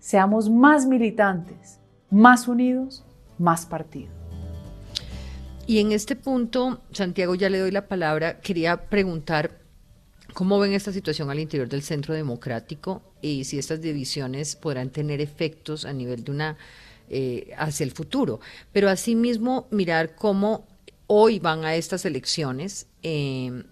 Seamos 0.00 0.50
más 0.50 0.86
militantes, 0.86 1.78
más 2.10 2.48
unidos, 2.48 3.04
más 3.38 3.66
partidos. 3.66 4.14
Y 5.66 5.78
en 5.78 5.92
este 5.92 6.16
punto, 6.16 6.80
Santiago, 6.90 7.36
ya 7.36 7.48
le 7.48 7.58
doy 7.58 7.70
la 7.70 7.86
palabra, 7.86 8.40
quería 8.40 8.88
preguntar 8.88 9.60
cómo 10.34 10.58
ven 10.58 10.72
esta 10.72 10.92
situación 10.92 11.30
al 11.30 11.38
interior 11.38 11.68
del 11.68 11.82
Centro 11.82 12.14
Democrático 12.14 13.02
y 13.20 13.44
si 13.44 13.58
estas 13.58 13.80
divisiones 13.80 14.56
podrán 14.56 14.90
tener 14.90 15.20
efectos 15.20 15.84
a 15.84 15.92
nivel 15.92 16.24
de 16.24 16.32
una 16.32 16.56
eh, 17.08 17.52
hacia 17.56 17.84
el 17.84 17.92
futuro. 17.92 18.40
Pero 18.72 18.88
asimismo, 18.88 19.68
mirar 19.70 20.16
cómo 20.16 20.66
hoy 21.06 21.38
van 21.38 21.64
a 21.64 21.74
estas 21.74 22.04
elecciones 22.04 22.86
em, 23.02 23.64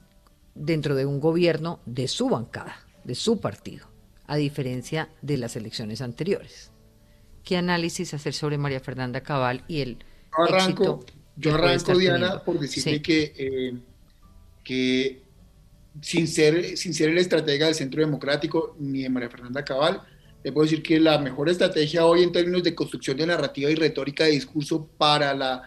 dentro 0.55 0.95
de 0.95 1.07
un 1.07 1.21
gobierno 1.21 1.81
de 1.87 2.07
su 2.07 2.29
bancada, 2.29 2.77
de 3.05 3.15
su 3.15 3.41
partido, 3.41 3.87
a 4.29 4.37
diferencia 4.37 5.09
de 5.23 5.37
las 5.39 5.57
elecciones 5.57 6.01
anteriores. 6.01 6.71
¿Qué 7.45 7.57
análisis 7.57 8.15
hacer 8.15 8.35
sobre 8.35 8.59
María 8.59 8.79
Fernanda 8.79 9.23
Cabal 9.23 9.65
y 9.67 9.81
el 9.81 9.99
yo 10.37 10.45
arranco, 10.45 11.05
Yo 11.37 11.55
arranco, 11.55 11.99
Diana, 11.99 12.45
por 12.45 12.61
decirle 12.61 13.03
que, 13.03 13.33
eh, 13.37 13.75
que 14.63 15.23
sin 16.01 16.29
ser, 16.29 16.77
sin 16.77 16.95
ser 16.95 17.09
el 17.09 17.19
estratega 17.19 17.67
del 17.67 17.75
Centro 17.75 18.01
Democrático 18.01 18.77
ni 18.79 19.03
de 19.03 19.09
María 19.09 19.31
Fernanda 19.31 19.65
Cabal, 19.65 20.03
le 20.45 20.53
puedo 20.53 20.65
decir 20.65 20.83
que 20.83 21.01
la 21.01 21.19
mejor 21.19 21.49
estrategia 21.49 22.07
hoy 22.07 22.23
en 22.23 22.33
términos 22.33 22.63
de 22.63 22.75
construcción 22.75 23.17
de 23.17 23.27
narrativa 23.27 23.71
y 23.71 23.75
retórica 23.75 24.25
de 24.25 24.31
discurso 24.31 24.87
para 24.97 25.35
la, 25.35 25.63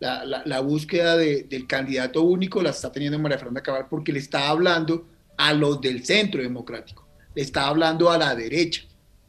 la, 0.00 0.60
búsqueda 0.60 1.16
del 1.16 1.66
candidato 1.66 2.22
único 2.22 2.62
la 2.62 2.70
está 2.70 2.90
teniendo 2.90 3.18
María 3.18 3.38
Fernanda 3.38 3.62
Cabal 3.62 3.86
porque 3.88 4.12
le 4.12 4.18
está 4.18 4.48
hablando 4.48 5.06
a 5.36 5.52
los 5.52 5.80
del 5.80 6.04
centro 6.04 6.42
democrático, 6.42 7.05
le 7.36 7.42
está 7.42 7.68
hablando 7.68 8.10
a 8.10 8.16
la 8.16 8.34
derecha, 8.34 8.82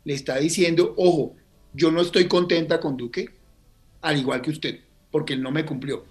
le 0.05 0.13
está 0.13 0.37
diciendo, 0.37 0.93
ojo, 0.97 1.35
yo 1.73 1.91
no 1.91 2.01
estoy 2.01 2.29
contenta 2.29 2.79
con 2.79 2.95
Duque, 2.95 3.29
al 4.01 4.17
igual 4.17 4.41
que 4.41 4.49
usted, 4.49 4.79
porque 5.11 5.33
él 5.33 5.43
no 5.43 5.51
me 5.51 5.65
cumplió. 5.65 6.05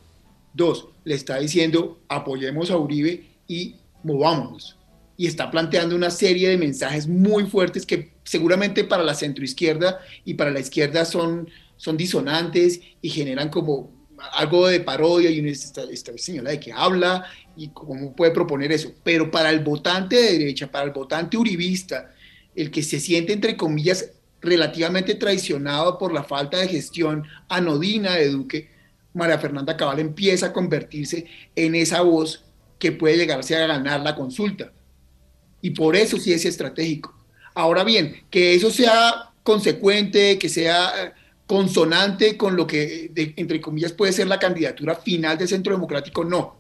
Dos, 0.53 0.89
le 1.05 1.15
está 1.15 1.39
diciendo, 1.39 1.99
apoyemos 2.09 2.71
a 2.71 2.77
Uribe 2.77 3.25
y 3.49 3.77
movámonos 4.03 4.77
y 5.17 5.27
está 5.27 5.51
planteando 5.51 5.97
una 5.97 6.11
serie 6.11 6.51
de 6.51 6.59
mensajes 6.59 7.09
muy 7.09 7.47
fuertes 7.47 7.87
que 7.87 8.13
seguramente 8.25 8.85
para 8.85 9.03
la 9.03 9.15
centroizquierda 9.15 9.99
y 10.27 10.35
para 10.35 10.51
la 10.51 10.61
izquierda 10.61 11.07
son, 11.07 11.49
son 11.79 11.97
disonantes 11.97 12.81
y 13.01 13.09
generan 13.09 13.49
como 13.49 13.91
algo 14.33 14.67
de 14.69 14.81
parodia 14.81 15.31
y 15.31 15.47
esta 15.49 15.85
señora 16.17 16.51
de 16.51 16.61
que 16.61 16.73
habla 16.73 17.25
y 17.57 17.69
cómo 17.69 18.15
puede 18.15 18.33
proponer 18.33 18.73
eso. 18.73 18.93
Pero 19.03 19.31
para 19.31 19.51
el 19.51 19.61
votante 19.61 20.17
de 20.17 20.39
derecha, 20.39 20.71
para 20.71 20.85
el 20.85 20.93
votante 20.93 21.37
uribista, 21.37 22.13
el 22.55 22.71
que 22.71 22.83
se 22.83 23.01
siente 23.01 23.33
entre 23.33 23.57
comillas 23.57 24.11
relativamente 24.41 25.15
traicionado 25.15 25.99
por 25.99 26.13
la 26.13 26.25
falta 26.25 26.59
de 26.59 26.69
gestión 26.69 27.25
anodina 27.49 28.15
de 28.15 28.29
Duque, 28.29 28.71
María 29.13 29.39
Fernanda 29.39 29.77
Cabal 29.77 29.99
empieza 29.99 30.47
a 30.47 30.53
convertirse 30.53 31.27
en 31.55 31.75
esa 31.75 32.03
voz 32.03 32.45
que 32.79 32.93
puede 32.93 33.17
llegarse 33.17 33.57
a 33.57 33.67
ganar 33.67 34.01
la 34.01 34.15
consulta. 34.15 34.73
Y 35.63 35.71
por 35.71 35.97
eso 35.97 36.19
sí 36.19 36.33
es 36.33 36.45
estratégico. 36.45 37.15
Ahora 37.55 37.83
bien, 37.83 38.25
que 38.31 38.55
eso 38.55 38.71
sea 38.71 39.33
consecuente, 39.43 40.39
que 40.39 40.51
sea 40.51 41.15
consonante 41.47 42.37
con 42.37 42.57
lo 42.57 42.67
que, 42.67 43.13
entre 43.37 43.61
comillas, 43.61 43.93
puede 43.93 44.13
ser 44.13 44.27
la 44.27 44.39
candidatura 44.39 44.97
final 44.97 45.39
del 45.39 45.49
Centro 45.49 45.73
Democrático, 45.73 46.25
no. 46.25 46.57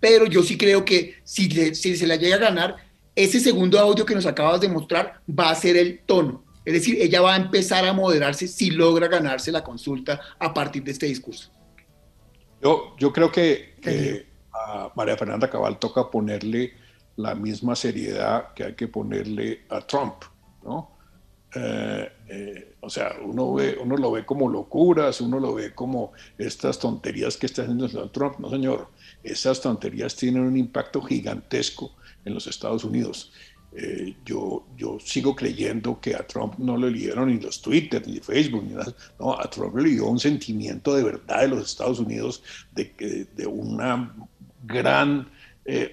Pero 0.00 0.26
yo 0.26 0.42
sí 0.42 0.58
creo 0.58 0.84
que 0.84 1.16
si, 1.24 1.50
si 1.74 1.96
se 1.96 2.06
la 2.06 2.16
llega 2.16 2.36
a 2.36 2.40
ganar, 2.40 2.76
ese 3.14 3.40
segundo 3.40 3.78
audio 3.78 4.04
que 4.04 4.14
nos 4.14 4.26
acabas 4.26 4.60
de 4.60 4.68
mostrar 4.68 5.20
va 5.28 5.50
a 5.50 5.54
ser 5.54 5.76
el 5.76 6.00
tono. 6.00 6.44
Es 6.66 6.74
decir, 6.74 6.98
ella 7.00 7.20
va 7.22 7.34
a 7.34 7.36
empezar 7.36 7.86
a 7.86 7.92
moderarse 7.92 8.46
si 8.48 8.70
logra 8.70 9.08
ganarse 9.08 9.50
la 9.52 9.64
consulta 9.64 10.20
a 10.38 10.52
partir 10.52 10.82
de 10.82 10.92
este 10.92 11.06
discurso. 11.06 11.50
Yo, 12.60 12.96
yo 12.98 13.12
creo 13.12 13.30
que, 13.30 14.26
a 14.52 14.90
María 14.96 15.16
Fernanda 15.16 15.48
Cabal 15.48 15.78
toca 15.78 16.10
ponerle 16.10 16.74
la 17.16 17.34
misma 17.34 17.76
seriedad 17.76 18.52
que 18.52 18.64
hay 18.64 18.74
que 18.74 18.88
ponerle 18.88 19.64
a 19.68 19.80
Trump, 19.80 20.24
¿no? 20.64 20.90
Eh, 21.54 22.10
eh, 22.28 22.74
o 22.80 22.90
sea, 22.90 23.16
uno, 23.22 23.54
ve, 23.54 23.78
uno 23.80 23.96
lo 23.96 24.10
ve 24.10 24.24
como 24.24 24.48
locuras, 24.48 25.20
uno 25.20 25.38
lo 25.38 25.54
ve 25.54 25.74
como 25.74 26.12
estas 26.38 26.78
tonterías 26.78 27.36
que 27.36 27.46
está 27.46 27.62
haciendo 27.62 27.88
Trump. 28.10 28.38
No, 28.38 28.50
señor, 28.50 28.88
esas 29.22 29.60
tonterías 29.60 30.16
tienen 30.16 30.42
un 30.42 30.56
impacto 30.56 31.00
gigantesco 31.00 31.92
en 32.24 32.34
los 32.34 32.46
Estados 32.46 32.84
Unidos. 32.84 33.32
Eh, 33.72 34.16
yo, 34.24 34.66
yo 34.76 34.98
sigo 34.98 35.36
creyendo 35.36 36.00
que 36.00 36.14
a 36.14 36.26
Trump 36.26 36.54
no 36.58 36.76
le 36.76 36.90
dieron 36.90 37.28
ni 37.28 37.40
los 37.40 37.60
Twitter, 37.60 38.02
ni 38.06 38.18
Facebook, 38.18 38.64
ni 38.64 38.74
nada. 38.74 38.94
No, 39.20 39.38
a 39.38 39.48
Trump 39.48 39.76
le 39.76 39.90
dio 39.90 40.06
un 40.06 40.18
sentimiento 40.18 40.94
de 40.94 41.04
verdad 41.04 41.42
de 41.42 41.48
los 41.48 41.66
Estados 41.66 42.00
Unidos, 42.00 42.42
de, 42.72 43.26
de 43.36 43.46
una 43.46 44.14
gran 44.64 45.28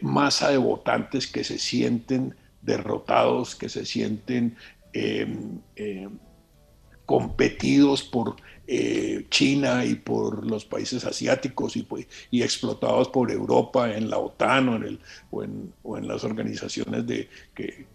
masa 0.02 0.52
de 0.52 0.58
votantes 0.58 1.26
que 1.26 1.44
se 1.44 1.58
sienten 1.58 2.36
derrotados, 2.62 3.56
que 3.56 3.68
se 3.70 3.86
sienten 3.86 4.56
Em, 4.94 5.60
em, 5.76 6.20
competidos 7.06 8.04
por 8.04 8.36
eh, 8.66 9.26
China 9.30 9.84
y 9.84 9.96
por 9.96 10.46
los 10.46 10.64
países 10.64 11.04
asiáticos 11.04 11.76
y, 11.76 11.84
pues, 11.84 12.08
y, 12.32 12.44
explotados 12.44 13.10
por 13.10 13.30
Europa 13.30 13.94
en 13.94 14.10
la 14.10 14.18
OTAN 14.18 15.00
o 15.32 15.44
en, 15.44 16.08
las 16.08 16.24
organizaciones 16.24 17.06
de, 17.06 17.28
que, 17.54 17.86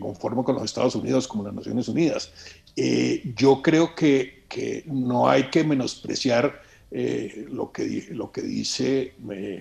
conforman 0.00 0.42
con 0.42 0.54
los 0.54 0.64
Estados 0.64 0.94
Unidos 0.94 1.28
como 1.28 1.44
las 1.44 1.52
Naciones 1.52 1.86
Unidas. 1.88 2.32
Eh, 2.76 3.34
yo 3.36 3.60
creo 3.60 3.94
que, 3.94 4.40
no 4.86 5.28
hay 5.28 5.44
que 5.44 5.62
menospreciar 5.62 6.62
eh, 6.90 7.46
lo 7.50 7.70
que 7.70 8.42
dice 8.42 9.14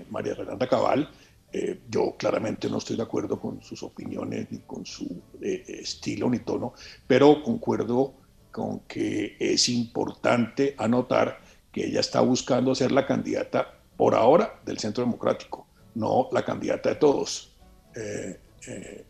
María 0.09 0.35
Fernanda 0.35 0.67
Cabal, 0.67 1.09
eh, 1.51 1.81
yo 1.89 2.15
claramente 2.15 2.69
no 2.69 2.77
estoy 2.77 2.95
de 2.95 3.03
acuerdo 3.03 3.39
con 3.39 3.63
sus 3.63 3.81
opiniones, 3.81 4.51
ni 4.51 4.59
con 4.59 4.85
su 4.85 5.21
eh, 5.41 5.63
estilo, 5.67 6.29
ni 6.29 6.39
tono, 6.39 6.73
pero 7.07 7.41
concuerdo 7.41 8.13
con 8.51 8.81
que 8.81 9.35
es 9.39 9.67
importante 9.69 10.75
anotar 10.77 11.39
que 11.71 11.87
ella 11.87 12.01
está 12.01 12.21
buscando 12.21 12.75
ser 12.75 12.91
la 12.91 13.07
candidata 13.07 13.79
por 13.97 14.13
ahora 14.13 14.59
del 14.63 14.77
Centro 14.77 15.03
Democrático, 15.03 15.65
no 15.95 16.29
la 16.31 16.45
candidata 16.45 16.89
de 16.89 16.95
todos. 16.95 17.55
Eh, 17.95 18.39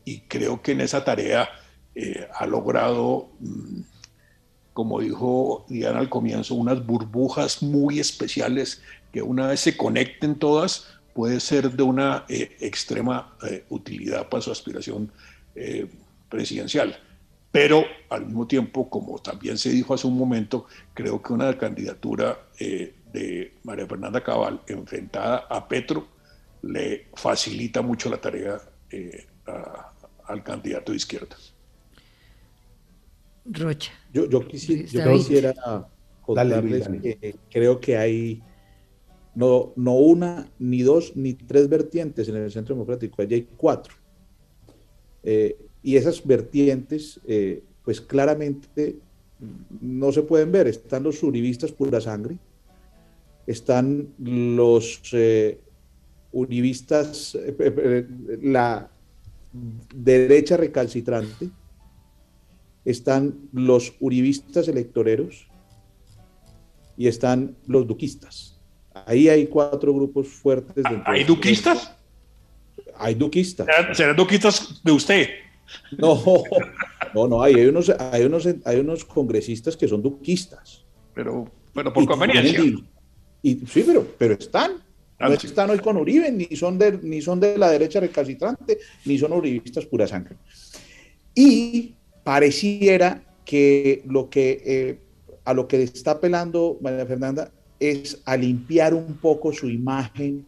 y 0.05 0.21
creo 0.21 0.61
que 0.61 0.71
en 0.71 0.81
esa 0.81 1.03
tarea 1.03 1.49
ha 2.35 2.45
logrado, 2.45 3.29
mm, 3.39 3.81
como 4.73 5.01
dijo 5.01 5.65
Diana 5.67 5.99
al 5.99 6.09
comienzo, 6.09 6.55
unas 6.55 6.85
burbujas 6.85 7.61
muy 7.61 7.99
especiales 7.99 8.81
que 9.11 9.21
una 9.21 9.47
vez 9.47 9.59
se 9.59 9.75
conecten 9.75 10.35
todas, 10.35 10.98
puede 11.13 11.39
ser 11.39 11.71
de 11.71 11.83
una 11.83 12.25
eh, 12.29 12.57
extrema 12.59 13.35
eh, 13.47 13.65
utilidad 13.69 14.29
para 14.29 14.41
su 14.41 14.51
aspiración 14.51 15.11
eh, 15.55 15.87
presidencial. 16.29 16.97
Pero 17.51 17.83
al 18.09 18.25
mismo 18.27 18.45
tiempo, 18.45 18.89
como 18.89 19.19
también 19.19 19.57
se 19.57 19.71
dijo 19.71 19.93
hace 19.93 20.05
un 20.05 20.17
momento, 20.17 20.67
creo 20.93 21.21
que 21.21 21.33
una 21.33 21.57
candidatura 21.57 22.37
de 22.59 23.53
María 23.63 23.87
Fernanda 23.87 24.23
Cabal 24.23 24.61
enfrentada 24.67 25.47
a 25.49 25.67
Petro 25.67 26.07
le 26.61 27.07
facilita 27.15 27.81
mucho 27.81 28.07
la 28.07 28.21
tarea 28.21 28.61
al 30.27 30.43
candidato 30.43 30.91
de 30.91 30.97
izquierda. 30.97 31.35
Rocha. 33.45 33.93
Yo, 34.13 34.29
yo, 34.29 34.47
quisiera 34.47 35.89
contarles 36.21 36.87
que 36.87 37.35
creo 37.49 37.79
que 37.79 37.97
hay 37.97 38.43
no, 39.39 39.71
no 39.77 39.93
una, 39.93 40.51
ni 40.59 40.81
dos, 40.81 41.15
ni 41.15 41.33
tres 41.33 41.69
vertientes 41.69 42.27
en 42.27 42.35
el 42.35 42.51
Centro 42.51 42.75
Democrático, 42.75 43.21
allí 43.21 43.35
hay 43.35 43.47
cuatro. 43.55 43.93
Eh, 45.23 45.57
y 45.81 45.95
esas 45.95 46.27
vertientes, 46.27 47.21
eh, 47.25 47.63
pues 47.85 48.01
claramente 48.01 48.97
no 49.79 50.11
se 50.11 50.23
pueden 50.23 50.51
ver. 50.51 50.67
Están 50.67 51.03
los 51.03 51.23
uribistas 51.23 51.71
pura 51.71 52.01
sangre, 52.01 52.37
están 53.47 54.09
los 54.19 54.99
eh, 55.13 55.57
uribistas, 56.33 57.37
la 58.41 58.91
derecha 59.95 60.57
recalcitrante, 60.57 61.49
están 62.83 63.47
los 63.53 63.93
uribistas 64.01 64.67
electoreros 64.67 65.47
y 66.97 67.07
están 67.07 67.55
los 67.67 67.87
duquistas. 67.87 68.58
Ahí 69.05 69.29
hay 69.29 69.47
cuatro 69.47 69.93
grupos 69.93 70.27
fuertes. 70.27 70.83
¿Hay 71.05 71.23
duquistas? 71.23 71.93
Hay 72.97 73.15
duquistas. 73.15 73.67
¿Serán 73.93 74.15
duquistas 74.15 74.81
de 74.83 74.91
usted? 74.91 75.29
No, 75.97 76.21
no, 77.13 77.27
no, 77.27 77.41
hay, 77.41 77.55
unos, 77.65 77.89
hay, 77.89 78.23
unos, 78.23 78.47
hay 78.65 78.79
unos 78.79 79.05
congresistas 79.05 79.77
que 79.77 79.87
son 79.87 80.01
duquistas. 80.01 80.83
Pero, 81.13 81.49
pero 81.73 81.93
por 81.93 82.05
conveniencia. 82.05 82.61
Y, 83.41 83.55
sí, 83.65 83.83
pero, 83.85 84.05
pero 84.17 84.33
están. 84.33 84.83
No 85.19 85.33
están 85.33 85.69
hoy 85.69 85.79
con 85.79 85.97
Uribe, 85.97 86.31
ni 86.31 86.55
son, 86.55 86.77
de, 86.77 86.97
ni 87.01 87.21
son 87.21 87.41
de 87.41 87.57
la 87.57 87.69
derecha 87.69 87.99
recalcitrante, 87.99 88.79
ni 89.03 89.17
son 89.17 89.33
uribistas 89.33 89.85
pura 89.85 90.07
sangre. 90.07 90.35
Y 91.35 91.93
pareciera 92.23 93.21
que 93.43 94.01
lo 94.05 94.29
que 94.29 94.61
eh, 94.65 94.99
a 95.43 95.53
lo 95.53 95.67
que 95.67 95.81
está 95.83 96.11
apelando 96.11 96.77
María 96.79 97.05
Fernanda 97.05 97.51
es 97.79 98.21
a 98.25 98.35
limpiar 98.35 98.93
un 98.93 99.15
poco 99.15 99.53
su 99.53 99.69
imagen 99.69 100.45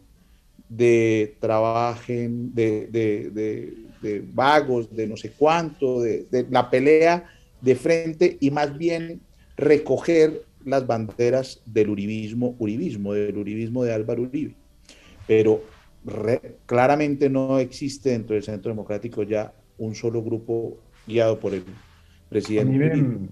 de 0.67 1.36
trabajen, 1.39 2.53
de, 2.53 3.73
vagos, 4.34 4.93
de 4.95 5.07
no 5.07 5.17
sé 5.17 5.32
cuánto, 5.32 6.01
de, 6.01 6.25
la 6.49 6.69
pelea 6.69 7.29
de 7.59 7.75
frente 7.75 8.38
y 8.39 8.51
más 8.51 8.77
bien 8.77 9.21
recoger 9.57 10.43
las 10.65 10.86
banderas 10.88 11.61
del 11.65 11.89
uribismo, 11.89 12.55
uribismo, 12.59 13.13
del 13.13 13.38
uribismo 13.38 13.84
de 13.84 13.93
Álvaro 13.93 14.23
Uribe. 14.23 14.55
Pero 15.27 15.61
claramente 16.65 17.29
no 17.29 17.59
existe 17.59 18.11
dentro 18.11 18.34
del 18.34 18.43
Centro 18.43 18.71
Democrático 18.71 19.23
ya 19.23 19.53
un 19.77 19.93
solo 19.95 20.23
grupo 20.23 20.77
guiado 21.05 21.39
por 21.39 21.53
el 21.53 21.63
presidente. 22.29 22.91
A 22.91 22.95
mí 22.95 23.27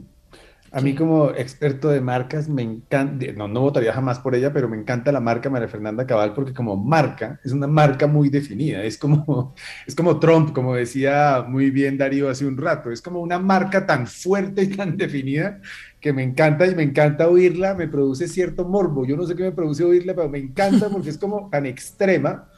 como 0.95 1.31
experto 1.31 1.89
de 1.89 2.01
marcas 2.01 2.47
me 2.47 2.61
encanta, 2.61 3.25
no, 3.35 3.47
no 3.47 3.61
votaría 3.61 3.93
jamás 3.93 4.19
por 4.19 4.35
ella, 4.35 4.53
pero 4.53 4.67
me 4.67 4.77
encanta 4.77 5.11
la 5.11 5.19
marca 5.19 5.49
María 5.49 5.67
Fernanda 5.67 6.05
Cabal 6.05 6.33
porque 6.33 6.53
como 6.53 6.75
marca 6.75 7.39
es 7.43 7.51
una 7.51 7.67
marca 7.67 8.07
muy 8.07 8.29
definida, 8.29 8.83
es 8.83 8.97
como, 8.97 9.55
es 9.87 9.95
como 9.95 10.19
Trump, 10.19 10.53
como 10.53 10.75
decía 10.75 11.45
muy 11.47 11.71
bien 11.71 11.97
Darío 11.97 12.29
hace 12.29 12.45
un 12.45 12.57
rato, 12.57 12.91
es 12.91 13.01
como 13.01 13.19
una 13.19 13.39
marca 13.39 13.85
tan 13.85 14.05
fuerte 14.07 14.63
y 14.63 14.67
tan 14.67 14.97
definida 14.97 15.59
que 15.99 16.13
me 16.13 16.23
encanta 16.23 16.67
y 16.67 16.75
me 16.75 16.83
encanta 16.83 17.27
oírla, 17.27 17.73
me 17.73 17.87
produce 17.87 18.27
cierto 18.27 18.65
morbo, 18.65 19.05
yo 19.05 19.15
no 19.17 19.25
sé 19.25 19.35
qué 19.35 19.43
me 19.43 19.51
produce 19.51 19.83
oírla, 19.83 20.15
pero 20.15 20.29
me 20.29 20.39
encanta 20.39 20.89
porque 20.91 21.09
es 21.09 21.17
como 21.17 21.49
tan 21.49 21.65
extrema 21.65 22.49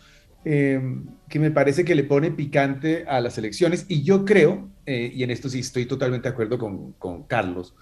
em, 0.43 1.05
que 1.29 1.39
me 1.39 1.51
parece 1.51 1.85
que 1.85 1.95
le 1.95 2.03
pone 2.03 2.31
picante 2.31 3.05
a 3.07 3.21
las 3.21 3.37
elecciones 3.37 3.85
y 3.87 4.03
yo 4.03 4.25
creo, 4.25 4.69
eh, 4.85 5.11
y 5.13 5.23
en 5.23 5.31
esto 5.31 5.49
sí 5.49 5.59
estoy 5.59 5.85
totalmente 5.85 6.27
de 6.27 6.33
acuerdo 6.33 6.57
con, 6.57 6.93
con 6.93 7.23
Carlos, 7.23 7.75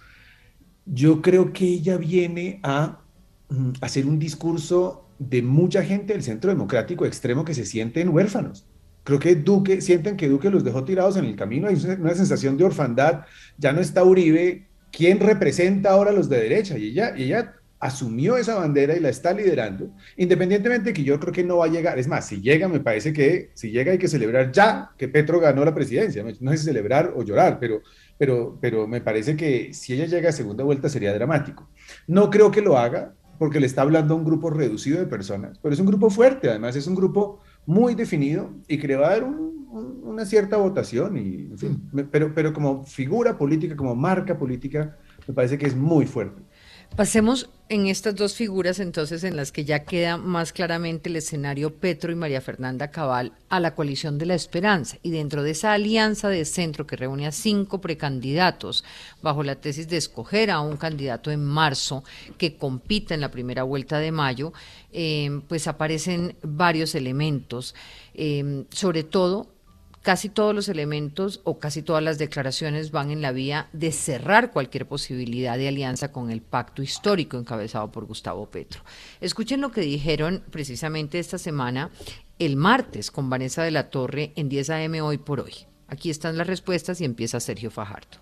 yo 0.92 1.22
creo 1.22 1.54
que 1.54 1.66
ella 1.66 1.98
viene 1.98 2.60
a 2.64 3.02
mm, 3.50 3.74
hacer 3.82 4.06
un 4.06 4.20
discurso 4.20 5.06
de 5.20 5.42
mucha 5.42 5.84
gente 5.84 6.14
del 6.14 6.24
centro 6.24 6.50
democrático 6.50 7.06
extremo 7.06 7.46
que 7.46 7.54
se 7.54 7.66
sienten 7.66 8.10
huérfanos. 8.10 8.66
Creo 9.04 9.20
que 9.20 9.36
Duque, 9.36 9.82
sienten 9.82 10.18
que 10.18 10.30
Duque 10.30 10.50
los 10.50 10.64
dejó 10.64 10.84
tirados 10.84 11.18
en 11.18 11.26
el 11.26 11.36
camino, 11.36 11.68
hay 11.68 11.76
una 12.00 12.16
sensación 12.16 12.58
de 12.58 12.66
orfandad, 12.66 13.22
ya 13.58 13.72
no 13.74 13.82
está 13.82 14.04
Uribe, 14.04 14.68
¿quién 14.92 15.20
representa 15.20 15.92
ahora 15.92 16.12
a 16.12 16.14
los 16.14 16.30
de 16.30 16.40
derecha? 16.40 16.78
Y 16.78 16.90
ella, 16.90 17.14
y 17.16 17.24
ella 17.24 17.56
asumió 17.80 18.38
esa 18.38 18.56
bandera 18.56 18.96
y 18.96 19.00
la 19.00 19.10
está 19.10 19.34
liderando, 19.34 19.90
independientemente 20.18 20.94
que 20.94 21.04
yo 21.04 21.20
creo 21.20 21.34
que 21.34 21.44
no 21.44 21.58
va 21.58 21.66
a 21.66 21.70
llegar. 21.70 21.98
Es 21.98 22.08
más, 22.08 22.28
si 22.28 22.42
llega, 22.42 22.68
me 22.68 22.80
parece 22.80 23.14
que 23.14 23.52
si 23.54 23.72
llega 23.72 23.94
hay 23.94 23.98
que 23.98 24.08
celebrar 24.08 24.52
ya 24.52 24.92
que 24.98 25.08
Petro 25.08 25.40
ganó 25.40 25.64
la 25.64 25.74
presidencia. 25.74 26.24
No 26.42 26.52
es 26.52 26.64
celebrar 26.64 27.14
o 27.16 27.24
llorar, 27.24 27.58
pero 27.60 27.82
pero, 28.20 28.58
pero 28.60 28.86
me 28.86 29.00
parece 29.00 29.38
que 29.38 29.74
si 29.74 29.94
ella 29.94 30.06
llega 30.06 30.30
a 30.30 30.34
segunda 30.34 30.66
vuelta 30.66 30.90
sería 30.90 31.14
dramático. 31.14 31.70
No 32.06 32.30
creo 32.30 32.52
que 32.52 32.62
lo 32.62 32.78
haga, 32.78 33.16
porque 33.40 33.62
le 33.62 33.66
está 33.66 33.82
hablando 33.82 34.14
a 34.14 34.18
un 34.18 34.26
grupo 34.26 34.50
reducido 34.50 35.00
de 35.00 35.06
personas, 35.06 35.58
pero 35.60 35.74
es 35.74 35.80
un 35.80 35.86
grupo 35.86 36.10
fuerte, 36.10 36.50
además 36.50 36.76
es 36.76 36.86
un 36.86 36.96
grupo 36.96 37.40
muy 37.66 37.96
definido 37.96 38.54
y 38.68 38.78
que 38.78 38.90
le 38.90 38.98
va 38.98 39.08
a 39.08 39.12
dar 39.12 39.24
una 39.24 40.26
cierta 40.26 40.58
votación, 40.58 41.18
y, 41.18 41.50
pero, 42.12 42.34
pero 42.36 42.52
como 42.52 42.84
figura 42.84 43.38
política, 43.38 43.78
como 43.78 43.96
marca 43.96 44.38
política, 44.38 44.98
me 45.26 45.34
parece 45.34 45.58
que 45.58 45.68
es 45.68 45.76
muy 45.76 46.06
fuerte. 46.06 46.42
Pasemos 46.96 47.50
en 47.70 47.86
estas 47.86 48.16
dos 48.16 48.34
figuras 48.34 48.80
entonces 48.80 49.24
en 49.24 49.38
las 49.38 49.52
que 49.52 49.64
ya 49.64 49.84
queda 49.86 50.18
más 50.18 50.52
claramente 50.52 51.08
el 51.08 51.16
escenario 51.16 51.76
Petro 51.76 52.12
y 52.12 52.16
María 52.16 52.42
Fernanda 52.42 52.90
Cabal 52.90 53.32
a 53.48 53.60
la 53.60 53.76
coalición 53.76 54.18
de 54.18 54.26
la 54.26 54.34
esperanza. 54.34 54.98
Y 55.04 55.12
dentro 55.12 55.44
de 55.44 55.52
esa 55.52 55.74
alianza 55.74 56.30
de 56.30 56.44
centro 56.46 56.88
que 56.88 56.96
reúne 56.96 57.28
a 57.28 57.32
cinco 57.32 57.80
precandidatos 57.80 58.84
bajo 59.22 59.44
la 59.44 59.56
tesis 59.56 59.88
de 59.88 59.98
escoger 59.98 60.50
a 60.50 60.62
un 60.62 60.78
candidato 60.78 61.32
en 61.32 61.46
marzo 61.46 62.04
que 62.38 62.58
compita 62.58 63.14
en 63.14 63.22
la 63.22 63.32
primera 63.32 63.64
vuelta 63.64 64.00
de 64.00 64.12
mayo, 64.12 64.52
eh, 64.92 65.42
pues 65.48 65.68
aparecen 65.68 66.36
varios 66.42 66.96
elementos, 66.96 67.76
eh, 68.16 68.66
sobre 68.72 69.04
todo 69.04 69.48
casi 70.10 70.28
todos 70.28 70.56
los 70.56 70.70
elementos 70.70 71.40
o 71.44 71.60
casi 71.60 71.84
todas 71.84 72.02
las 72.02 72.18
declaraciones 72.18 72.90
van 72.90 73.12
en 73.12 73.22
la 73.22 73.32
vía 73.32 73.70
de 73.74 73.92
cerrar 73.92 74.52
cualquier 74.52 74.88
posibilidad 74.88 75.56
de 75.56 75.68
alianza 75.68 76.12
con 76.12 76.32
el 76.32 76.42
pacto 76.42 76.82
histórico 76.82 77.38
encabezado 77.38 77.92
por 77.92 78.06
Gustavo 78.06 78.48
Petro. 78.48 78.82
Escuchen 79.22 79.62
lo 79.62 79.70
que 79.70 79.82
dijeron 79.82 80.42
precisamente 80.50 81.20
esta 81.20 81.38
semana, 81.38 81.92
el 82.40 82.56
martes, 82.56 83.12
con 83.12 83.30
Vanessa 83.30 83.62
de 83.62 83.70
la 83.70 83.92
Torre 83.92 84.34
en 84.36 84.50
10 84.50 84.72
AM 84.72 84.96
hoy 85.04 85.20
por 85.20 85.42
hoy. 85.42 85.54
Aquí 85.88 86.10
están 86.10 86.40
las 86.40 86.48
respuestas 86.48 87.00
y 87.02 87.06
empieza 87.06 87.40
Sergio 87.40 87.70
Fajardo. 87.70 88.18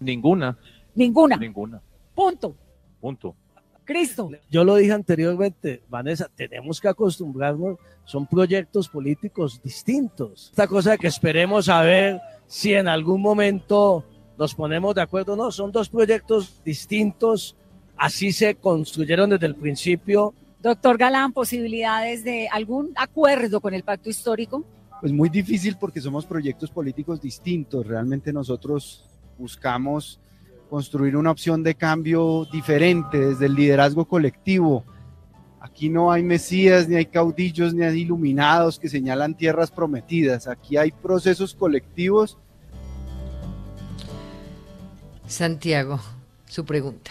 Ninguna. 0.00 0.56
Ninguna. 0.94 1.36
Ninguna. 1.36 1.82
Punto. 2.14 2.56
Punto. 3.02 3.36
Cristo. 3.84 4.30
Yo 4.50 4.64
lo 4.64 4.76
dije 4.76 4.92
anteriormente, 4.92 5.82
Vanessa, 5.88 6.28
tenemos 6.34 6.80
que 6.80 6.88
acostumbrarnos, 6.88 7.78
son 8.04 8.26
proyectos 8.26 8.88
políticos 8.88 9.60
distintos. 9.62 10.48
Esta 10.50 10.66
cosa 10.66 10.96
que 10.96 11.06
esperemos 11.06 11.68
a 11.68 11.82
ver 11.82 12.20
si 12.46 12.74
en 12.74 12.88
algún 12.88 13.20
momento 13.20 14.04
nos 14.38 14.54
ponemos 14.54 14.94
de 14.94 15.02
acuerdo, 15.02 15.36
no, 15.36 15.50
son 15.50 15.72
dos 15.72 15.88
proyectos 15.88 16.60
distintos, 16.64 17.56
así 17.96 18.32
se 18.32 18.54
construyeron 18.54 19.30
desde 19.30 19.46
el 19.46 19.54
principio. 19.54 20.34
Doctor 20.60 20.96
Galán, 20.96 21.32
posibilidades 21.32 22.24
de 22.24 22.48
algún 22.48 22.92
acuerdo 22.96 23.60
con 23.60 23.74
el 23.74 23.82
pacto 23.82 24.08
histórico. 24.10 24.64
Pues 25.00 25.12
muy 25.12 25.28
difícil 25.28 25.76
porque 25.78 26.00
somos 26.00 26.24
proyectos 26.24 26.70
políticos 26.70 27.20
distintos. 27.20 27.86
Realmente 27.86 28.32
nosotros 28.32 29.04
buscamos 29.36 30.20
construir 30.72 31.18
una 31.18 31.30
opción 31.30 31.62
de 31.62 31.74
cambio 31.74 32.46
diferente 32.50 33.18
desde 33.18 33.44
el 33.44 33.54
liderazgo 33.54 34.06
colectivo. 34.06 34.86
Aquí 35.60 35.90
no 35.90 36.10
hay 36.10 36.22
mesías, 36.22 36.88
ni 36.88 36.96
hay 36.96 37.04
caudillos, 37.04 37.74
ni 37.74 37.84
hay 37.84 38.00
iluminados 38.00 38.78
que 38.78 38.88
señalan 38.88 39.36
tierras 39.36 39.70
prometidas. 39.70 40.48
Aquí 40.48 40.78
hay 40.78 40.90
procesos 40.90 41.54
colectivos. 41.54 42.38
Santiago, 45.26 46.00
su 46.46 46.64
pregunta. 46.64 47.10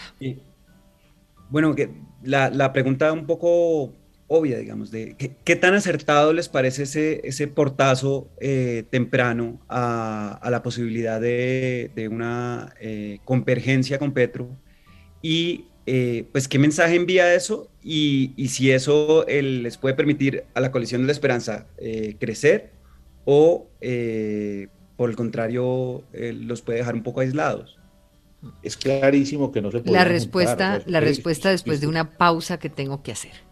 Bueno, 1.48 1.72
que 1.76 1.94
la, 2.24 2.50
la 2.50 2.72
pregunta 2.72 3.12
un 3.12 3.26
poco 3.26 3.92
obvia, 4.32 4.58
digamos, 4.58 4.90
de 4.90 5.14
qué, 5.44 5.56
tan 5.56 5.74
acertado 5.74 6.32
les 6.32 6.48
parece 6.48 6.84
ese, 6.84 7.20
ese 7.24 7.48
portazo 7.48 8.30
eh, 8.40 8.84
temprano 8.88 9.60
a, 9.68 10.48
la 10.50 10.62
posibilidad 10.62 11.20
de, 11.20 12.08
una 12.10 12.74
eh, 12.80 13.18
convergencia 13.26 13.98
con 13.98 14.12
Petro 14.12 14.48
y 15.20 15.66
eh, 15.84 16.24
pues 16.32 16.48
qué 16.48 16.58
mensaje 16.58 16.94
envía 16.94 17.34
eso 17.34 17.68
y, 17.82 18.32
si 18.48 18.70
eso 18.70 19.26
les 19.28 19.76
puede 19.76 19.94
permitir 19.94 20.44
a 20.54 20.60
la 20.60 20.70
coalición 20.70 21.02
de 21.02 21.08
la 21.08 21.12
esperanza 21.12 21.66
crecer 22.18 22.70
o 23.26 23.68
por 24.96 25.10
el 25.10 25.16
contrario 25.16 26.04
los 26.12 26.62
puede 26.62 26.78
dejar 26.78 26.94
un 26.94 27.02
poco 27.02 27.20
aislados. 27.20 27.78
Es 28.62 28.76
clarísimo 28.76 29.52
que 29.52 29.60
no 29.60 29.70
se 29.70 29.80
puede. 29.80 29.92
La 29.92 30.04
respuesta, 30.04 30.82
la 30.86 31.00
respuesta 31.00 31.50
después 31.50 31.82
de 31.82 31.86
una 31.86 32.16
pausa 32.16 32.58
que 32.58 32.70
tengo 32.70 33.02
que 33.02 33.12
hacer. 33.12 33.51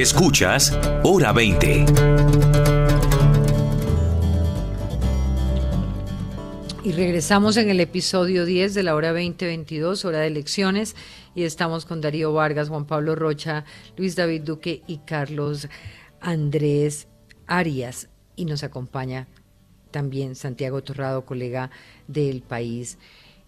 Escuchas 0.00 0.76
Hora 1.02 1.32
20. 1.32 1.84
Y 6.82 6.92
regresamos 6.92 7.58
en 7.58 7.68
el 7.68 7.80
episodio 7.80 8.46
10 8.46 8.72
de 8.72 8.82
la 8.82 8.94
hora 8.94 9.12
2022, 9.12 10.06
hora 10.06 10.20
de 10.20 10.28
elecciones, 10.28 10.96
y 11.34 11.42
estamos 11.44 11.84
con 11.84 12.00
Darío 12.00 12.32
Vargas, 12.32 12.70
Juan 12.70 12.86
Pablo 12.86 13.14
Rocha, 13.14 13.66
Luis 13.98 14.16
David 14.16 14.42
Duque 14.42 14.82
y 14.86 14.98
Carlos 14.98 15.68
Andrés 16.20 17.06
Arias. 17.46 18.08
Y 18.36 18.46
nos 18.46 18.64
acompaña 18.64 19.28
también 19.90 20.34
Santiago 20.34 20.82
Torrado, 20.82 21.26
colega 21.26 21.70
del 22.08 22.40
país 22.40 22.96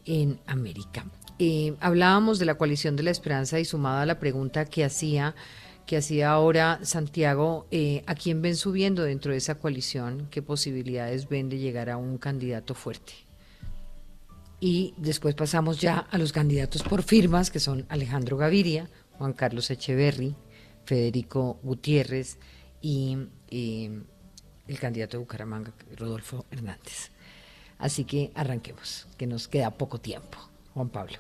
en 0.05 0.41
América. 0.47 1.07
Eh, 1.39 1.75
hablábamos 1.81 2.39
de 2.39 2.47
la 2.47 2.57
coalición 2.57 2.97
de 2.97 3.03
la 3.03 3.11
esperanza 3.11 3.59
y 3.59 3.65
sumada 3.65 4.03
a 4.03 4.07
la 4.07 4.19
pregunta 4.19 4.65
que 4.65 4.85
hacía 4.85 5.35
que 5.87 5.97
hacía 5.97 6.31
ahora 6.31 6.81
Santiago, 6.85 7.67
eh, 7.71 8.03
¿a 8.07 8.15
quién 8.15 8.41
ven 8.41 8.57
subiendo 8.57 9.03
dentro 9.03 9.33
de 9.33 9.39
esa 9.39 9.57
coalición? 9.57 10.29
¿Qué 10.31 10.43
posibilidades 10.43 11.29
ven 11.29 11.49
de 11.49 11.59
llegar 11.59 11.91
a 11.91 11.97
un 11.97 12.19
candidato 12.19 12.75
fuerte? 12.75 13.13
Y 14.61 14.95
después 14.97 15.35
pasamos 15.35 15.81
ya 15.81 15.99
a 15.99 16.19
los 16.19 16.33
candidatos 16.33 16.83
por 16.83 17.03
firmas, 17.03 17.51
que 17.51 17.59
son 17.59 17.85
Alejandro 17.89 18.37
Gaviria, 18.37 18.89
Juan 19.19 19.33
Carlos 19.33 19.71
Echeverry, 19.71 20.37
Federico 20.85 21.59
Gutiérrez 21.63 22.39
y 22.81 23.19
eh, 23.51 24.03
el 24.69 24.79
candidato 24.79 25.17
de 25.17 25.25
Bucaramanga, 25.25 25.73
Rodolfo 25.97 26.47
Hernández. 26.51 27.12
Así 27.83 28.05
que 28.05 28.31
arranquemos, 28.37 29.09
que 29.19 29.27
nos 29.27 29.49
queda 29.49 29.73
poco 29.73 30.01
tiempo. 30.01 30.39
Juan 30.73 30.89
Pablo. 30.89 31.17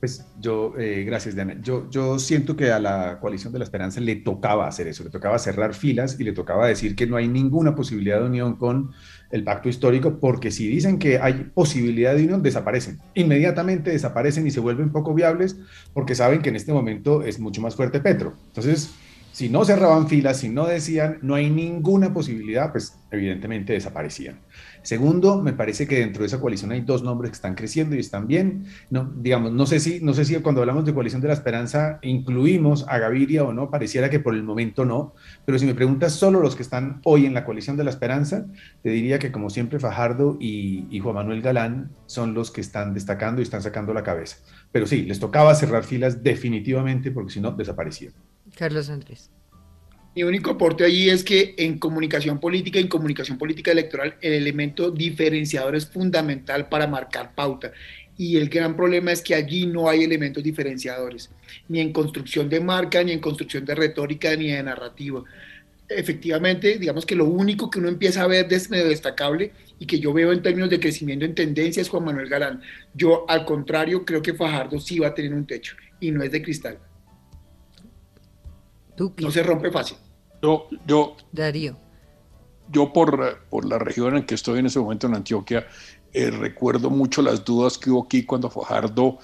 Pues 0.00 0.24
yo, 0.40 0.72
eh, 0.78 1.04
gracias 1.04 1.34
Diana. 1.34 1.60
Yo, 1.60 1.90
yo 1.90 2.18
siento 2.18 2.56
que 2.56 2.72
a 2.72 2.78
la 2.78 3.18
coalición 3.20 3.52
de 3.52 3.58
la 3.58 3.66
esperanza 3.66 4.00
le 4.00 4.16
tocaba 4.16 4.66
hacer 4.66 4.88
eso, 4.88 5.04
le 5.04 5.10
tocaba 5.10 5.38
cerrar 5.38 5.74
filas 5.74 6.18
y 6.18 6.24
le 6.24 6.32
tocaba 6.32 6.66
decir 6.66 6.96
que 6.96 7.06
no 7.06 7.16
hay 7.16 7.28
ninguna 7.28 7.74
posibilidad 7.74 8.20
de 8.20 8.26
unión 8.26 8.56
con 8.56 8.92
el 9.30 9.44
pacto 9.44 9.68
histórico, 9.68 10.18
porque 10.18 10.50
si 10.50 10.66
dicen 10.66 10.98
que 10.98 11.18
hay 11.18 11.50
posibilidad 11.52 12.14
de 12.14 12.24
unión, 12.24 12.42
desaparecen. 12.42 12.98
Inmediatamente 13.12 13.90
desaparecen 13.90 14.46
y 14.46 14.50
se 14.50 14.60
vuelven 14.60 14.92
poco 14.92 15.12
viables 15.12 15.56
porque 15.92 16.14
saben 16.14 16.40
que 16.40 16.48
en 16.48 16.56
este 16.56 16.72
momento 16.72 17.22
es 17.22 17.38
mucho 17.38 17.60
más 17.60 17.76
fuerte 17.76 18.00
Petro. 18.00 18.32
Entonces, 18.46 18.94
si 19.32 19.48
no 19.48 19.64
cerraban 19.64 20.08
filas, 20.08 20.40
si 20.40 20.48
no 20.48 20.66
decían 20.66 21.18
no 21.22 21.34
hay 21.34 21.50
ninguna 21.50 22.12
posibilidad, 22.12 22.72
pues 22.72 22.98
evidentemente 23.10 23.72
desaparecían. 23.72 24.40
Segundo, 24.88 25.42
me 25.42 25.52
parece 25.52 25.86
que 25.86 25.96
dentro 25.96 26.22
de 26.22 26.28
esa 26.28 26.40
coalición 26.40 26.72
hay 26.72 26.80
dos 26.80 27.02
nombres 27.02 27.30
que 27.30 27.34
están 27.34 27.54
creciendo 27.54 27.94
y 27.94 27.98
están 27.98 28.26
bien. 28.26 28.64
No, 28.88 29.12
digamos, 29.16 29.52
no 29.52 29.66
sé 29.66 29.80
si, 29.80 30.00
no 30.00 30.14
sé 30.14 30.24
si 30.24 30.34
cuando 30.36 30.62
hablamos 30.62 30.86
de 30.86 30.94
coalición 30.94 31.20
de 31.20 31.28
la 31.28 31.34
esperanza 31.34 31.98
incluimos 32.00 32.86
a 32.88 32.96
Gaviria 32.96 33.44
o 33.44 33.52
no, 33.52 33.68
pareciera 33.70 34.08
que 34.08 34.18
por 34.18 34.34
el 34.34 34.42
momento 34.42 34.86
no, 34.86 35.12
pero 35.44 35.58
si 35.58 35.66
me 35.66 35.74
preguntas 35.74 36.14
solo 36.14 36.40
los 36.40 36.56
que 36.56 36.62
están 36.62 37.02
hoy 37.04 37.26
en 37.26 37.34
la 37.34 37.44
coalición 37.44 37.76
de 37.76 37.84
la 37.84 37.90
esperanza, 37.90 38.46
te 38.82 38.88
diría 38.88 39.18
que 39.18 39.30
como 39.30 39.50
siempre 39.50 39.78
Fajardo 39.78 40.38
y, 40.40 40.86
y 40.88 41.00
Juan 41.00 41.16
Manuel 41.16 41.42
Galán 41.42 41.90
son 42.06 42.32
los 42.32 42.50
que 42.50 42.62
están 42.62 42.94
destacando 42.94 43.42
y 43.42 43.44
están 43.44 43.60
sacando 43.60 43.92
la 43.92 44.02
cabeza. 44.02 44.38
Pero 44.72 44.86
sí, 44.86 45.02
les 45.02 45.20
tocaba 45.20 45.54
cerrar 45.54 45.84
filas 45.84 46.22
definitivamente 46.22 47.10
porque 47.10 47.30
si 47.30 47.42
no, 47.42 47.52
desaparecían. 47.52 48.14
Carlos 48.56 48.88
Andrés. 48.88 49.30
Mi 50.18 50.24
único 50.24 50.50
aporte 50.50 50.84
allí 50.84 51.08
es 51.10 51.22
que 51.22 51.54
en 51.58 51.78
comunicación 51.78 52.40
política 52.40 52.80
y 52.80 52.82
en 52.82 52.88
comunicación 52.88 53.38
política 53.38 53.70
electoral 53.70 54.16
el 54.20 54.32
elemento 54.32 54.90
diferenciador 54.90 55.76
es 55.76 55.86
fundamental 55.86 56.68
para 56.68 56.88
marcar 56.88 57.36
pauta. 57.36 57.70
Y 58.16 58.36
el 58.36 58.48
gran 58.48 58.74
problema 58.74 59.12
es 59.12 59.22
que 59.22 59.36
allí 59.36 59.68
no 59.68 59.88
hay 59.88 60.02
elementos 60.02 60.42
diferenciadores, 60.42 61.30
ni 61.68 61.78
en 61.78 61.92
construcción 61.92 62.48
de 62.48 62.58
marca, 62.58 63.00
ni 63.04 63.12
en 63.12 63.20
construcción 63.20 63.64
de 63.64 63.76
retórica, 63.76 64.34
ni 64.34 64.50
de 64.50 64.60
narrativa. 64.60 65.22
Efectivamente, 65.88 66.78
digamos 66.78 67.06
que 67.06 67.14
lo 67.14 67.26
único 67.26 67.70
que 67.70 67.78
uno 67.78 67.86
empieza 67.86 68.24
a 68.24 68.26
ver 68.26 68.48
de 68.48 68.60
medio 68.70 68.88
destacable 68.88 69.52
y 69.78 69.86
que 69.86 70.00
yo 70.00 70.12
veo 70.12 70.32
en 70.32 70.42
términos 70.42 70.68
de 70.68 70.80
crecimiento 70.80 71.26
en 71.26 71.36
tendencia 71.36 71.80
es 71.80 71.88
Juan 71.88 72.06
Manuel 72.06 72.28
Galán. 72.28 72.60
Yo, 72.92 73.24
al 73.28 73.44
contrario, 73.44 74.04
creo 74.04 74.20
que 74.20 74.34
Fajardo 74.34 74.80
sí 74.80 74.98
va 74.98 75.06
a 75.06 75.14
tener 75.14 75.32
un 75.32 75.46
techo 75.46 75.76
y 76.00 76.10
no 76.10 76.24
es 76.24 76.32
de 76.32 76.42
cristal. 76.42 76.80
No 79.20 79.30
se 79.30 79.44
rompe 79.44 79.70
fácil. 79.70 79.96
Yo, 80.42 80.68
yo, 80.86 81.16
Darío. 81.32 81.76
Yo 82.70 82.92
por, 82.92 83.40
por 83.48 83.64
la 83.64 83.78
región 83.78 84.16
en 84.16 84.24
que 84.24 84.34
estoy 84.34 84.58
en 84.58 84.66
ese 84.66 84.78
momento 84.78 85.06
en 85.06 85.14
Antioquia, 85.14 85.66
eh, 86.12 86.30
recuerdo 86.30 86.90
mucho 86.90 87.22
las 87.22 87.44
dudas 87.44 87.78
que 87.78 87.90
hubo 87.90 88.04
aquí 88.04 88.24
cuando 88.24 88.50
Fajardo 88.50 89.18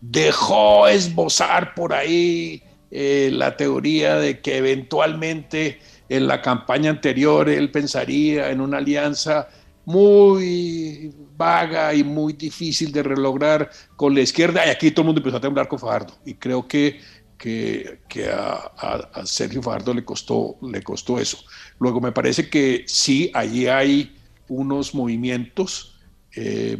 dejó 0.00 0.86
esbozar 0.86 1.74
por 1.74 1.92
ahí 1.92 2.62
eh, 2.90 3.30
la 3.32 3.56
teoría 3.56 4.16
de 4.16 4.40
que 4.40 4.58
eventualmente 4.58 5.78
en 6.08 6.26
la 6.26 6.40
campaña 6.40 6.90
anterior 6.90 7.48
él 7.48 7.70
pensaría 7.70 8.50
en 8.50 8.60
una 8.60 8.78
alianza 8.78 9.48
muy 9.84 11.14
vaga 11.36 11.94
y 11.94 12.04
muy 12.04 12.34
difícil 12.34 12.92
de 12.92 13.02
relograr 13.02 13.70
con 13.96 14.14
la 14.14 14.20
izquierda. 14.20 14.66
Y 14.66 14.70
aquí 14.70 14.90
todo 14.90 15.02
el 15.02 15.06
mundo 15.06 15.20
empezó 15.20 15.38
a 15.38 15.40
temblar 15.40 15.66
con 15.66 15.78
Fajardo. 15.78 16.14
Y 16.26 16.34
creo 16.34 16.68
que, 16.68 17.00
que, 17.38 18.00
a, 18.30 19.22
Sergio 19.24 19.62
Fajardo 19.62 19.94
le 19.94 20.04
costó, 20.04 20.56
le 20.60 20.82
costó 20.82 21.18
eso. 21.18 21.38
Luego 21.78 22.00
me 22.00 22.12
parece 22.12 22.50
que 22.50 22.84
sí, 22.86 23.30
allí 23.32 23.66
hay 23.66 24.16
unos 24.48 24.94
movimientos. 24.94 25.94
Eh, 26.34 26.76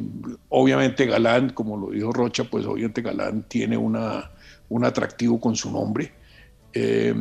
obviamente 0.49 1.07
Galán, 1.07 1.51
como 1.51 1.77
lo 1.77 1.91
dijo 1.91 2.13
Rocha, 2.13 2.45
pues 2.45 2.67
obviamente 2.67 3.03
Galán 3.03 3.45
tiene 3.49 3.77
una, 3.77 4.31
un 4.69 4.85
atractivo 4.85 5.41
con 5.41 5.57
su 5.57 5.71
nombre. 5.71 6.13
Eh, 6.75 7.15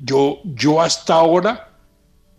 yo, 0.00 0.40
yo 0.44 0.80
hasta 0.80 1.14
ahora 1.14 1.70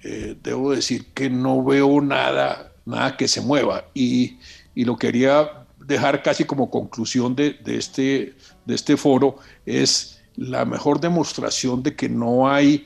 eh, 0.01 0.37
debo 0.41 0.71
decir 0.71 1.07
que 1.13 1.29
no 1.29 1.63
veo 1.63 1.99
nada, 1.99 2.73
nada 2.85 3.17
que 3.17 3.27
se 3.27 3.41
mueva 3.41 3.85
y, 3.93 4.37
y 4.75 4.85
lo 4.85 4.97
quería 4.97 5.64
dejar 5.85 6.23
casi 6.23 6.45
como 6.45 6.69
conclusión 6.69 7.35
de, 7.35 7.57
de, 7.63 7.77
este, 7.77 8.33
de 8.65 8.75
este 8.75 8.97
foro 8.97 9.37
es 9.65 10.21
la 10.35 10.65
mejor 10.65 10.99
demostración 10.99 11.83
de 11.83 11.95
que 11.95 12.09
no 12.09 12.49
hay 12.49 12.85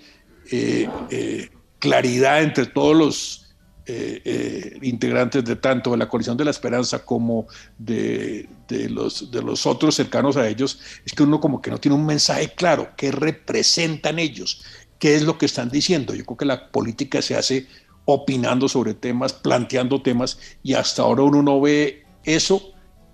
claridad 1.79 2.43
entre 2.43 2.65
todos 2.65 2.95
los 2.95 3.49
eh, 3.91 4.21
eh, 4.23 4.77
integrantes 4.83 5.43
de 5.43 5.55
tanto 5.55 5.89
de 5.89 5.97
la 5.97 6.07
coalición 6.07 6.37
de 6.37 6.45
la 6.45 6.51
esperanza 6.51 7.03
como 7.03 7.47
de, 7.79 8.47
los, 8.87 9.31
de 9.31 9.41
los 9.41 9.65
otros 9.65 9.95
cercanos 9.95 10.37
a 10.37 10.47
ellos, 10.47 10.79
es 11.03 11.13
que 11.13 11.23
uno 11.23 11.39
como 11.39 11.59
que 11.59 11.71
no 11.71 11.79
tiene 11.79 11.95
un 11.95 12.05
mensaje 12.05 12.53
claro, 12.53 12.89
qué 12.95 13.11
representan 13.11 14.19
ellos, 14.19 14.63
qué 14.99 15.15
es 15.15 15.23
lo 15.23 15.39
que 15.39 15.47
están 15.47 15.71
diciendo. 15.71 16.13
Yo 16.13 16.23
creo 16.23 16.37
que 16.37 16.45
la 16.45 16.69
política 16.69 17.19
se 17.23 17.35
hace 17.35 17.65
opinando 18.05 18.69
sobre 18.69 18.93
temas, 18.93 19.33
planteando 19.33 20.03
temas, 20.03 20.37
y 20.61 20.75
hasta 20.75 21.01
ahora 21.01 21.23
uno 21.23 21.41
no 21.41 21.59
ve 21.59 22.05
eso 22.25 22.73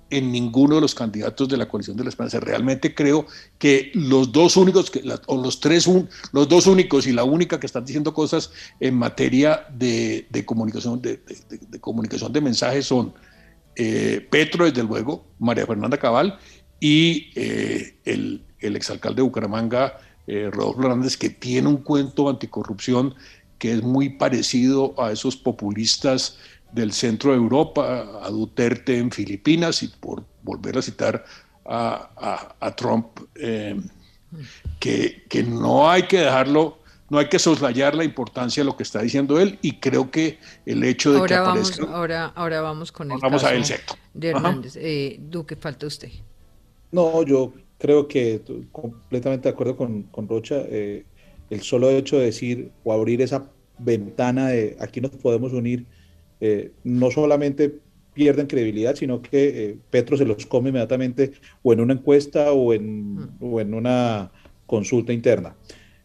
en 0.09 0.31
ninguno 0.31 0.75
de 0.75 0.81
los 0.81 0.93
candidatos 0.93 1.49
de 1.49 1.57
la 1.57 1.67
coalición 1.67 1.97
de 1.97 2.03
la 2.03 2.09
esperanza. 2.09 2.39
Realmente 2.39 2.93
creo 2.93 3.25
que 3.57 3.91
los 3.93 4.31
dos 4.31 4.55
únicos, 4.57 4.91
o 5.27 5.41
los 5.41 5.59
tres, 5.59 5.89
los 6.31 6.47
dos 6.47 6.67
únicos 6.67 7.07
y 7.07 7.13
la 7.13 7.23
única 7.23 7.59
que 7.59 7.65
están 7.65 7.85
diciendo 7.85 8.13
cosas 8.13 8.51
en 8.79 8.95
materia 8.95 9.65
de, 9.73 10.27
comunicación, 10.45 11.01
de, 11.01 11.19
comunicación 11.81 12.31
de 12.31 12.41
mensajes 12.41 12.85
son 12.85 13.13
eh, 13.75 14.25
Petro, 14.29 14.65
desde 14.65 14.83
luego, 14.83 15.25
María 15.39 15.65
Fernanda 15.65 15.97
Cabal 15.97 16.37
y 16.79 17.31
eh, 17.35 17.97
el, 18.05 18.43
el, 18.59 18.75
exalcalde 18.75 19.17
de 19.17 19.23
Bucaramanga, 19.23 19.97
eh, 20.27 20.49
Rodolfo 20.51 20.81
Hernández, 20.83 21.17
que 21.17 21.29
tiene 21.29 21.67
un 21.67 21.77
cuento 21.77 22.29
anticorrupción 22.29 23.15
que 23.57 23.73
es 23.73 23.81
muy 23.81 24.09
parecido 24.09 24.93
a 25.01 25.11
esos 25.11 25.35
populistas 25.35 26.37
del 26.71 26.91
centro 26.91 27.31
de 27.31 27.37
Europa, 27.37 28.19
a 28.21 28.29
Duterte 28.29 28.97
en 28.97 29.11
Filipinas 29.11 29.83
y 29.83 29.87
por 29.87 30.23
volver 30.43 30.77
a 30.77 30.81
citar 30.81 31.25
a, 31.65 32.73
Trump, 32.75 33.07
eh, 33.35 33.79
que, 34.79 35.23
que, 35.29 35.43
no 35.43 35.89
hay 35.89 36.03
que 36.03 36.19
dejarlo, 36.19 36.79
no 37.09 37.17
hay 37.17 37.27
que 37.27 37.39
soslayar 37.39 37.95
la 37.95 38.03
importancia 38.03 38.61
de 38.61 38.65
lo 38.65 38.77
que 38.77 38.83
está 38.83 39.01
diciendo 39.01 39.39
él 39.39 39.57
y 39.61 39.79
creo 39.79 40.11
que 40.11 40.39
el 40.65 40.83
hecho 40.83 41.11
de 41.11 41.19
ahora 41.19 41.35
que 41.35 41.41
vamos, 41.41 41.71
aparezca... 41.71 41.95
Ahora, 41.95 42.25
ahora 42.35 42.61
vamos 42.61 42.91
con 42.91 43.11
el 43.11 43.19
vamos 43.19 43.41
caso 43.41 43.53
a 43.53 43.57
él 43.57 43.63
de 44.13 44.29
Hernández. 44.29 44.75
Eh, 44.75 45.17
Duque, 45.19 45.55
falta 45.55 45.87
usted. 45.87 46.09
No, 46.91 47.23
yo 47.23 47.53
creo 47.77 48.07
que 48.07 48.41
completamente 48.71 49.49
de 49.49 49.53
acuerdo 49.53 49.75
con, 49.75 50.03
con 50.03 50.27
Rocha. 50.27 50.55
Eh, 50.67 51.05
el 51.49 51.61
solo 51.61 51.89
hecho 51.89 52.17
de 52.17 52.25
decir 52.25 52.71
o 52.83 52.93
abrir 52.93 53.21
esa 53.21 53.45
ventana 53.77 54.47
de 54.47 54.77
aquí 54.79 55.01
nos 55.01 55.11
podemos 55.11 55.53
unir 55.53 55.85
eh, 56.39 56.71
no 56.83 57.11
solamente 57.11 57.79
pierden 58.13 58.47
credibilidad, 58.47 58.95
sino 58.95 59.21
que 59.21 59.65
eh, 59.65 59.77
Petro 59.89 60.17
se 60.17 60.25
los 60.25 60.45
come 60.45 60.69
inmediatamente 60.69 61.33
o 61.61 61.73
en 61.73 61.81
una 61.81 61.93
encuesta 61.93 62.51
o 62.53 62.73
en, 62.73 63.15
mm. 63.15 63.37
o 63.41 63.59
en 63.59 63.73
una 63.73 64.31
consulta 64.65 65.13
interna. 65.13 65.55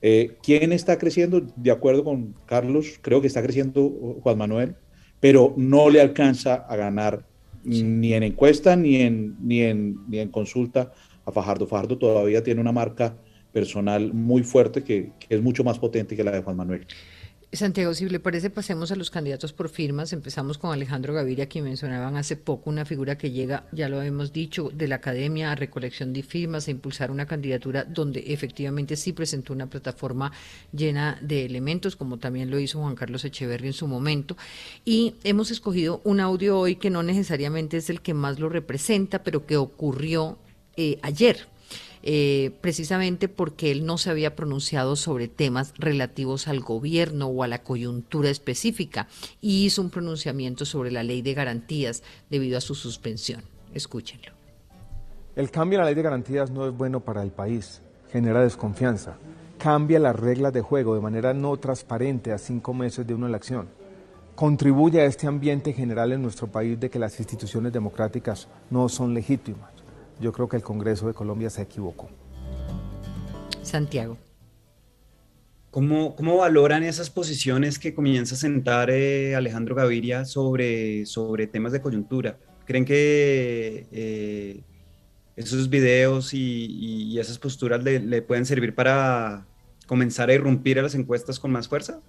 Eh, 0.03 0.37
¿Quién 0.43 0.73
está 0.73 0.99
creciendo? 0.99 1.41
De 1.57 1.71
acuerdo 1.71 2.05
con 2.05 2.35
Carlos, 2.47 2.99
creo 3.01 3.21
que 3.21 3.27
está 3.27 3.43
creciendo 3.43 3.89
Juan 4.23 4.39
Manuel, 4.39 4.75
pero 5.21 5.55
no 5.57 5.89
le 5.89 6.01
alcanza 6.01 6.55
a 6.55 6.77
ganar 6.77 7.25
ni 7.63 8.15
en 8.15 8.23
encuesta 8.23 8.75
ni 8.75 8.97
en, 8.97 9.37
ni, 9.41 9.61
en, 9.61 9.99
ni 10.09 10.19
en 10.19 10.31
consulta 10.31 10.93
a 11.27 11.33
Fajardo. 11.33 11.67
Fajardo 11.67 11.99
todavía 11.99 12.43
tiene 12.43 12.61
una 12.61 12.73
marca 12.73 13.15
personal 13.53 14.15
muy 14.15 14.43
fuerte 14.43 14.83
que, 14.83 15.13
que 15.19 15.35
es 15.35 15.43
mucho 15.43 15.63
más 15.63 15.79
potente 15.79 16.17
que 16.17 16.25
la 16.25 16.31
de 16.31 16.43
Juan 16.43 16.57
Manuel. 16.57 16.87
Santiago, 17.53 17.95
si 17.95 18.09
le 18.09 18.21
parece, 18.21 18.49
pasemos 18.49 18.93
a 18.93 18.97
los 18.97 19.11
candidatos 19.11 19.53
por 19.53 19.69
firmas. 19.69 20.13
Empezamos 20.13 20.57
con 20.57 20.71
Alejandro 20.73 21.15
Gaviria, 21.15 21.49
quien 21.49 21.65
mencionaban 21.65 22.17
hace 22.17 22.37
poco, 22.37 22.71
una 22.71 22.85
figura 22.85 23.19
que 23.19 23.33
llega, 23.33 23.67
ya 23.73 23.89
lo 23.89 24.01
hemos 24.03 24.33
dicho, 24.33 24.71
de 24.73 24.87
la 24.87 24.97
academia 24.97 25.51
a 25.51 25.57
recolección 25.57 26.13
de 26.13 26.23
firmas, 26.23 26.69
a 26.69 26.71
impulsar 26.71 27.11
una 27.11 27.27
candidatura 27.27 27.83
donde 27.83 28.23
efectivamente 28.29 28.95
sí 28.95 29.13
presentó 29.13 29.53
una 29.53 29.69
plataforma 29.69 30.31
llena 30.73 31.19
de 31.23 31.45
elementos, 31.45 31.97
como 31.97 32.19
también 32.19 32.53
lo 32.53 32.61
hizo 32.61 32.79
Juan 32.79 32.95
Carlos 32.95 33.25
Echeverri 33.25 33.67
en 33.67 33.73
su 33.73 33.89
momento. 33.89 34.37
Y 34.85 35.15
hemos 35.25 35.51
escogido 35.51 36.01
un 36.05 36.21
audio 36.21 36.57
hoy 36.57 36.77
que 36.77 36.89
no 36.89 37.03
necesariamente 37.03 37.79
es 37.79 37.91
el 37.91 38.01
que 38.01 38.15
más 38.15 38.39
lo 38.39 38.49
representa, 38.49 39.25
pero 39.25 39.45
que 39.45 39.57
ocurrió 39.57 40.39
eh, 40.77 41.01
ayer 41.03 41.49
eh, 42.03 42.53
precisamente 42.61 43.29
porque 43.29 43.71
él 43.71 43.85
no 43.85 43.99
se 43.99 44.11
había 44.11 44.35
pronunciado 44.35 44.97
sobre 44.97 45.29
temas 45.29 45.75
relativos 45.77 46.49
al 46.49 46.61
gobierno 46.61 47.27
o 47.27 47.43
a 47.43 47.49
la 47.49 47.63
coyuntura 47.63 48.31
específica 48.31 49.09
y 49.41 49.67
hizo 49.67 49.83
un 49.83 49.91
pronunciamiento 49.91 50.65
sobre 50.65 50.91
la 50.91 51.03
ley 51.03 51.21
de 51.21 51.35
garantías 51.35 52.03
debido 52.31 52.57
a 52.57 52.63
su 52.63 52.75
suspensión. 52.75 53.43
Escúchenlo. 53.75 54.33
El 55.37 55.51
cambio 55.51 55.79
en 55.79 55.81
la 55.81 55.87
ley 55.87 55.95
de 55.95 56.03
garantías 56.03 56.51
no 56.51 56.67
es 56.67 56.77
bueno 56.77 57.01
para 57.01 57.23
el 57.23 57.31
país, 57.31 57.83
genera 58.11 58.43
desconfianza, 58.43 59.17
cambia 59.59 59.99
las 59.99 60.17
reglas 60.17 60.53
de 60.53 60.63
juego 60.63 60.95
de 60.95 61.01
manera 61.01 61.35
no 61.35 61.57
transparente 61.59 62.33
a 62.33 62.39
cinco 62.39 62.75
meses 62.75 63.07
de 63.07 63.15
una 63.15 63.29
elección, 63.29 63.69
contribuye 64.35 65.01
a 65.01 65.05
este 65.05 65.27
ambiente 65.27 65.73
general 65.73 66.13
en 66.13 66.23
nuestro 66.23 66.47
país 66.47 66.81
de 66.81 66.89
que 66.89 66.99
las 66.99 67.19
instituciones 67.21 67.73
democráticas 67.73 68.49
no 68.71 68.89
son 68.89 69.13
legítimas 69.15 69.80
yo 70.21 70.33
creo 70.33 70.49
que 70.49 70.57
el 70.57 70.63
Congreso 70.63 71.07
de 71.07 71.15
Colombia 71.15 71.51
se 71.51 71.63
equivocó. 71.63 72.09
Santiago. 73.63 74.17
¿Cómo, 75.71 76.17
¿Cómo, 76.17 76.37
valoran 76.37 76.83
esas 76.83 77.11
posiciones 77.11 77.79
que 77.79 77.95
comienza 77.95 78.35
a 78.35 78.39
sentar 78.39 78.91
eh, 78.91 79.37
Alejandro 79.37 79.77
Gaviria 79.77 80.25
sobre, 80.25 81.07
sobre 81.07 81.47
temas 81.47 81.73
de 81.73 81.81
coyuntura? 81.81 82.39
¿Creen 82.67 82.85
que 82.85 83.87
eh, 83.93 84.63
esos 85.37 85.71
videos 85.71 86.35
y, 86.35 87.19
esas 87.19 87.39
posturas 87.39 87.83
le, 87.83 88.23
pueden 88.23 88.47
servir 88.47 88.75
para 88.75 89.47
comenzar 89.87 90.29
a 90.29 90.35
irrumpir 90.35 90.79
a 90.79 90.83
las 90.83 90.95
encuestas 90.95 91.39
con 91.39 91.53
más 91.53 91.69
fuerza? 91.69 92.01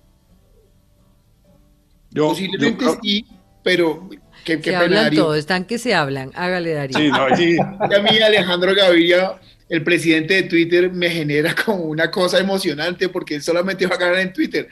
Posiblemente 2.16 2.86
sí, 3.02 3.26
pero 3.64 4.10
que, 4.44 4.62
se 4.62 4.76
hablan 4.76 5.14
todos, 5.14 5.38
están 5.38 5.66
que 5.66 5.78
se 5.78 5.94
hablan. 5.94 6.32
Hágale, 6.34 6.74
Darío. 6.74 6.98
Sí, 6.98 7.10
no, 7.10 7.36
sí. 7.36 7.58
A 7.60 8.00
mí, 8.02 8.20
Alejandro 8.20 8.74
Gaviria, 8.76 9.40
el 9.70 9.84
presidente 9.84 10.36
de 10.36 10.44
Twitter, 10.44 10.92
me 10.92 11.10
genera 11.10 11.56
como 11.66 11.84
una 11.84 12.12
cosa 12.12 12.40
emocionante 12.40 13.10
porque 13.10 13.42
solamente 13.42 13.88
va 13.88 13.96
a 13.96 14.00
ganar 14.00 14.20
en 14.20 14.34
Twitter. 14.34 14.68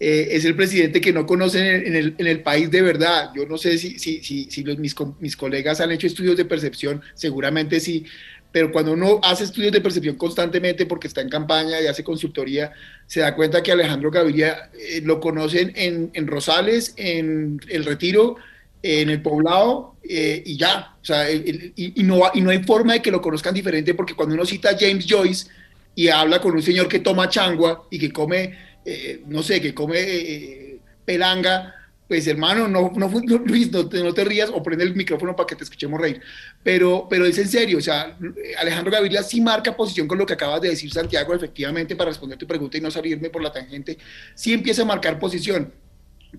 Eh, 0.00 0.28
es 0.30 0.44
el 0.44 0.54
presidente 0.54 1.00
que 1.00 1.12
no 1.12 1.26
conocen 1.26 1.64
en 1.64 1.96
el, 1.96 2.14
en 2.18 2.26
el, 2.26 2.40
país 2.42 2.70
de 2.70 2.82
verdad. 2.82 3.30
Yo 3.34 3.46
no 3.46 3.58
sé 3.58 3.78
si, 3.78 3.98
si, 3.98 4.22
si, 4.22 4.48
si 4.48 4.62
los, 4.62 4.78
mis, 4.78 4.94
mis 5.18 5.36
colegas 5.36 5.80
han 5.80 5.90
hecho 5.90 6.06
estudios 6.06 6.36
de 6.36 6.44
percepción, 6.44 7.02
seguramente 7.14 7.80
sí, 7.80 8.06
pero 8.52 8.72
cuando 8.72 8.92
uno 8.92 9.20
hace 9.22 9.44
estudios 9.44 9.72
de 9.72 9.80
percepción 9.80 10.16
constantemente 10.16 10.86
porque 10.86 11.06
está 11.06 11.20
en 11.20 11.28
campaña 11.28 11.80
y 11.80 11.86
hace 11.86 12.02
consultoría, 12.02 12.72
se 13.06 13.20
da 13.20 13.34
cuenta 13.34 13.62
que 13.62 13.72
Alejandro 13.72 14.10
Gaviria 14.10 14.70
eh, 14.78 15.02
lo 15.04 15.20
conocen 15.20 15.72
en, 15.74 16.10
en, 16.14 16.26
Rosales, 16.26 16.94
en 16.96 17.60
El 17.68 17.84
Retiro, 17.84 18.36
en 18.82 19.10
el 19.10 19.22
poblado 19.22 19.96
eh, 20.02 20.42
y 20.44 20.56
ya. 20.56 20.96
O 21.00 21.04
sea, 21.04 21.30
y, 21.30 21.92
no, 22.02 22.22
y 22.34 22.40
no 22.40 22.50
hay 22.50 22.62
forma 22.62 22.94
de 22.94 23.02
que 23.02 23.10
lo 23.10 23.20
conozcan 23.20 23.54
diferente 23.54 23.94
porque 23.94 24.14
cuando 24.14 24.34
uno 24.34 24.44
cita 24.44 24.70
a 24.70 24.78
James 24.78 25.06
Joyce 25.08 25.48
y 25.94 26.08
habla 26.08 26.40
con 26.40 26.52
un 26.52 26.62
señor 26.62 26.88
que 26.88 27.00
toma 27.00 27.28
changua 27.28 27.86
y 27.90 27.98
que 27.98 28.12
come, 28.12 28.56
eh, 28.84 29.22
no 29.26 29.42
sé, 29.42 29.60
que 29.60 29.74
come 29.74 29.98
eh, 29.98 30.78
pelanga, 31.04 31.74
pues 32.06 32.26
hermano, 32.26 32.68
no, 32.68 32.92
no, 32.96 33.08
Luis, 33.44 33.70
no 33.72 33.88
te, 33.88 34.02
no 34.02 34.14
te, 34.14 34.24
rías 34.24 34.50
o 34.52 34.62
prende 34.62 34.84
el 34.84 34.94
micrófono 34.94 35.34
para 35.34 35.46
que 35.46 35.56
te 35.56 35.64
escuchemos 35.64 36.00
reír. 36.00 36.20
Pero, 36.62 37.06
pero 37.10 37.26
es 37.26 37.36
en 37.38 37.48
serio, 37.48 37.78
o 37.78 37.82
sea, 37.82 38.16
Alejandro 38.58 38.92
Gaviria 38.92 39.22
sí 39.22 39.40
marca 39.40 39.76
posición 39.76 40.06
con 40.06 40.18
lo 40.18 40.24
que 40.24 40.34
acabas 40.34 40.60
de 40.60 40.70
decir, 40.70 40.92
Santiago, 40.92 41.34
efectivamente, 41.34 41.96
para 41.96 42.10
responder 42.10 42.38
tu 42.38 42.46
pregunta 42.46 42.78
y 42.78 42.80
no 42.80 42.90
salirme 42.90 43.28
por 43.28 43.42
la 43.42 43.52
tangente, 43.52 43.98
sí 44.34 44.52
empieza 44.52 44.82
a 44.82 44.86
marcar 44.86 45.18
posición 45.18 45.72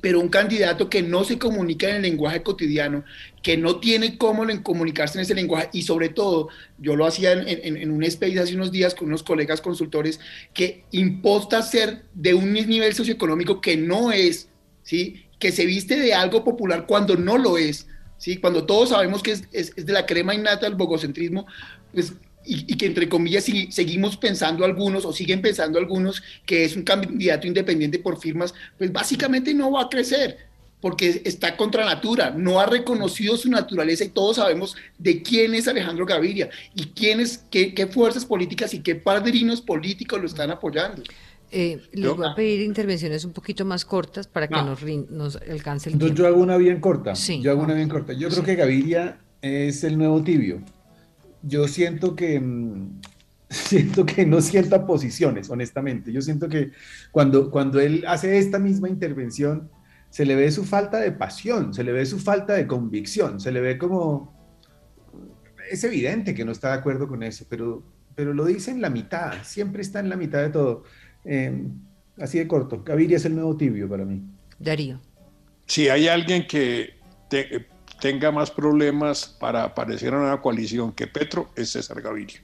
pero 0.01 0.19
un 0.19 0.29
candidato 0.29 0.89
que 0.89 1.01
no 1.01 1.23
se 1.23 1.37
comunica 1.39 1.89
en 1.89 1.97
el 1.97 2.01
lenguaje 2.03 2.43
cotidiano, 2.43 3.03
que 3.41 3.57
no 3.57 3.79
tiene 3.79 4.17
cómo 4.17 4.45
comunicarse 4.61 5.17
en 5.17 5.23
ese 5.23 5.35
lenguaje 5.35 5.69
y 5.73 5.81
sobre 5.81 6.09
todo, 6.09 6.49
yo 6.77 6.95
lo 6.95 7.05
hacía 7.05 7.33
en, 7.33 7.91
un 7.91 8.03
space 8.03 8.39
hace 8.39 8.55
unos 8.55 8.71
días 8.71 8.93
con 8.93 9.07
unos 9.07 9.23
colegas 9.23 9.61
consultores, 9.61 10.19
que 10.53 10.83
imposta 10.91 11.61
ser 11.61 12.03
de 12.13 12.33
un 12.33 12.53
nivel 12.53 12.93
socioeconómico 12.93 13.61
que 13.61 13.77
no 13.77 14.11
es, 14.11 14.49
¿sí? 14.83 15.25
que 15.39 15.51
se 15.51 15.65
viste 15.65 15.99
de 15.99 16.13
algo 16.13 16.43
popular 16.43 16.85
cuando 16.85 17.15
no 17.15 17.37
lo 17.37 17.57
es, 17.57 17.87
¿sí? 18.17 18.37
Cuando 18.37 18.65
todos 18.65 18.89
sabemos 18.89 19.23
que 19.23 19.31
es, 19.31 19.43
es, 19.51 19.71
es 19.75 19.85
de 19.85 19.93
la 19.93 20.05
crema 20.05 20.35
innata 20.35 20.65
del 20.65 20.75
bogocentrismo, 20.75 21.47
pues 21.93 22.13
y, 22.49 22.77
que 22.77 22.87
entre 22.87 23.07
comillas 23.07 23.43
si, 23.43 23.71
seguimos 23.71 24.17
pensando 24.17 24.65
algunos 24.65 25.05
o 25.05 25.13
siguen 25.13 25.41
pensando 25.41 25.77
algunos 25.77 26.23
que 26.45 26.65
es 26.65 26.75
un 26.75 26.83
candidato 26.83 27.45
independiente 27.45 27.99
por 27.99 28.19
firmas, 28.19 28.55
pues 28.77 28.91
básicamente 28.91 29.53
no 29.53 29.71
va 29.71 29.83
a 29.83 29.89
crecer 29.89 30.49
porque 30.81 31.21
está 31.25 31.57
contra 31.57 31.85
natura, 31.85 32.31
no 32.31 32.59
ha 32.59 32.65
reconocido 32.65 33.37
su 33.37 33.49
naturaleza 33.49 34.05
y 34.05 34.09
todos 34.09 34.37
sabemos 34.37 34.75
de 34.97 35.21
quién 35.21 35.53
es 35.53 35.67
Alejandro 35.67 36.05
Gaviria 36.05 36.49
y 36.73 36.85
quiénes, 36.87 37.43
qué, 37.51 37.73
qué 37.73 37.85
fuerzas 37.85 38.25
políticas 38.25 38.73
y 38.73 38.79
qué 38.79 38.95
padrinos 38.95 39.61
políticos 39.61 40.19
lo 40.19 40.25
están 40.25 40.49
apoyando. 40.51 41.03
Eh, 41.51 41.81
les 41.91 42.15
voy 42.15 42.27
a 42.27 42.35
pedir 42.35 42.61
intervenciones 42.61 43.25
un 43.25 43.33
poquito 43.33 43.65
más 43.65 43.83
cortas 43.83 44.27
para 44.27 44.47
que 44.47 44.55
nos, 44.55 44.81
nos, 45.09 45.35
alcance 45.35 45.89
el 45.89 45.93
Entonces 45.93 46.17
yo 46.17 46.27
hago 46.27 46.39
una 46.39 46.57
bien 46.57 46.79
corta. 46.79 47.15
Sí. 47.15 47.41
Yo 47.41 47.51
hago 47.51 47.63
una 47.63 47.73
bien 47.73 47.89
corta. 47.89 48.13
Yo 48.13 48.29
creo 48.29 48.43
que 48.43 48.55
Gaviria 48.55 49.19
es 49.41 49.83
el 49.83 49.97
nuevo 49.97 50.23
tibio 50.23 50.61
yo 51.41 51.67
siento 51.67 52.15
que, 52.15 52.39
mm, 52.39 53.01
siento 53.49 54.05
que 54.05 54.25
no 54.25 54.41
sienta 54.41 54.85
posiciones, 54.85 55.49
honestamente. 55.49 56.11
Yo 56.11 56.21
siento 56.21 56.49
que 56.49 56.71
cuando, 57.11 57.49
cuando 57.51 57.79
él 57.79 58.03
hace 58.07 58.37
esta 58.37 58.59
misma 58.59 58.89
intervención, 58.89 59.69
se 60.09 60.25
le 60.25 60.35
ve 60.35 60.51
su 60.51 60.63
falta 60.65 60.99
de 60.99 61.11
pasión, 61.11 61.73
se 61.73 61.83
le 61.83 61.91
ve 61.91 62.05
su 62.05 62.19
falta 62.19 62.53
de 62.53 62.67
convicción, 62.67 63.39
se 63.39 63.51
le 63.51 63.61
ve 63.61 63.77
como... 63.77 64.37
Es 65.69 65.83
evidente 65.83 66.33
que 66.33 66.45
no 66.45 66.51
está 66.51 66.69
de 66.69 66.79
acuerdo 66.79 67.07
con 67.07 67.21
eso, 67.21 67.45
pero, 67.47 67.83
pero 68.15 68.33
lo 68.33 68.45
dice 68.45 68.71
en 68.71 68.81
la 68.81 68.89
mitad, 68.89 69.33
siempre 69.43 69.83
está 69.83 69.99
en 69.99 70.09
la 70.09 70.17
mitad 70.17 70.41
de 70.41 70.49
todo. 70.49 70.83
Em, 71.23 71.69
así 72.17 72.39
de 72.39 72.47
corto, 72.47 72.83
Gaviria 72.83 73.17
es 73.17 73.25
el 73.25 73.35
nuevo 73.35 73.55
tibio 73.55 73.87
para 73.87 74.03
mí. 74.03 74.23
Darío. 74.57 74.99
Si 75.67 75.87
hay 75.89 76.07
alguien 76.07 76.47
que 76.47 76.95
te, 77.29 77.67
tenga 77.99 78.31
más 78.31 78.51
problemas 78.51 79.27
para 79.39 79.63
aparecer 79.63 80.09
en 80.09 80.19
una 80.19 80.41
coalición 80.41 80.91
que 80.91 81.07
Petro 81.07 81.49
es 81.55 81.69
César 81.69 82.01
Gaviria. 82.01 82.41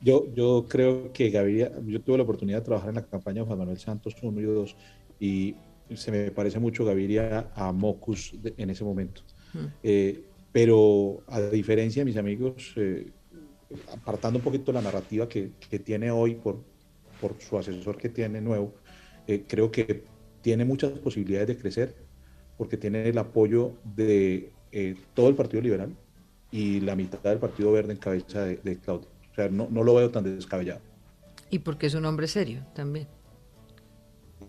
Yo, 0.00 0.32
yo 0.32 0.66
creo 0.68 1.12
que 1.12 1.30
Gaviria, 1.30 1.72
yo 1.84 2.00
tuve 2.00 2.18
la 2.18 2.22
oportunidad 2.22 2.58
de 2.58 2.64
trabajar 2.64 2.90
en 2.90 2.96
la 2.96 3.06
campaña 3.06 3.40
de 3.40 3.46
Juan 3.46 3.58
Manuel 3.58 3.78
Santos 3.78 4.14
1 4.22 4.40
y 4.40 4.44
2 4.44 4.76
y 5.20 5.56
se 5.94 6.12
me 6.12 6.30
parece 6.30 6.58
mucho 6.58 6.84
Gaviria 6.84 7.50
a 7.54 7.72
Mocus 7.72 8.34
en 8.56 8.70
ese 8.70 8.84
momento. 8.84 9.22
Eh, 9.82 10.24
pero 10.52 11.22
a 11.26 11.40
diferencia 11.40 12.02
de 12.02 12.04
mis 12.04 12.16
amigos, 12.16 12.74
eh, 12.76 13.10
apartando 13.92 14.38
un 14.38 14.44
poquito 14.44 14.72
la 14.72 14.80
narrativa 14.80 15.28
que, 15.28 15.52
que, 15.68 15.78
tiene 15.78 16.10
hoy 16.10 16.36
por, 16.36 16.62
por 17.20 17.40
su 17.40 17.58
asesor 17.58 17.96
que 17.96 18.08
tiene 18.08 18.40
nuevo, 18.40 18.74
eh, 19.26 19.44
creo 19.46 19.70
que 19.70 20.04
tiene 20.42 20.64
muchas 20.64 20.92
posibilidades 20.92 21.48
de 21.48 21.58
crecer 21.58 21.94
porque 22.56 22.76
tiene 22.76 23.08
el 23.08 23.18
apoyo 23.18 23.74
de 23.84 24.50
eh, 24.72 24.96
todo 25.14 25.28
el 25.28 25.34
Partido 25.34 25.62
Liberal 25.62 25.94
y 26.50 26.80
la 26.80 26.96
mitad 26.96 27.20
del 27.20 27.38
Partido 27.38 27.72
Verde 27.72 27.92
en 27.92 27.98
cabeza 27.98 28.44
de, 28.44 28.78
Claudio. 28.78 29.08
O 29.30 29.34
sea, 29.34 29.48
no, 29.48 29.68
no, 29.70 29.84
lo 29.84 29.94
veo 29.94 30.10
tan 30.10 30.24
descabellado. 30.24 30.80
Y 31.50 31.60
porque 31.60 31.86
es 31.86 31.94
un 31.94 32.04
hombre 32.04 32.26
serio 32.26 32.64
también. 32.74 33.06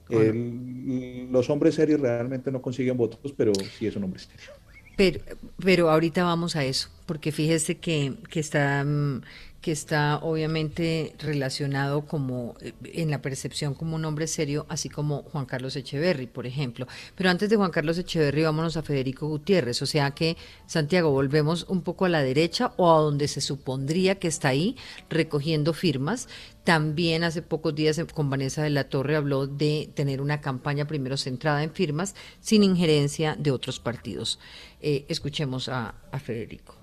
los 0.09 1.49
hombres 1.49 1.75
serios 1.75 1.99
realmente 1.99 2.51
no 2.51 2.61
consiguen 2.61 2.97
votos, 2.97 3.33
pero 3.37 3.53
sí 3.53 3.87
es 3.87 3.95
un 3.95 4.05
hombre 4.05 4.19
serio. 4.19 4.51
Pero, 4.97 5.21
pero 5.63 5.89
ahorita 5.89 6.23
vamos 6.23 6.57
a 6.57 6.65
eso, 6.65 6.89
porque 7.05 7.31
fíjese 7.31 7.77
que, 7.77 8.15
que 8.29 8.41
está 8.41 8.83
mm, 8.83 9.21
que 9.61 9.71
está 9.71 10.17
obviamente 10.19 11.15
relacionado 11.19 12.05
como 12.05 12.55
eh, 12.61 12.73
en 12.83 13.11
la 13.11 13.21
percepción 13.21 13.73
como 13.73 13.95
un 13.95 14.05
hombre 14.05 14.27
serio, 14.27 14.65
así 14.69 14.89
como 14.89 15.23
Juan 15.23 15.45
Carlos 15.45 15.75
Echeverry, 15.75 16.27
por 16.27 16.45
ejemplo. 16.45 16.87
Pero 17.15 17.29
antes 17.29 17.49
de 17.49 17.57
Juan 17.57 17.71
Carlos 17.71 17.97
Echeverry, 17.97 18.43
vámonos 18.43 18.77
a 18.77 18.83
Federico 18.83 19.27
Gutiérrez. 19.27 19.81
O 19.81 19.85
sea 19.85 20.11
que, 20.11 20.37
Santiago, 20.65 21.11
volvemos 21.11 21.65
un 21.67 21.81
poco 21.81 22.05
a 22.05 22.09
la 22.09 22.23
derecha 22.23 22.73
o 22.77 22.89
a 22.89 22.99
donde 22.99 23.27
se 23.27 23.41
supondría 23.41 24.15
que 24.15 24.29
está 24.29 24.49
ahí 24.49 24.77
recogiendo 25.09 25.73
firmas. 25.73 26.29
También 26.63 27.23
hace 27.23 27.41
pocos 27.41 27.75
días 27.75 27.99
con 28.13 28.29
Vanessa 28.29 28.63
de 28.63 28.69
la 28.69 28.89
Torre 28.89 29.15
habló 29.15 29.47
de 29.47 29.89
tener 29.93 30.21
una 30.21 30.39
campaña 30.39 30.85
primero 30.85 31.17
centrada 31.17 31.63
en 31.63 31.73
firmas 31.73 32.15
sin 32.39 32.63
injerencia 32.63 33.35
de 33.37 33.51
otros 33.51 33.79
partidos. 33.79 34.39
Eh, 34.81 35.05
escuchemos 35.09 35.67
a 35.67 35.95
Federico. 36.23 36.78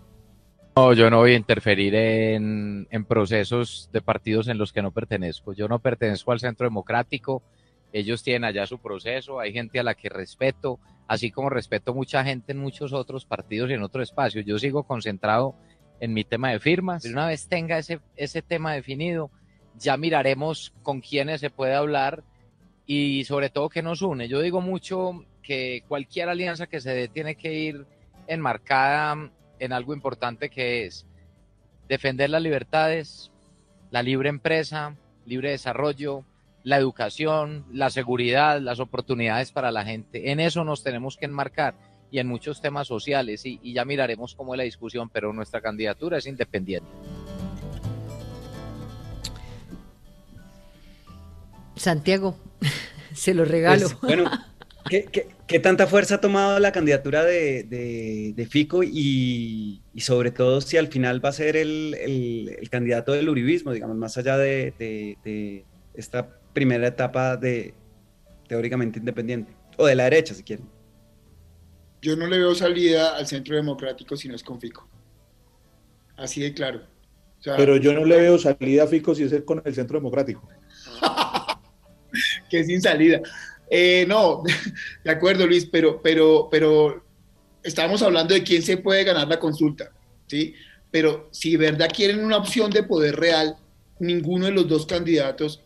No, 0.79 0.93
yo 0.93 1.09
no 1.09 1.20
voy 1.20 1.33
a 1.33 1.37
interferir 1.37 1.95
en, 1.95 2.87
procesos 3.09 3.89
de 3.95 4.03
partidos 4.03 4.47
en 4.49 4.59
los 4.59 4.74
que 4.74 4.83
no 4.83 4.91
pertenezco. 4.91 5.55
Yo 5.55 5.68
no 5.68 5.79
pertenezco 5.79 6.33
al 6.33 6.41
Centro 6.41 6.66
Democrático, 6.66 7.43
ellos 7.95 8.22
tienen 8.22 8.45
allá 8.45 8.66
su 8.66 8.79
proceso, 8.79 9.41
hay 9.41 9.55
gente 9.55 9.81
a 9.81 9.83
la 9.83 9.95
que 9.95 10.11
respeto, 10.11 10.79
así 11.09 11.31
como 11.31 11.49
respeto 11.49 11.95
mucha 11.95 12.22
gente 12.24 12.53
en 12.53 12.59
muchos 12.59 12.93
otros 12.93 13.24
partidos 13.24 13.70
y 13.70 13.72
en 13.72 13.83
otros 13.83 14.11
espacios. 14.11 14.45
Yo 14.45 14.59
sigo 14.59 14.83
concentrado 14.83 15.55
en 15.99 16.12
mi 16.12 16.24
tema 16.24 16.51
de 16.51 16.61
firmas. 16.61 17.07
Una 17.07 17.29
vez 17.29 17.49
tenga 17.49 17.79
ese, 17.79 18.01
ese 18.14 18.43
tema 18.43 18.74
definido, 18.74 19.31
ya 19.79 19.97
miraremos 19.97 20.74
con 20.83 21.01
quiénes 21.01 21.41
se 21.41 21.49
puede 21.49 21.74
hablar 21.74 22.22
y 22.85 23.24
sobre 23.24 23.49
todo 23.49 23.70
qué 23.70 23.81
nos 23.81 24.03
une. 24.03 24.29
Yo 24.29 24.43
digo 24.43 24.61
mucho 24.61 25.24
que 25.43 25.85
cualquier 25.89 26.29
alianza 26.29 26.66
que 26.66 26.83
se 26.83 26.93
dé 26.93 27.09
tiene 27.09 27.35
que 27.35 27.55
ir 27.55 27.87
enmarcada 28.27 29.31
en 29.59 29.72
algo 29.72 29.94
importante 29.94 30.50
que 30.50 30.86
es 30.86 31.07
defender 31.88 32.30
las 32.30 32.42
libertades, 32.42 33.30
la 33.90 34.02
libre 34.02 34.28
empresa, 34.28 34.96
libre 35.24 35.50
desarrollo, 35.50 36.24
la 36.64 36.78
educación, 36.78 37.64
la 37.72 37.90
seguridad, 37.90 38.61
las 38.61 38.80
oportunidades 38.80 39.52
para 39.52 39.70
la 39.70 39.84
gente. 39.84 40.32
En 40.32 40.40
eso 40.40 40.64
nos 40.64 40.82
tenemos 40.82 41.16
que 41.16 41.26
enmarcar 41.26 41.74
y 42.11 42.18
en 42.18 42.26
muchos 42.26 42.61
temas 42.61 42.88
sociales 42.88 43.44
y, 43.44 43.61
ya 43.72 43.84
miraremos 43.84 44.34
cómo 44.34 44.54
es 44.54 44.59
la 44.59 44.64
discusión, 44.64 45.09
pero 45.09 45.32
nuestra 45.32 45.61
candidatura 45.61 46.18
es 46.18 46.26
independiente. 46.26 46.88
Santiago, 51.76 52.36
se 53.12 53.34
lo 53.34 53.44
regalo. 53.44 53.88
Pues, 54.00 54.16
bueno, 54.16 54.30
¿Qué, 54.89 55.59
tanta 55.61 55.87
fuerza 55.87 56.16
ha 56.16 56.20
tomado 56.20 56.59
la 56.59 56.72
candidatura 56.72 57.24
de, 57.24 58.49
Fico 58.51 58.82
y, 58.82 59.82
sobre 59.99 60.30
todo 60.30 60.61
si 60.61 60.76
al 60.76 60.89
final 60.89 61.24
va 61.24 61.30
a 61.30 61.32
ser 61.32 61.57
el, 61.57 62.59
candidato 62.70 63.12
del 63.12 63.28
uribismo, 63.28 63.72
digamos, 63.72 63.97
más 63.97 64.16
allá 64.16 64.37
de, 64.37 65.64
esta 65.95 66.39
primera 66.53 66.87
etapa 66.87 67.37
de 67.37 67.74
teóricamente 68.49 68.99
independiente, 68.99 69.53
o 69.76 69.87
de 69.87 69.95
la 69.95 70.05
derecha 70.05 70.34
si 70.34 70.43
quieren? 70.43 70.66
Yo 72.01 72.16
no 72.16 72.26
le 72.26 72.39
veo 72.39 72.55
salida 72.55 73.16
al 73.16 73.26
centro 73.26 73.57
democrático 73.57 74.16
si 74.16 74.28
no 74.28 74.37
es 74.37 74.43
con 74.43 74.61
Fico. 74.61 74.89
Así 76.16 76.41
de 76.41 76.55
claro. 76.55 76.82
Pero 77.43 77.76
yo 77.76 77.93
no 77.93 78.05
le 78.05 78.16
veo 78.16 78.39
salida 78.39 78.84
a 78.84 78.87
Fico 78.87 79.14
si 79.14 79.24
es 79.24 79.43
con 79.43 79.62
el 79.64 79.74
centro 79.74 79.99
democrático. 79.99 80.49
que 82.51 82.64
sin 82.64 82.80
salida. 82.80 83.20
Eh, 83.69 84.05
no, 84.09 84.43
de 85.05 85.11
acuerdo 85.11 85.47
Luis, 85.47 85.67
pero, 85.67 86.01
pero, 86.03 86.49
pero 86.51 87.05
estamos 87.62 88.03
hablando 88.03 88.35
de 88.35 88.43
quién 88.43 88.62
se 88.62 88.77
puede 88.77 89.05
ganar 89.05 89.29
la 89.29 89.41
consulta, 89.41 89.91
¿sí? 90.27 90.55
Pero 90.91 91.29
si 91.33 91.53
de 91.53 91.59
verdad 91.59 91.91
quieren 91.95 92.25
una 92.25 92.37
opción 92.37 92.71
de 92.71 92.85
poder 92.85 93.17
real, 93.17 93.57
ninguno 93.99 94.47
de 94.47 94.53
los 94.53 94.69
dos 94.69 94.87
candidatos 94.87 95.62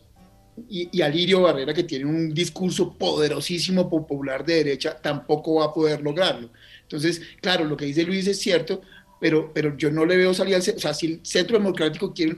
y, 0.67 1.01
Alirio 1.01 1.41
Barrera, 1.41 1.73
que 1.73 1.83
tiene 1.83 2.05
un 2.05 2.33
discurso 2.33 2.93
poderosísimo 2.93 3.89
popular 3.89 4.45
de 4.45 4.55
derecha, 4.55 4.97
tampoco 5.01 5.55
va 5.55 5.65
a 5.65 5.73
poder 5.73 6.01
lograrlo. 6.01 6.49
Entonces, 6.81 7.21
claro, 7.41 7.65
lo 7.65 7.77
que 7.77 7.85
dice 7.85 8.03
Luis 8.03 8.27
es 8.27 8.39
cierto, 8.39 8.81
pero, 9.19 9.51
pero 9.53 9.77
yo 9.77 9.91
no 9.91 10.05
le 10.05 10.17
veo 10.17 10.33
salida, 10.33 10.57
o 10.57 10.61
sea, 10.61 10.93
si 10.93 11.05
el 11.05 11.19
Centro 11.23 11.57
Democrático 11.57 12.13
quiere, 12.13 12.35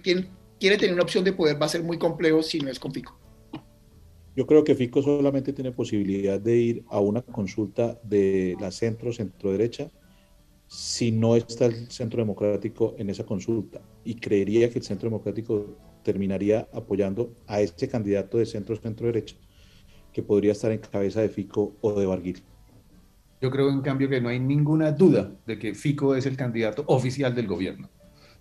quiere 0.59 0.77
tener 0.77 0.93
una 0.93 1.03
opción 1.03 1.23
de 1.23 1.33
poder, 1.33 1.59
va 1.61 1.65
a 1.65 1.69
ser 1.69 1.83
muy 1.83 1.97
complejo 1.97 2.43
si 2.43 2.59
no 2.59 2.69
es 2.69 2.79
con. 2.79 2.91
Yo 4.35 4.47
creo 4.47 4.63
que 4.63 4.73
Fico 4.73 5.01
solamente 5.01 5.53
tiene 5.53 5.71
posibilidad 5.71 6.39
de 6.39 6.57
ir 6.57 6.85
a 6.89 6.99
una 6.99 7.21
consulta 7.21 7.99
de 8.03 8.55
la 8.59 8.71
centro, 8.71 9.13
centro 9.13 9.51
derecha, 9.51 9.91
si 10.67 11.11
no 11.11 11.35
está 11.35 11.65
el 11.65 11.91
centro 11.91 12.19
democrático 12.19 12.95
en 12.97 13.11
esa 13.11 13.25
consulta. 13.25 13.81
Y 14.03 14.15
creería 14.15 14.71
que 14.71 14.79
el 14.79 14.85
centro 14.85 15.07
democrático 15.09 15.77
terminaría 16.03 16.67
apoyando 16.73 17.35
a 17.45 17.61
este 17.61 17.87
candidato 17.87 18.39
de 18.39 18.47
centro, 18.47 18.75
centro 18.75 19.05
derecha, 19.05 19.35
que 20.11 20.23
podría 20.23 20.53
estar 20.53 20.71
en 20.71 20.79
cabeza 20.79 21.21
de 21.21 21.29
Fico 21.29 21.75
o 21.81 21.93
de 21.93 22.07
Barguil. 22.07 22.43
Yo 23.39 23.51
creo, 23.51 23.69
en 23.69 23.81
cambio, 23.81 24.09
que 24.09 24.19
no 24.19 24.29
hay 24.29 24.39
ninguna 24.39 24.91
duda 24.91 25.31
de 25.45 25.59
que 25.59 25.75
Fico 25.75 26.15
es 26.15 26.25
el 26.25 26.37
candidato 26.37 26.83
oficial 26.87 27.35
del 27.35 27.45
gobierno, 27.45 27.89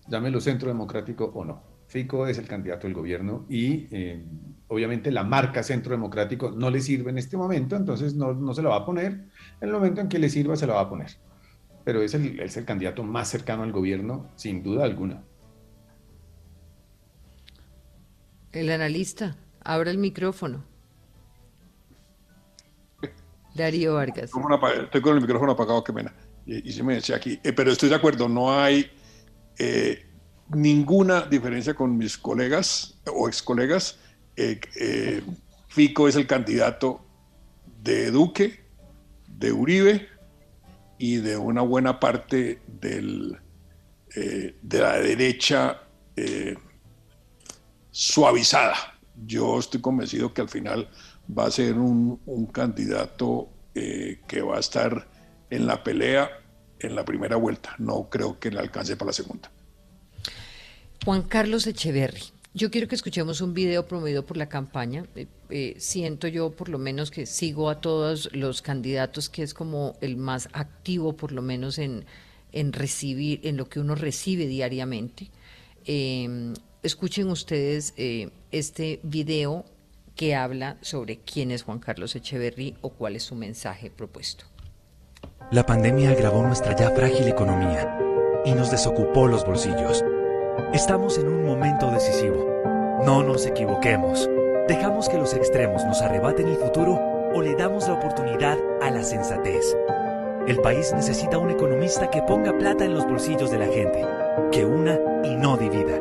llámelo 0.08 0.40
centro 0.40 0.68
democrático 0.68 1.30
o 1.34 1.44
no. 1.44 1.71
Fico 1.92 2.26
es 2.26 2.38
el 2.38 2.48
candidato 2.48 2.86
del 2.86 2.94
gobierno 2.94 3.44
y 3.50 3.86
eh, 3.90 4.24
obviamente 4.68 5.10
la 5.12 5.24
marca 5.24 5.62
Centro 5.62 5.90
Democrático 5.92 6.50
no 6.50 6.70
le 6.70 6.80
sirve 6.80 7.10
en 7.10 7.18
este 7.18 7.36
momento, 7.36 7.76
entonces 7.76 8.14
no, 8.14 8.54
se 8.54 8.62
la 8.62 8.70
va 8.70 8.76
a 8.76 8.86
poner. 8.86 9.12
En 9.60 9.68
el 9.68 9.72
momento 9.72 10.00
en 10.00 10.08
que 10.08 10.18
le 10.18 10.30
sirva, 10.30 10.56
se 10.56 10.66
la 10.66 10.72
va 10.72 10.80
a 10.80 10.88
poner. 10.88 11.10
Pero 11.84 12.00
es 12.00 12.14
el, 12.14 12.40
es 12.40 12.56
el 12.56 12.64
candidato 12.64 13.04
más 13.04 13.28
cercano 13.28 13.62
al 13.62 13.72
gobierno, 13.72 14.30
sin 14.36 14.62
duda 14.62 14.84
alguna. 14.84 15.22
El 18.52 18.70
analista, 18.70 19.36
abra 19.62 19.90
el 19.90 19.98
micrófono. 19.98 20.64
Darío 23.54 23.96
Vargas. 23.96 24.30
Estoy 24.82 25.02
con 25.02 25.14
el 25.14 25.20
micrófono 25.20 25.52
apagado, 25.52 25.84
qué 25.84 25.92
pena. 25.92 26.14
Y, 26.46 26.72
se 26.72 26.82
me 26.82 26.94
decía 26.94 27.16
aquí. 27.16 27.38
Eh, 27.44 27.52
pero 27.52 27.70
estoy 27.70 27.90
de 27.90 27.96
acuerdo, 27.96 28.30
no 28.30 28.58
hay 28.58 28.90
eh, 29.58 30.06
ninguna 30.54 31.22
diferencia 31.22 31.74
con 31.74 31.96
mis 31.96 32.16
colegas 32.18 32.98
o 33.06 33.28
ex 33.28 33.42
colegas. 33.42 33.98
Eh, 34.36 35.22
Fico 35.68 36.08
es 36.08 36.16
el 36.16 36.26
candidato 36.26 37.04
de 37.82 38.10
Duque, 38.10 38.64
de 39.26 39.52
Uribe 39.52 40.08
y 40.98 41.16
de 41.16 41.36
una 41.36 41.62
buena 41.62 41.98
parte 41.98 42.60
del, 42.66 43.38
de 44.14 44.78
la 44.78 44.98
derecha 44.98 45.80
suavizada. 47.90 48.76
Yo 49.26 49.58
estoy 49.58 49.80
convencido 49.80 50.34
que 50.34 50.40
al 50.40 50.48
final 50.48 50.88
va 51.26 51.46
a 51.46 51.50
ser 51.50 51.78
un, 51.78 52.18
candidato 52.52 53.48
eh, 53.74 54.20
que 54.26 54.42
va 54.42 54.56
a 54.56 54.60
estar 54.60 55.06
en 55.50 55.66
la 55.66 55.82
pelea 55.82 56.30
en 56.78 56.96
la 56.96 57.04
primera 57.04 57.36
vuelta. 57.36 57.74
No 57.78 58.08
creo 58.10 58.40
que 58.40 58.50
le 58.50 58.58
alcance 58.58 58.96
para 58.96 59.10
la 59.10 59.12
segunda. 59.12 59.50
Juan 61.04 61.22
Carlos 61.22 61.66
Echeverry. 61.66 62.22
Yo 62.54 62.70
quiero 62.70 62.86
que 62.86 62.94
escuchemos 62.94 63.40
un 63.40 63.54
video 63.54 63.86
promovido 63.86 64.24
por 64.24 64.36
la 64.36 64.48
campaña. 64.48 65.04
Eh, 65.16 65.26
eh, 65.50 65.74
siento 65.78 66.28
yo 66.28 66.50
por 66.50 66.68
lo 66.68 66.78
menos 66.78 67.10
que 67.10 67.26
sigo 67.26 67.70
a 67.70 67.80
todos 67.80 68.28
los 68.32 68.62
candidatos, 68.62 69.28
que 69.28 69.42
es 69.42 69.52
como 69.52 69.96
el 70.00 70.16
más 70.16 70.48
activo 70.52 71.14
por 71.14 71.32
lo 71.32 71.42
menos 71.42 71.78
en, 71.78 72.04
en 72.52 72.72
recibir, 72.72 73.40
en 73.42 73.56
lo 73.56 73.68
que 73.68 73.80
uno 73.80 73.94
recibe 73.94 74.46
diariamente. 74.46 75.30
escuchen 76.82 77.28
ustedes 77.30 77.94
este 78.52 79.00
video 79.02 79.64
que 80.14 80.34
habla 80.36 80.76
sobre 80.82 81.18
quién 81.18 81.50
es 81.50 81.62
Juan 81.62 81.80
Carlos 81.80 82.14
Echeverry 82.14 82.76
o 82.80 82.90
cuál 82.90 83.16
es 83.16 83.24
su 83.24 83.34
mensaje 83.34 83.90
propuesto. 83.90 84.44
La 85.50 85.66
pandemia 85.66 86.10
agravó 86.10 86.46
nuestra 86.46 86.76
ya 86.76 86.90
frágil 86.90 87.26
economía 87.26 87.98
y 88.44 88.52
nos 88.52 88.70
desocupó 88.70 89.26
los 89.26 89.44
bolsillos. 89.44 90.04
Estamos 90.72 91.18
en 91.18 91.28
un 91.28 91.44
momento 91.46 91.90
decisivo. 91.90 93.00
No 93.04 93.22
nos 93.22 93.46
equivoquemos. 93.46 94.28
¿Dejamos 94.68 95.08
que 95.08 95.18
los 95.18 95.34
extremos 95.34 95.84
nos 95.84 96.00
arrebaten 96.02 96.48
el 96.48 96.56
futuro 96.56 96.98
o 97.34 97.42
le 97.42 97.54
damos 97.54 97.88
la 97.88 97.94
oportunidad 97.94 98.58
a 98.80 98.90
la 98.90 99.02
sensatez? 99.02 99.76
El 100.46 100.58
país 100.60 100.92
necesita 100.94 101.38
un 101.38 101.50
economista 101.50 102.10
que 102.10 102.22
ponga 102.22 102.56
plata 102.56 102.84
en 102.84 102.94
los 102.94 103.06
bolsillos 103.06 103.50
de 103.50 103.58
la 103.58 103.66
gente, 103.66 104.04
que 104.50 104.64
una 104.64 104.98
y 105.24 105.36
no 105.36 105.56
divida. 105.56 106.00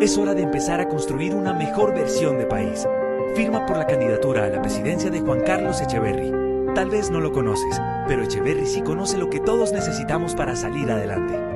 Es 0.00 0.18
hora 0.18 0.34
de 0.34 0.42
empezar 0.42 0.80
a 0.80 0.88
construir 0.88 1.34
una 1.34 1.54
mejor 1.54 1.94
versión 1.94 2.38
de 2.38 2.46
país 2.46 2.86
Firma 3.34 3.64
por 3.64 3.78
la 3.78 3.86
candidatura 3.86 4.44
a 4.44 4.48
la 4.50 4.60
presidencia 4.60 5.10
de 5.10 5.20
Juan 5.20 5.40
Carlos 5.40 5.80
Echeverry. 5.80 6.30
Tal 6.74 6.90
vez 6.90 7.10
no 7.10 7.18
lo 7.18 7.32
conoces, 7.32 7.80
pero 8.06 8.22
Echeverry 8.22 8.66
sí 8.66 8.82
conoce 8.82 9.16
lo 9.16 9.30
que 9.30 9.40
todos 9.40 9.72
necesitamos 9.72 10.34
para 10.34 10.54
salir 10.54 10.90
adelante. 10.90 11.51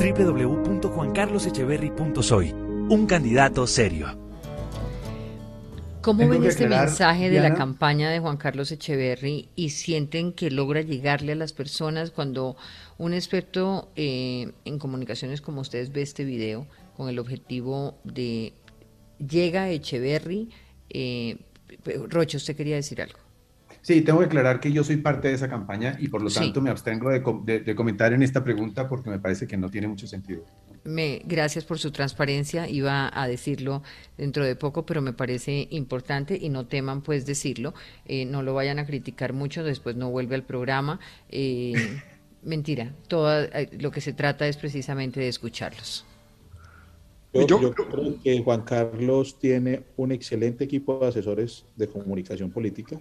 www.juancarlosecheverry.soy. 0.00 2.52
Un 2.52 3.06
candidato 3.06 3.66
serio. 3.66 4.18
¿Cómo 6.00 6.26
ven 6.26 6.42
este 6.44 6.66
mensaje 6.66 7.28
de 7.28 7.40
la 7.40 7.54
campaña 7.54 8.08
de 8.08 8.18
Juan 8.18 8.38
Carlos 8.38 8.72
Echeverry 8.72 9.50
y 9.54 9.68
sienten 9.68 10.32
que 10.32 10.50
logra 10.50 10.80
llegarle 10.80 11.32
a 11.32 11.34
las 11.34 11.52
personas 11.52 12.10
cuando 12.10 12.56
un 12.96 13.12
experto 13.12 13.90
eh, 13.94 14.52
en 14.64 14.78
comunicaciones 14.78 15.42
como 15.42 15.60
ustedes 15.60 15.92
ve 15.92 16.00
este 16.00 16.24
video 16.24 16.66
con 16.96 17.10
el 17.10 17.18
objetivo 17.18 17.98
de 18.04 18.54
llega 19.18 19.64
a 19.64 19.70
Echeverry, 19.70 20.48
eh, 20.88 21.36
Roche, 22.08 22.38
usted 22.38 22.56
quería 22.56 22.76
decir 22.76 23.02
algo. 23.02 23.19
Sí, 23.82 24.02
tengo 24.02 24.18
que 24.18 24.26
aclarar 24.26 24.60
que 24.60 24.72
yo 24.72 24.84
soy 24.84 24.96
parte 24.96 25.28
de 25.28 25.34
esa 25.34 25.48
campaña 25.48 25.96
y 25.98 26.08
por 26.08 26.22
lo 26.22 26.30
tanto 26.30 26.60
me 26.60 26.70
abstengo 26.70 27.10
de, 27.10 27.74
comentar 27.74 28.12
en 28.12 28.22
esta 28.22 28.44
pregunta 28.44 28.88
porque 28.88 29.08
me 29.08 29.18
parece 29.18 29.46
que 29.46 29.56
no 29.56 29.70
tiene 29.70 29.88
mucho 29.88 30.06
sentido. 30.06 30.44
Me, 30.84 31.22
gracias 31.24 31.64
por 31.64 31.78
su 31.78 31.90
transparencia, 31.90 32.68
iba 32.68 33.10
a 33.12 33.26
decirlo 33.26 33.82
dentro 34.18 34.44
de 34.44 34.56
poco, 34.56 34.84
pero 34.84 35.00
me 35.02 35.12
parece 35.12 35.68
importante 35.70 36.38
y 36.40 36.48
no 36.50 36.66
teman 36.66 37.02
pues 37.02 37.26
decirlo, 37.26 37.74
eh, 38.06 38.24
no 38.24 38.42
lo 38.42 38.54
vayan 38.54 38.78
a 38.78 38.86
criticar 38.86 39.32
mucho, 39.32 39.64
después 39.64 39.96
no 39.96 40.10
vuelve 40.10 40.34
al 40.34 40.42
programa. 40.42 41.00
Eh, 41.30 41.72
mentira, 42.42 42.94
todo 43.08 43.42
eh, 43.42 43.70
lo 43.78 43.90
que 43.90 44.00
se 44.00 44.12
trata 44.12 44.46
es 44.46 44.56
precisamente 44.56 45.20
de 45.20 45.28
escucharlos. 45.28 46.04
Yo, 47.32 47.72
creo 47.72 48.20
que 48.22 48.42
Juan 48.42 48.62
Carlos 48.62 49.38
tiene 49.38 49.84
un 49.96 50.10
excelente 50.10 50.64
equipo 50.64 50.98
de 50.98 51.08
asesores 51.08 51.64
de 51.76 51.86
comunicación 51.86 52.50
política, 52.50 53.00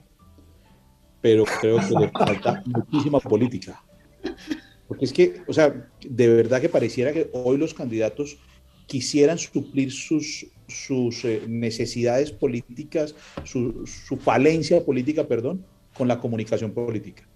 pero 1.22 1.44
creo 1.62 1.78
que 1.78 1.96
le 1.96 2.10
falta 2.10 2.64
muchísima 2.66 3.20
política. 3.20 3.84
Porque 4.88 5.06
es 5.06 5.14
que, 5.14 5.42
o 5.48 5.54
sea, 5.54 5.90
de 6.04 6.28
verdad 6.28 6.62
que 6.62 6.70
pareciera 6.70 7.14
que 7.14 7.30
hoy 7.34 7.58
los 7.58 7.74
candidatos 7.74 8.38
quisieran 8.88 9.38
suplir 9.38 9.92
sus, 9.92 10.48
sus 10.68 11.24
eh, 11.26 11.44
necesidades 11.48 12.32
políticas, 12.32 13.16
su, 13.44 13.86
su 13.86 14.18
falencia 14.18 14.84
política, 14.84 15.28
perdón, 15.28 15.64
con 15.94 16.08
la 16.08 16.20
comunicación 16.20 16.72
política. 16.72 17.28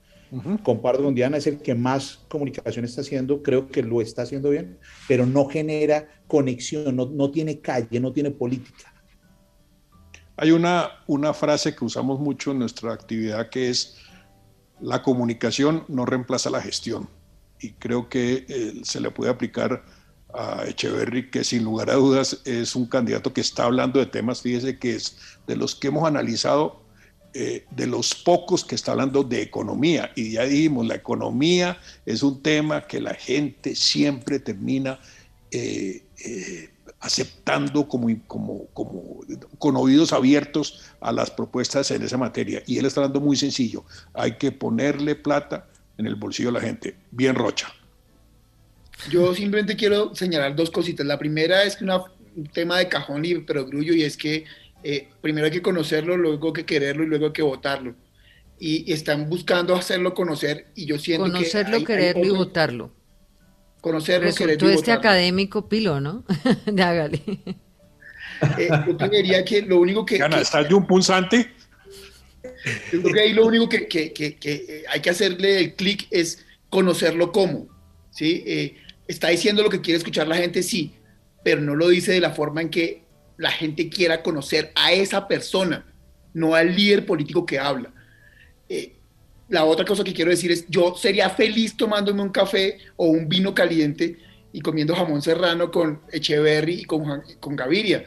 Comparto 0.64 1.04
con 1.04 1.14
Diana, 1.14 1.38
es 1.38 1.46
el 1.46 1.60
que 1.60 1.76
más 1.76 2.26
comunicación 2.28 2.86
está 2.86 3.02
haciendo, 3.02 3.44
creo 3.44 3.68
que 3.68 3.84
lo 3.84 4.02
está 4.02 4.24
haciendo 4.24 4.50
bien, 4.50 4.80
pero 5.08 5.28
no 5.28 5.46
genera 5.46 6.08
conexión, 6.26 6.96
no, 6.96 7.30
tiene 7.30 7.60
calle, 7.60 8.00
no 8.00 8.12
tiene 8.12 8.32
política. 8.32 8.93
Hay 10.38 10.52
una, 10.52 10.90
una 11.08 11.34
frase 11.34 11.76
que 11.76 11.86
usamos 11.86 12.20
mucho 12.20 12.52
en 12.52 12.60
nuestra 12.60 12.94
actividad 12.94 13.50
que 13.50 13.70
es, 13.70 13.98
la 14.82 15.02
comunicación 15.02 15.86
no 15.88 16.06
reemplaza 16.06 16.50
la 16.50 16.62
gestión. 16.62 17.10
Y 17.60 17.72
creo 17.74 18.10
que 18.10 18.46
eh, 18.48 18.82
se 18.84 19.00
le 19.00 19.12
puede 19.12 19.32
aplicar 19.32 19.84
a 20.34 20.66
Echeverry, 20.68 21.30
que 21.30 21.44
sin 21.44 21.64
lugar 21.64 21.90
a 21.90 21.94
dudas 21.94 22.42
es 22.46 22.76
un 22.76 22.88
candidato 22.88 23.32
que 23.32 23.42
está 23.42 23.66
hablando 23.66 24.00
de 24.00 24.08
temas, 24.08 24.42
fíjese 24.42 24.80
que 24.80 24.96
es 24.96 25.18
de 25.46 25.56
los 25.56 25.76
que 25.76 25.88
hemos 25.88 26.08
analizado, 26.08 26.84
eh, 27.36 27.66
de 27.72 27.88
los 27.88 28.14
pocos 28.16 28.66
que 28.66 28.76
está 28.76 28.92
hablando 28.92 29.24
de 29.24 29.42
economía. 29.42 30.12
Y 30.16 30.32
ya 30.32 30.44
dijimos, 30.44 30.88
la 30.88 30.96
economía 30.96 31.78
es 32.06 32.24
un 32.24 32.42
tema 32.42 32.86
que 32.88 33.00
la 33.00 33.14
gente 33.14 33.76
siempre 33.76 34.40
termina 34.40 35.00
eh, 35.52 36.04
aceptando 37.04 37.88
como, 37.88 38.08
como, 38.28 38.66
como, 38.68 39.20
con 39.60 39.76
oídos 39.76 40.14
abiertos 40.14 40.82
a 41.02 41.12
las 41.12 41.30
propuestas 41.30 41.92
en 41.92 42.02
esa 42.02 42.18
materia. 42.18 42.64
Y 42.66 42.78
él 42.78 42.86
está 42.86 43.02
hablando 43.02 43.20
muy 43.20 43.36
sencillo, 43.36 43.84
hay 44.14 44.38
que 44.38 44.54
ponerle 44.54 45.16
plata 45.16 45.68
en 45.98 46.08
el 46.08 46.16
bolsillo 46.16 46.50
de 46.50 46.54
la 46.54 46.62
gente. 46.62 46.96
Bien, 47.12 47.36
Rocha. 47.36 47.68
Yo 49.10 49.36
simplemente 49.36 49.76
quiero 49.76 50.16
señalar 50.16 50.56
dos 50.56 50.72
cositas. 50.72 51.06
La 51.06 51.20
primera 51.20 51.64
es 51.64 51.76
que 51.76 51.84
un 51.84 52.48
tema 52.54 52.80
de 52.80 52.88
cajón 52.88 53.26
y 53.26 53.34
grullo 53.34 53.94
y 53.94 54.04
es 54.04 54.16
que 54.16 54.46
eh, 54.82 55.10
primero 55.22 55.46
hay 55.46 55.52
que 55.52 55.62
conocerlo, 55.62 56.16
luego 56.16 56.48
hay 56.48 56.54
que 56.54 56.66
quererlo 56.66 57.04
y 57.04 57.08
luego 57.08 57.28
hay 57.28 57.34
que 57.34 57.42
votarlo. 57.42 57.96
Y, 58.60 58.94
están 58.94 59.30
buscando 59.30 59.76
hacerlo 59.76 60.14
conocer 60.14 60.68
y 60.74 60.86
yo 60.86 60.98
siento 60.98 61.26
Conocerlo, 61.26 61.80
que 61.80 61.86
quererlo 61.86 62.26
y 62.26 62.30
votarlo. 62.30 62.92
Conocerlo, 63.84 64.34
quererlo 64.34 64.72
y 64.72 64.76
este 64.76 64.94
académico 64.94 65.68
pilo, 65.68 66.00
¿no? 66.00 66.24
Hágale. 66.68 67.22
Eh, 68.58 68.70
yo 68.88 68.98
creería 68.98 69.44
que 69.44 69.62
lo 69.62 69.78
único 69.82 70.06
que... 70.06 70.20
Gana, 70.20 70.40
¿estás 70.40 70.70
de 70.70 70.74
un 70.74 70.88
punzante? 70.88 71.52
Yo 72.94 73.02
creo 73.02 73.14
que 73.14 73.20
ahí 73.20 73.34
lo 73.34 73.46
único 73.46 73.68
que, 73.68 73.90
que, 73.90 74.14
que, 74.14 74.38
que 74.38 74.86
hay 74.90 75.02
que 75.02 75.10
hacerle 75.10 75.60
el 75.60 75.74
clic 75.76 76.08
es 76.12 76.46
conocerlo 76.70 77.34
como. 77.34 77.68
¿sí? 78.10 78.42
Eh, 78.48 78.78
está 79.06 79.28
diciendo 79.28 79.62
lo 79.62 79.70
que 79.70 79.82
quiere 79.82 79.98
escuchar 79.98 80.30
la 80.30 80.38
gente, 80.38 80.64
sí, 80.64 80.94
pero 81.44 81.60
no 81.60 81.76
lo 81.76 81.90
dice 81.90 82.14
de 82.14 82.22
la 82.22 82.32
forma 82.32 82.62
en 82.62 82.70
que 82.70 83.04
la 83.36 83.52
gente 83.52 83.90
quiera 83.90 84.24
conocer 84.24 84.72
a 84.76 84.94
esa 84.94 85.28
persona, 85.28 85.86
no 86.34 86.56
al 86.56 86.74
líder 86.74 87.06
político 87.06 87.46
que 87.46 87.60
habla. 87.60 87.92
Eh, 88.70 88.96
la 89.54 89.66
otra 89.66 89.86
cosa 89.86 90.04
que 90.04 90.14
quiero 90.14 90.32
decir 90.32 90.52
es, 90.52 90.66
yo 90.68 90.96
sería 90.96 91.30
feliz 91.30 91.78
tomándome 91.78 92.24
un 92.24 92.30
café 92.30 92.80
o 92.96 93.06
un 93.06 93.30
vino 93.30 93.54
caliente 93.54 94.18
y 94.52 94.62
comiendo 94.62 94.96
jamón 94.96 95.22
serrano 95.22 95.70
con 95.70 96.02
Echeverry 96.12 96.82
y 96.82 96.86
con, 96.86 97.22
con 97.40 97.56
Gaviria, 97.56 98.04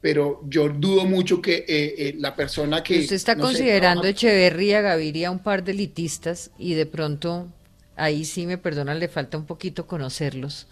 pero 0.00 0.40
yo 0.48 0.68
dudo 0.68 1.04
mucho 1.04 1.40
que 1.40 1.64
eh, 1.68 1.94
eh, 1.98 2.14
la 2.18 2.34
persona 2.34 2.82
que... 2.82 2.98
Usted 2.98 3.14
está 3.14 3.36
considerando 3.36 4.08
Echeverry 4.08 4.70
y 4.70 4.72
a 4.72 4.80
Gaviria 4.80 5.30
un 5.30 5.38
par 5.38 5.62
de 5.62 5.70
elitistas 5.70 6.50
y 6.58 6.74
de 6.74 6.86
pronto, 6.86 7.46
ahí 7.94 8.24
sí 8.24 8.44
me 8.46 8.58
perdonan, 8.58 8.98
le 8.98 9.06
falta 9.06 9.38
un 9.38 9.46
poquito 9.46 9.86
conocerlos 9.86 10.66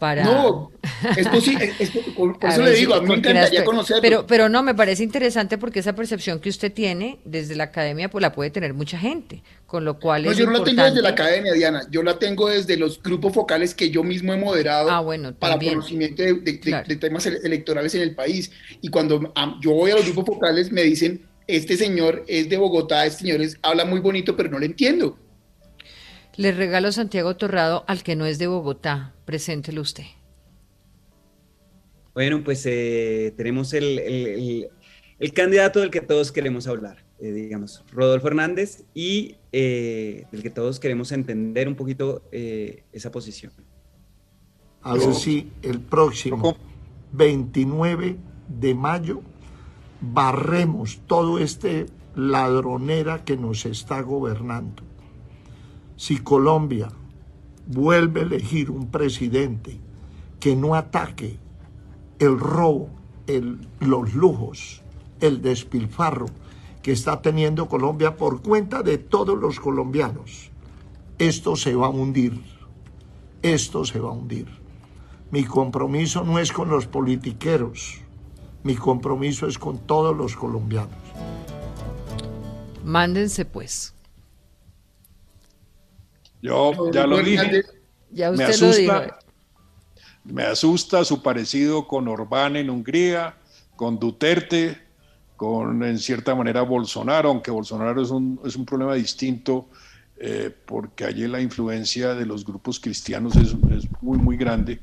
no, 0.00 0.70
es 1.16 1.28
posible, 1.28 1.72
por, 2.16 2.38
eso 2.48 2.62
le 2.62 2.72
digo, 2.72 2.94
a 2.94 3.00
mí 3.00 3.08
me 3.08 3.14
encantaría 3.16 3.64
conocerlo. 3.64 4.02
Pero, 4.02 4.26
pero 4.26 4.48
no, 4.48 4.62
me 4.62 4.74
parece 4.74 5.02
interesante 5.02 5.58
porque 5.58 5.80
esa 5.80 5.94
percepción 5.94 6.40
que 6.40 6.48
usted 6.48 6.72
tiene 6.72 7.18
desde 7.24 7.56
la 7.56 7.64
academia, 7.64 8.08
pues 8.08 8.22
la 8.22 8.32
puede 8.32 8.50
tener 8.50 8.74
mucha 8.74 8.98
gente, 8.98 9.42
con 9.66 9.84
lo 9.84 9.98
cual 9.98 10.24
no, 10.24 10.32
yo 10.32 10.46
no 10.46 10.52
la 10.52 10.64
tengo 10.64 10.82
desde 10.82 11.02
la 11.02 11.10
academia, 11.10 11.52
Diana, 11.52 11.82
yo 11.90 12.02
la 12.02 12.18
tengo 12.18 12.48
desde 12.48 12.76
los 12.76 13.02
grupos 13.02 13.32
focales 13.32 13.74
que 13.74 13.90
yo 13.90 14.02
mismo 14.02 14.32
he 14.32 14.36
moderado 14.36 14.90
ah, 14.90 15.00
bueno, 15.00 15.34
para 15.34 15.58
conocimiento 15.58 16.22
de, 16.22 16.96
temas 17.00 17.26
electorales 17.26 17.94
en 17.94 18.02
el 18.02 18.14
país. 18.14 18.50
Y 18.80 18.88
cuando 18.88 19.32
yo 19.60 19.72
voy 19.72 19.90
a 19.90 19.96
los 19.96 20.04
grupos 20.04 20.26
focales 20.26 20.72
me 20.72 20.82
dicen, 20.82 21.26
este 21.46 21.76
señor 21.76 22.24
es 22.28 22.48
de 22.48 22.56
Bogotá, 22.56 23.06
este 23.06 23.22
señor 23.22 23.40
habla 23.62 23.84
muy 23.84 24.00
bonito, 24.00 24.36
pero 24.36 24.50
no 24.50 24.58
le 24.58 24.66
entiendo. 24.66 25.18
Le 26.38 26.52
regalo 26.52 26.92
Santiago 26.92 27.34
Torrado 27.34 27.82
al 27.88 28.04
que 28.04 28.14
no 28.14 28.24
es 28.24 28.38
de 28.38 28.46
Bogotá. 28.46 29.12
Preséntelo 29.24 29.82
usted. 29.82 30.04
Bueno, 32.14 32.44
pues 32.44 32.64
eh, 32.64 33.34
tenemos 33.36 33.72
el, 33.72 34.70
candidato 35.34 35.80
del 35.80 35.90
que 35.90 36.00
todos 36.00 36.30
queremos 36.30 36.68
hablar, 36.68 37.04
eh, 37.18 37.32
digamos, 37.32 37.84
Rodolfo 37.90 38.28
Hernández, 38.28 38.84
y 38.94 39.34
eh, 39.50 40.26
del 40.30 40.44
que 40.44 40.50
todos 40.50 40.78
queremos 40.78 41.10
entender 41.10 41.66
un 41.66 41.74
poquito 41.74 42.22
esa 42.30 43.10
posición. 43.10 43.52
A 44.82 44.94
ver 44.94 45.14
si 45.14 45.50
el 45.62 45.80
próximo 45.80 46.56
29 47.14 48.16
de 48.46 48.74
mayo 48.76 49.22
barremos 50.00 51.00
todo 51.08 51.40
este 51.40 51.86
ladronera 52.14 53.24
que 53.24 53.36
nos 53.36 53.66
está 53.66 54.02
gobernando. 54.02 54.87
Si 55.98 56.18
Colombia 56.18 56.92
vuelve 57.66 58.20
a 58.20 58.22
elegir 58.22 58.70
un 58.70 58.86
presidente 58.86 59.80
que 60.38 60.54
no 60.54 60.76
ataque 60.76 61.38
el 62.20 62.38
robo, 62.38 62.88
los 63.80 64.14
lujos, 64.14 64.80
el 65.20 65.42
despilfarro 65.42 66.26
que 66.82 66.92
está 66.92 67.20
teniendo 67.20 67.66
Colombia 67.66 68.16
por 68.16 68.42
cuenta 68.42 68.84
de 68.84 68.98
todos 68.98 69.36
los 69.36 69.58
colombianos, 69.58 70.52
esto 71.18 71.56
se 71.56 71.74
va 71.74 71.86
a 71.86 71.90
hundir. 71.90 72.44
Esto 73.42 73.84
se 73.84 73.98
va 73.98 74.10
a 74.10 74.12
hundir. 74.12 74.46
Mi 75.32 75.42
compromiso 75.42 76.22
no 76.22 76.38
es 76.38 76.52
con 76.52 76.68
los 76.70 76.86
politiqueros, 76.86 77.98
mi 78.62 78.76
compromiso 78.76 79.48
es 79.48 79.58
con 79.58 79.78
todos 79.80 80.16
los 80.16 80.36
colombianos. 80.36 80.94
Mándense 82.84 83.44
pues. 83.44 83.97
Yo 86.42 86.90
ya 86.90 87.06
lo 87.06 87.18
dije. 87.18 87.62
Ya 88.10 88.30
usted 88.30 88.44
me 88.44 88.50
asusta, 88.50 89.18
lo 90.24 90.32
Me 90.32 90.42
asusta 90.44 91.04
su 91.04 91.22
parecido 91.22 91.86
con 91.86 92.08
Orbán 92.08 92.56
en 92.56 92.70
Hungría, 92.70 93.36
con 93.76 93.98
Duterte, 93.98 94.78
con 95.36 95.82
en 95.84 95.98
cierta 95.98 96.34
manera 96.34 96.62
Bolsonaro, 96.62 97.28
aunque 97.28 97.50
Bolsonaro 97.50 98.00
es 98.02 98.10
un, 98.10 98.40
es 98.44 98.56
un 98.56 98.64
problema 98.64 98.94
distinto 98.94 99.68
eh, 100.20 100.50
porque 100.66 101.04
allí 101.04 101.28
la 101.28 101.40
influencia 101.40 102.14
de 102.14 102.26
los 102.26 102.44
grupos 102.44 102.80
cristianos 102.80 103.36
es, 103.36 103.54
es 103.70 103.86
muy, 104.02 104.18
muy 104.18 104.36
grande 104.36 104.80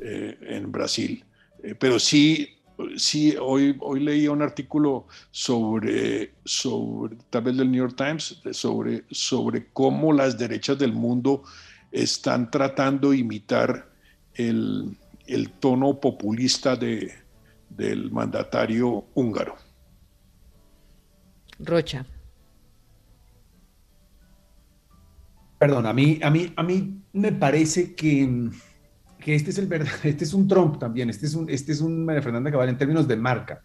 eh, 0.00 0.36
en 0.42 0.70
Brasil. 0.70 1.24
Eh, 1.62 1.74
pero 1.74 1.98
sí 1.98 2.53
Sí, 2.96 3.36
hoy, 3.40 3.76
hoy 3.80 4.00
leía 4.00 4.32
un 4.32 4.42
artículo 4.42 5.06
sobre, 5.30 6.34
sobre, 6.44 7.16
tal 7.30 7.44
vez 7.44 7.56
del 7.56 7.70
New 7.70 7.78
York 7.84 7.96
Times, 7.96 8.40
sobre, 8.50 9.04
sobre 9.10 9.68
cómo 9.72 10.12
las 10.12 10.36
derechas 10.36 10.78
del 10.78 10.92
mundo 10.92 11.44
están 11.92 12.50
tratando 12.50 13.10
de 13.10 13.18
imitar 13.18 13.88
el, 14.34 14.96
tono 15.60 16.00
populista 16.00 16.74
de, 16.74 17.12
del 17.70 18.10
mandatario 18.10 19.04
húngaro. 19.14 19.56
Rocha. 21.60 22.04
Perdón, 25.58 25.86
a 25.86 25.92
mí, 25.92 26.18
a 26.22 26.30
mí, 26.30 26.52
a 26.56 26.62
mí 26.64 27.00
me 27.12 27.30
parece 27.30 27.94
que 27.94 28.50
que 29.24 29.34
este 29.34 29.50
es 29.50 29.58
el 29.58 29.66
verdad, 29.66 29.94
este 30.04 30.24
es 30.24 30.34
un 30.34 30.46
Trump 30.46 30.78
también, 30.78 31.08
este 31.08 31.24
es 31.24 31.34
un, 31.34 31.48
este 31.48 31.72
es 31.72 31.80
un 31.80 32.04
María 32.04 32.20
Fernanda 32.20 32.50
Cabal 32.50 32.68
en 32.68 32.76
términos 32.76 33.08
de 33.08 33.16
marca, 33.16 33.62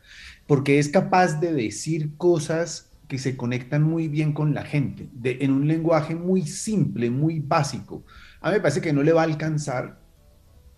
porque 0.48 0.80
es 0.80 0.88
capaz 0.88 1.40
de 1.42 1.52
decir 1.52 2.16
cosas 2.16 2.94
que 3.10 3.18
se 3.18 3.36
conectan 3.36 3.84
muy 3.84 4.08
bien 4.08 4.32
con 4.32 4.54
la 4.54 4.64
gente, 4.64 5.10
de, 5.12 5.40
en 5.42 5.52
un 5.52 5.68
lenguaje 5.68 6.16
muy 6.16 6.44
simple, 6.44 7.10
muy 7.10 7.40
básico. 7.40 8.06
A 8.40 8.50
mí 8.50 8.56
me 8.56 8.62
parece 8.62 8.80
que 8.80 8.94
no 8.94 9.04
le 9.04 9.12
va 9.12 9.22
a 9.22 9.26
alcanzar, 9.26 10.00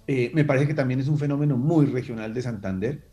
eh, 0.07 0.31
me 0.33 0.45
parece 0.45 0.65
que 0.65 0.73
también 0.73 0.99
es 0.99 1.07
un 1.07 1.19
fenómeno 1.19 1.57
muy 1.57 1.85
regional 1.85 2.33
de 2.33 2.41
Santander, 2.41 3.11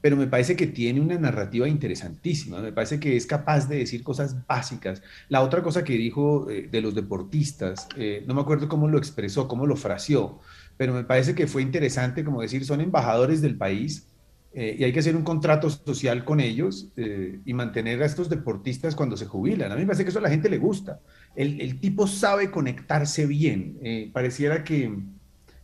pero 0.00 0.16
me 0.16 0.26
parece 0.26 0.56
que 0.56 0.66
tiene 0.66 1.00
una 1.00 1.18
narrativa 1.18 1.68
interesantísima, 1.68 2.60
me 2.60 2.72
parece 2.72 2.98
que 2.98 3.16
es 3.16 3.26
capaz 3.26 3.68
de 3.68 3.76
decir 3.76 4.02
cosas 4.02 4.44
básicas. 4.46 5.02
La 5.28 5.42
otra 5.42 5.62
cosa 5.62 5.84
que 5.84 5.92
dijo 5.92 6.50
eh, 6.50 6.68
de 6.68 6.80
los 6.80 6.94
deportistas, 6.94 7.86
eh, 7.96 8.24
no 8.26 8.34
me 8.34 8.40
acuerdo 8.40 8.68
cómo 8.68 8.88
lo 8.88 8.98
expresó, 8.98 9.46
cómo 9.46 9.66
lo 9.66 9.76
fraseó, 9.76 10.40
pero 10.80 10.94
me 10.94 11.04
parece 11.04 11.34
que 11.34 11.46
fue 11.46 11.60
interesante 11.60 12.24
como 12.24 12.40
decir, 12.40 12.64
son 12.64 12.80
embajadores 12.80 13.42
del 13.42 13.58
país 13.58 14.08
eh, 14.54 14.76
y 14.78 14.84
hay 14.84 14.94
que 14.94 15.00
hacer 15.00 15.14
un 15.14 15.24
contrato 15.24 15.68
social 15.68 16.24
con 16.24 16.40
ellos 16.40 16.88
eh, 16.96 17.38
y 17.44 17.52
mantener 17.52 18.02
a 18.02 18.06
estos 18.06 18.30
deportistas 18.30 18.96
cuando 18.96 19.14
se 19.18 19.26
jubilan. 19.26 19.70
A 19.70 19.74
mí 19.74 19.82
me 19.82 19.88
parece 19.88 20.04
que 20.04 20.08
eso 20.08 20.20
a 20.20 20.22
la 20.22 20.30
gente 20.30 20.48
le 20.48 20.56
gusta. 20.56 20.98
El, 21.36 21.78
tipo 21.80 22.06
sabe 22.06 22.50
conectarse 22.50 23.26
bien, 23.26 23.76
eh, 23.82 24.08
pareciera 24.10 24.64
que 24.64 24.90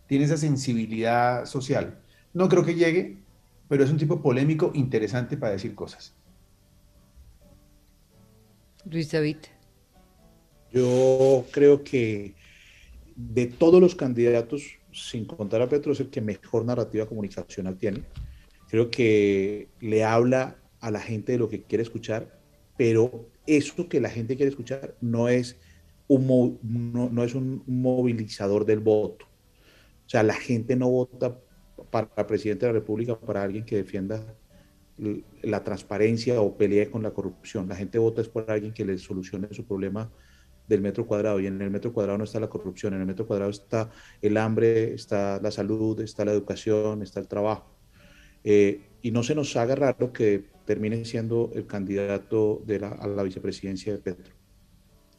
tiene 0.06 0.26
esa 0.26 0.36
sensibilidad 0.36 1.46
social. 1.46 1.98
No 2.34 2.50
creo 2.50 2.66
que 2.66 2.74
llegue, 2.74 3.16
pero 3.68 3.84
es 3.84 3.90
un 3.90 3.96
tipo 3.96 4.20
polémico, 4.20 4.70
interesante 4.74 5.38
para 5.38 5.52
decir 5.52 5.74
cosas. 5.74 6.14
Luis 8.84 9.10
David. 9.10 9.38
Yo 10.74 11.46
creo 11.52 11.82
que 11.84 12.34
de 13.14 13.46
todos 13.46 13.80
los 13.80 13.94
candidatos 13.94 14.75
sin 14.96 15.26
contar 15.26 15.60
a 15.60 15.68
Petro, 15.68 15.92
es 15.92 16.00
el 16.00 16.10
que 16.10 16.20
mejor 16.20 16.64
narrativa 16.64 17.06
comunicacional 17.06 17.76
tiene. 17.76 18.04
Creo 18.68 18.90
que 18.90 19.68
le 19.80 20.02
habla 20.04 20.56
a 20.80 20.90
la 20.90 21.00
gente 21.00 21.32
de 21.32 21.38
lo 21.38 21.48
que 21.48 21.62
quiere 21.62 21.82
escuchar, 21.82 22.40
pero 22.76 23.28
eso 23.46 23.88
que 23.88 24.00
la 24.00 24.08
gente 24.08 24.36
quiere 24.36 24.50
escuchar 24.50 24.96
no 25.00 25.28
es 25.28 25.56
un, 26.08 26.58
no, 27.12 27.24
es 27.24 27.34
un 27.34 27.62
movilizador 27.66 28.64
del 28.64 28.80
voto. 28.80 29.26
O 30.06 30.08
sea, 30.08 30.22
la 30.22 30.34
gente 30.34 30.76
no 30.76 30.88
vota 30.88 31.38
para 31.90 32.26
presidente 32.26 32.66
de 32.66 32.72
la 32.72 32.78
República, 32.78 33.18
para 33.18 33.42
alguien 33.42 33.64
que 33.64 33.76
defienda 33.76 34.36
la 35.42 35.62
transparencia 35.62 36.40
o 36.40 36.56
pelee 36.56 36.90
con 36.90 37.02
la 37.02 37.10
corrupción. 37.10 37.68
La 37.68 37.76
gente 37.76 37.98
vota 37.98 38.22
es 38.22 38.28
por 38.28 38.50
alguien 38.50 38.72
que 38.72 38.84
le 38.84 38.96
solucione 38.98 39.48
su 39.50 39.64
problema 39.64 40.10
del 40.68 40.80
metro 40.80 41.06
cuadrado 41.06 41.40
y 41.40 41.46
en 41.46 41.60
el 41.60 41.70
metro 41.70 41.92
cuadrado 41.92 42.18
no 42.18 42.24
está 42.24 42.40
la 42.40 42.48
corrupción, 42.48 42.94
en 42.94 43.00
el 43.00 43.06
metro 43.06 43.26
cuadrado 43.26 43.50
está 43.50 43.90
el 44.20 44.36
hambre, 44.36 44.94
está 44.94 45.40
la 45.40 45.50
salud, 45.50 46.00
está 46.00 46.24
la 46.24 46.32
educación, 46.32 47.02
está 47.02 47.20
el 47.20 47.28
trabajo. 47.28 47.70
Eh, 48.44 48.80
y 49.02 49.10
no 49.10 49.22
se 49.22 49.34
nos 49.34 49.56
haga 49.56 49.74
raro 49.74 50.12
que 50.12 50.44
termine 50.64 51.04
siendo 51.04 51.50
el 51.54 51.66
candidato 51.66 52.62
de 52.66 52.80
la, 52.80 52.88
a 52.88 53.06
la 53.06 53.22
vicepresidencia 53.22 53.92
de 53.92 53.98
Petro. 53.98 54.32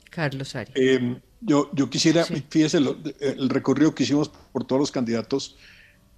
Carlos 0.10 0.56
Ari. 0.56 0.72
Em, 0.76 1.20
yo, 1.42 1.70
yo 1.74 1.90
quisiera, 1.90 2.26
fíjese, 2.26 2.80
el 3.20 3.50
recorrido 3.50 3.94
que 3.94 4.04
hicimos 4.04 4.30
por 4.30 4.66
todos 4.66 4.80
los 4.80 4.92
candidatos, 4.92 5.58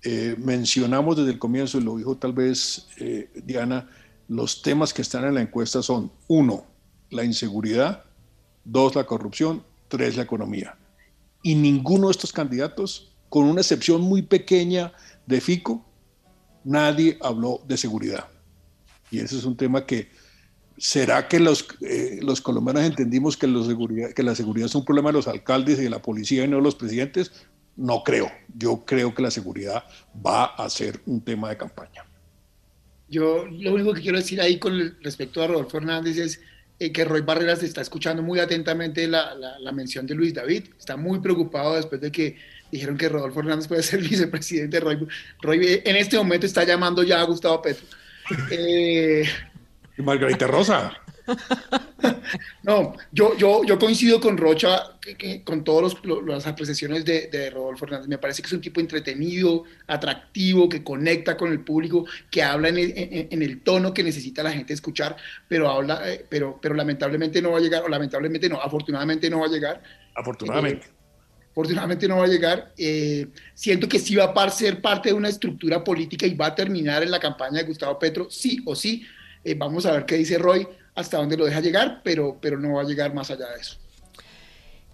eh, 0.03 0.35
mencionamos 0.37 1.17
desde 1.17 1.31
el 1.31 1.39
comienzo, 1.39 1.77
y 1.77 1.83
lo 1.83 1.97
dijo 1.97 2.17
tal 2.17 2.33
vez 2.33 2.87
eh, 2.99 3.29
Diana, 3.43 3.89
los 4.27 4.61
temas 4.61 4.93
que 4.93 5.01
están 5.01 5.25
en 5.25 5.33
la 5.33 5.41
encuesta 5.41 5.81
son, 5.81 6.11
uno, 6.27 6.65
la 7.09 7.23
inseguridad, 7.23 8.05
dos 8.63 8.95
la 8.95 9.05
corrupción, 9.05 9.63
tres 9.87 10.17
la 10.17 10.23
economía. 10.23 10.77
Y 11.43 11.55
ninguno 11.55 12.07
de 12.07 12.11
estos 12.11 12.31
candidatos, 12.31 13.11
con 13.29 13.45
una 13.45 13.61
excepción 13.61 14.01
muy 14.01 14.21
pequeña 14.21 14.93
de 15.25 15.41
Fico, 15.41 15.85
nadie 16.63 17.17
habló 17.21 17.61
de 17.67 17.77
seguridad. 17.77 18.27
Y 19.11 19.19
ese 19.19 19.37
es 19.37 19.45
un 19.45 19.55
tema 19.55 19.85
que, 19.85 20.09
¿será 20.77 21.27
que 21.27 21.39
los, 21.39 21.67
eh, 21.81 22.19
los 22.21 22.41
colombianos 22.41 22.83
entendimos 22.83 23.37
que, 23.37 23.47
seguridad, 23.47 24.11
que 24.11 24.23
la 24.23 24.35
seguridad 24.35 24.67
es 24.67 24.75
un 24.75 24.85
problema 24.85 25.09
de 25.09 25.13
los 25.13 25.27
alcaldes 25.27 25.79
y 25.79 25.83
de 25.83 25.89
la 25.89 26.01
policía 26.01 26.43
y 26.43 26.47
no 26.47 26.57
de 26.57 26.63
los 26.63 26.75
presidentes? 26.75 27.31
No 27.75 28.03
creo. 28.03 28.29
Yo 28.55 28.83
creo 28.85 29.15
que 29.15 29.21
la 29.21 29.31
seguridad 29.31 29.85
va 30.25 30.45
a 30.45 30.69
ser 30.69 31.01
un 31.05 31.21
tema 31.21 31.49
de 31.49 31.57
campaña. 31.57 32.05
Yo 33.07 33.45
lo 33.45 33.73
único 33.73 33.93
que 33.93 34.01
quiero 34.01 34.17
decir 34.17 34.39
ahí 34.39 34.59
con 34.59 34.77
respecto 35.01 35.41
a 35.41 35.47
Rodolfo 35.47 35.77
Hernández 35.77 36.17
es 36.17 36.41
eh, 36.79 36.91
que 36.91 37.03
Roy 37.03 37.21
Barreras 37.21 37.61
está 37.61 37.81
escuchando 37.81 38.23
muy 38.23 38.39
atentamente 38.39 39.05
la, 39.07 39.35
la, 39.35 39.71
mención 39.71 40.07
de 40.07 40.15
Luis 40.15 40.33
David. 40.33 40.63
Está 40.77 40.95
muy 40.95 41.19
preocupado 41.19 41.75
después 41.75 41.99
de 41.99 42.11
que 42.11 42.37
dijeron 42.71 42.97
que 42.97 43.09
Rodolfo 43.09 43.41
Hernández 43.41 43.67
puede 43.67 43.83
ser 43.83 43.99
vicepresidente. 44.01 44.79
Roy, 44.79 45.07
Roy 45.41 45.65
eh, 45.65 45.83
en 45.85 45.95
este 45.97 46.17
momento 46.17 46.45
está 46.45 46.63
llamando 46.63 47.03
ya 47.03 47.19
a 47.19 47.25
Gustavo 47.25 47.61
Petro. 47.61 47.85
Eh, 48.51 49.23
Margarita 49.97 50.47
Rosa. 50.47 50.93
No, 52.63 52.95
yo, 53.11 53.35
yo, 53.37 53.63
yo 53.63 53.79
coincido 53.79 54.19
con 54.19 54.37
Rocha, 54.37 54.83
con 55.43 55.63
todas 55.63 55.95
las 56.25 56.45
apreciaciones 56.45 57.05
de, 57.05 57.49
Rodolfo 57.49 57.85
Hernández. 57.85 58.07
Me 58.07 58.17
parece 58.17 58.41
que 58.41 58.47
es 58.47 58.53
un 58.53 58.61
tipo 58.61 58.79
entretenido, 58.79 59.63
atractivo, 59.87 60.69
que 60.69 60.83
conecta 60.83 61.35
con 61.35 61.51
el 61.51 61.61
público, 61.61 62.05
que 62.29 62.43
habla 62.43 62.69
en 62.69 63.41
el, 63.41 63.61
tono 63.61 63.93
que 63.93 64.03
necesita 64.03 64.43
la 64.43 64.51
gente 64.51 64.73
escuchar, 64.73 65.15
pero, 65.47 65.69
habla, 65.69 66.01
eh, 66.05 66.25
pero, 66.29 66.59
pero 66.61 66.75
lamentablemente 66.75 67.41
no 67.41 67.51
va 67.51 67.57
a 67.57 67.61
llegar, 67.61 67.83
o 67.83 67.87
lamentablemente 67.87 68.49
no, 68.49 68.61
afortunadamente 68.61 69.29
no 69.29 69.39
va 69.39 69.47
a 69.47 69.49
llegar. 69.49 69.81
Afortunadamente. 70.15 70.87
Eh, 70.87 70.99
afortunadamente 71.51 72.07
no 72.07 72.17
va 72.17 72.25
a 72.25 72.27
llegar. 72.27 72.73
Eh, 72.77 73.27
siento 73.53 73.87
que 73.87 73.99
sí 73.99 74.15
va 74.15 74.25
a 74.25 74.49
ser 74.49 74.81
parte 74.81 75.09
de 75.09 75.15
una 75.15 75.29
estructura 75.29 75.83
política 75.83 76.25
y 76.25 76.35
va 76.35 76.47
a 76.47 76.55
terminar 76.55 77.03
en 77.03 77.11
la 77.11 77.19
campaña 77.19 77.59
de 77.59 77.63
Gustavo 77.63 77.97
Petro, 77.99 78.29
sí 78.29 78.61
o 78.65 78.75
sí 78.75 79.05
Eh, 79.41 79.55
vamos 79.57 79.85
a 79.85 79.93
ver 79.93 80.05
qué 80.05 80.17
dice 80.17 80.37
Roy, 80.37 80.67
hasta 80.99 81.17
dónde 81.17 81.37
lo 81.37 81.45
deja 81.45 81.61
llegar, 81.61 82.01
pero, 82.03 82.37
pero 82.41 82.59
no 82.59 82.73
va 82.73 82.81
a 82.81 82.85
llegar 82.85 83.13
más 83.13 83.31
allá 83.31 83.47
de 83.49 83.61
eso. 83.61 83.77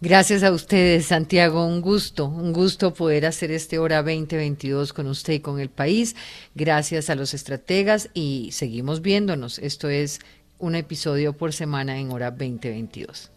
Gracias 0.02 0.44
a 0.44 0.52
ustedes, 0.52 1.08
Santiago. 1.08 1.66
Un 1.66 1.82
gusto, 1.82 2.26
un 2.26 2.54
gusto 2.54 2.94
poder 2.94 3.26
hacer 3.26 3.52
este 3.52 3.80
hora 3.80 4.04
2022 4.04 4.94
con 4.94 5.08
usted 5.08 5.34
y 5.34 5.40
con 5.40 5.60
el 5.60 5.70
país. 5.70 6.16
Gracias 6.54 7.10
a 7.10 7.16
los 7.16 7.34
estrategas 7.34 8.10
y 8.14 8.50
seguimos 8.52 9.02
viéndonos. 9.02 9.58
Esto 9.58 9.90
es 9.90 10.20
un 10.60 10.76
episodio 10.76 11.34
por 11.34 11.54
semana 11.54 11.98
en 11.98 12.12
hora 12.12 12.30
2022. 12.30 13.32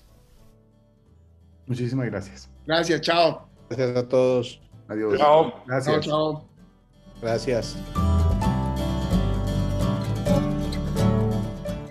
Muchísimas 1.66 2.06
gracias. 2.06 2.50
Gracias, 2.66 3.00
chao. 3.02 3.48
Gracias 3.70 3.96
a 3.96 4.08
todos. 4.08 4.60
Adiós. 4.88 5.18
Chao. 5.18 5.64
Gracias. 5.66 5.94
Chao, 5.94 6.00
chao. 6.02 6.48
Gracias. 7.22 7.76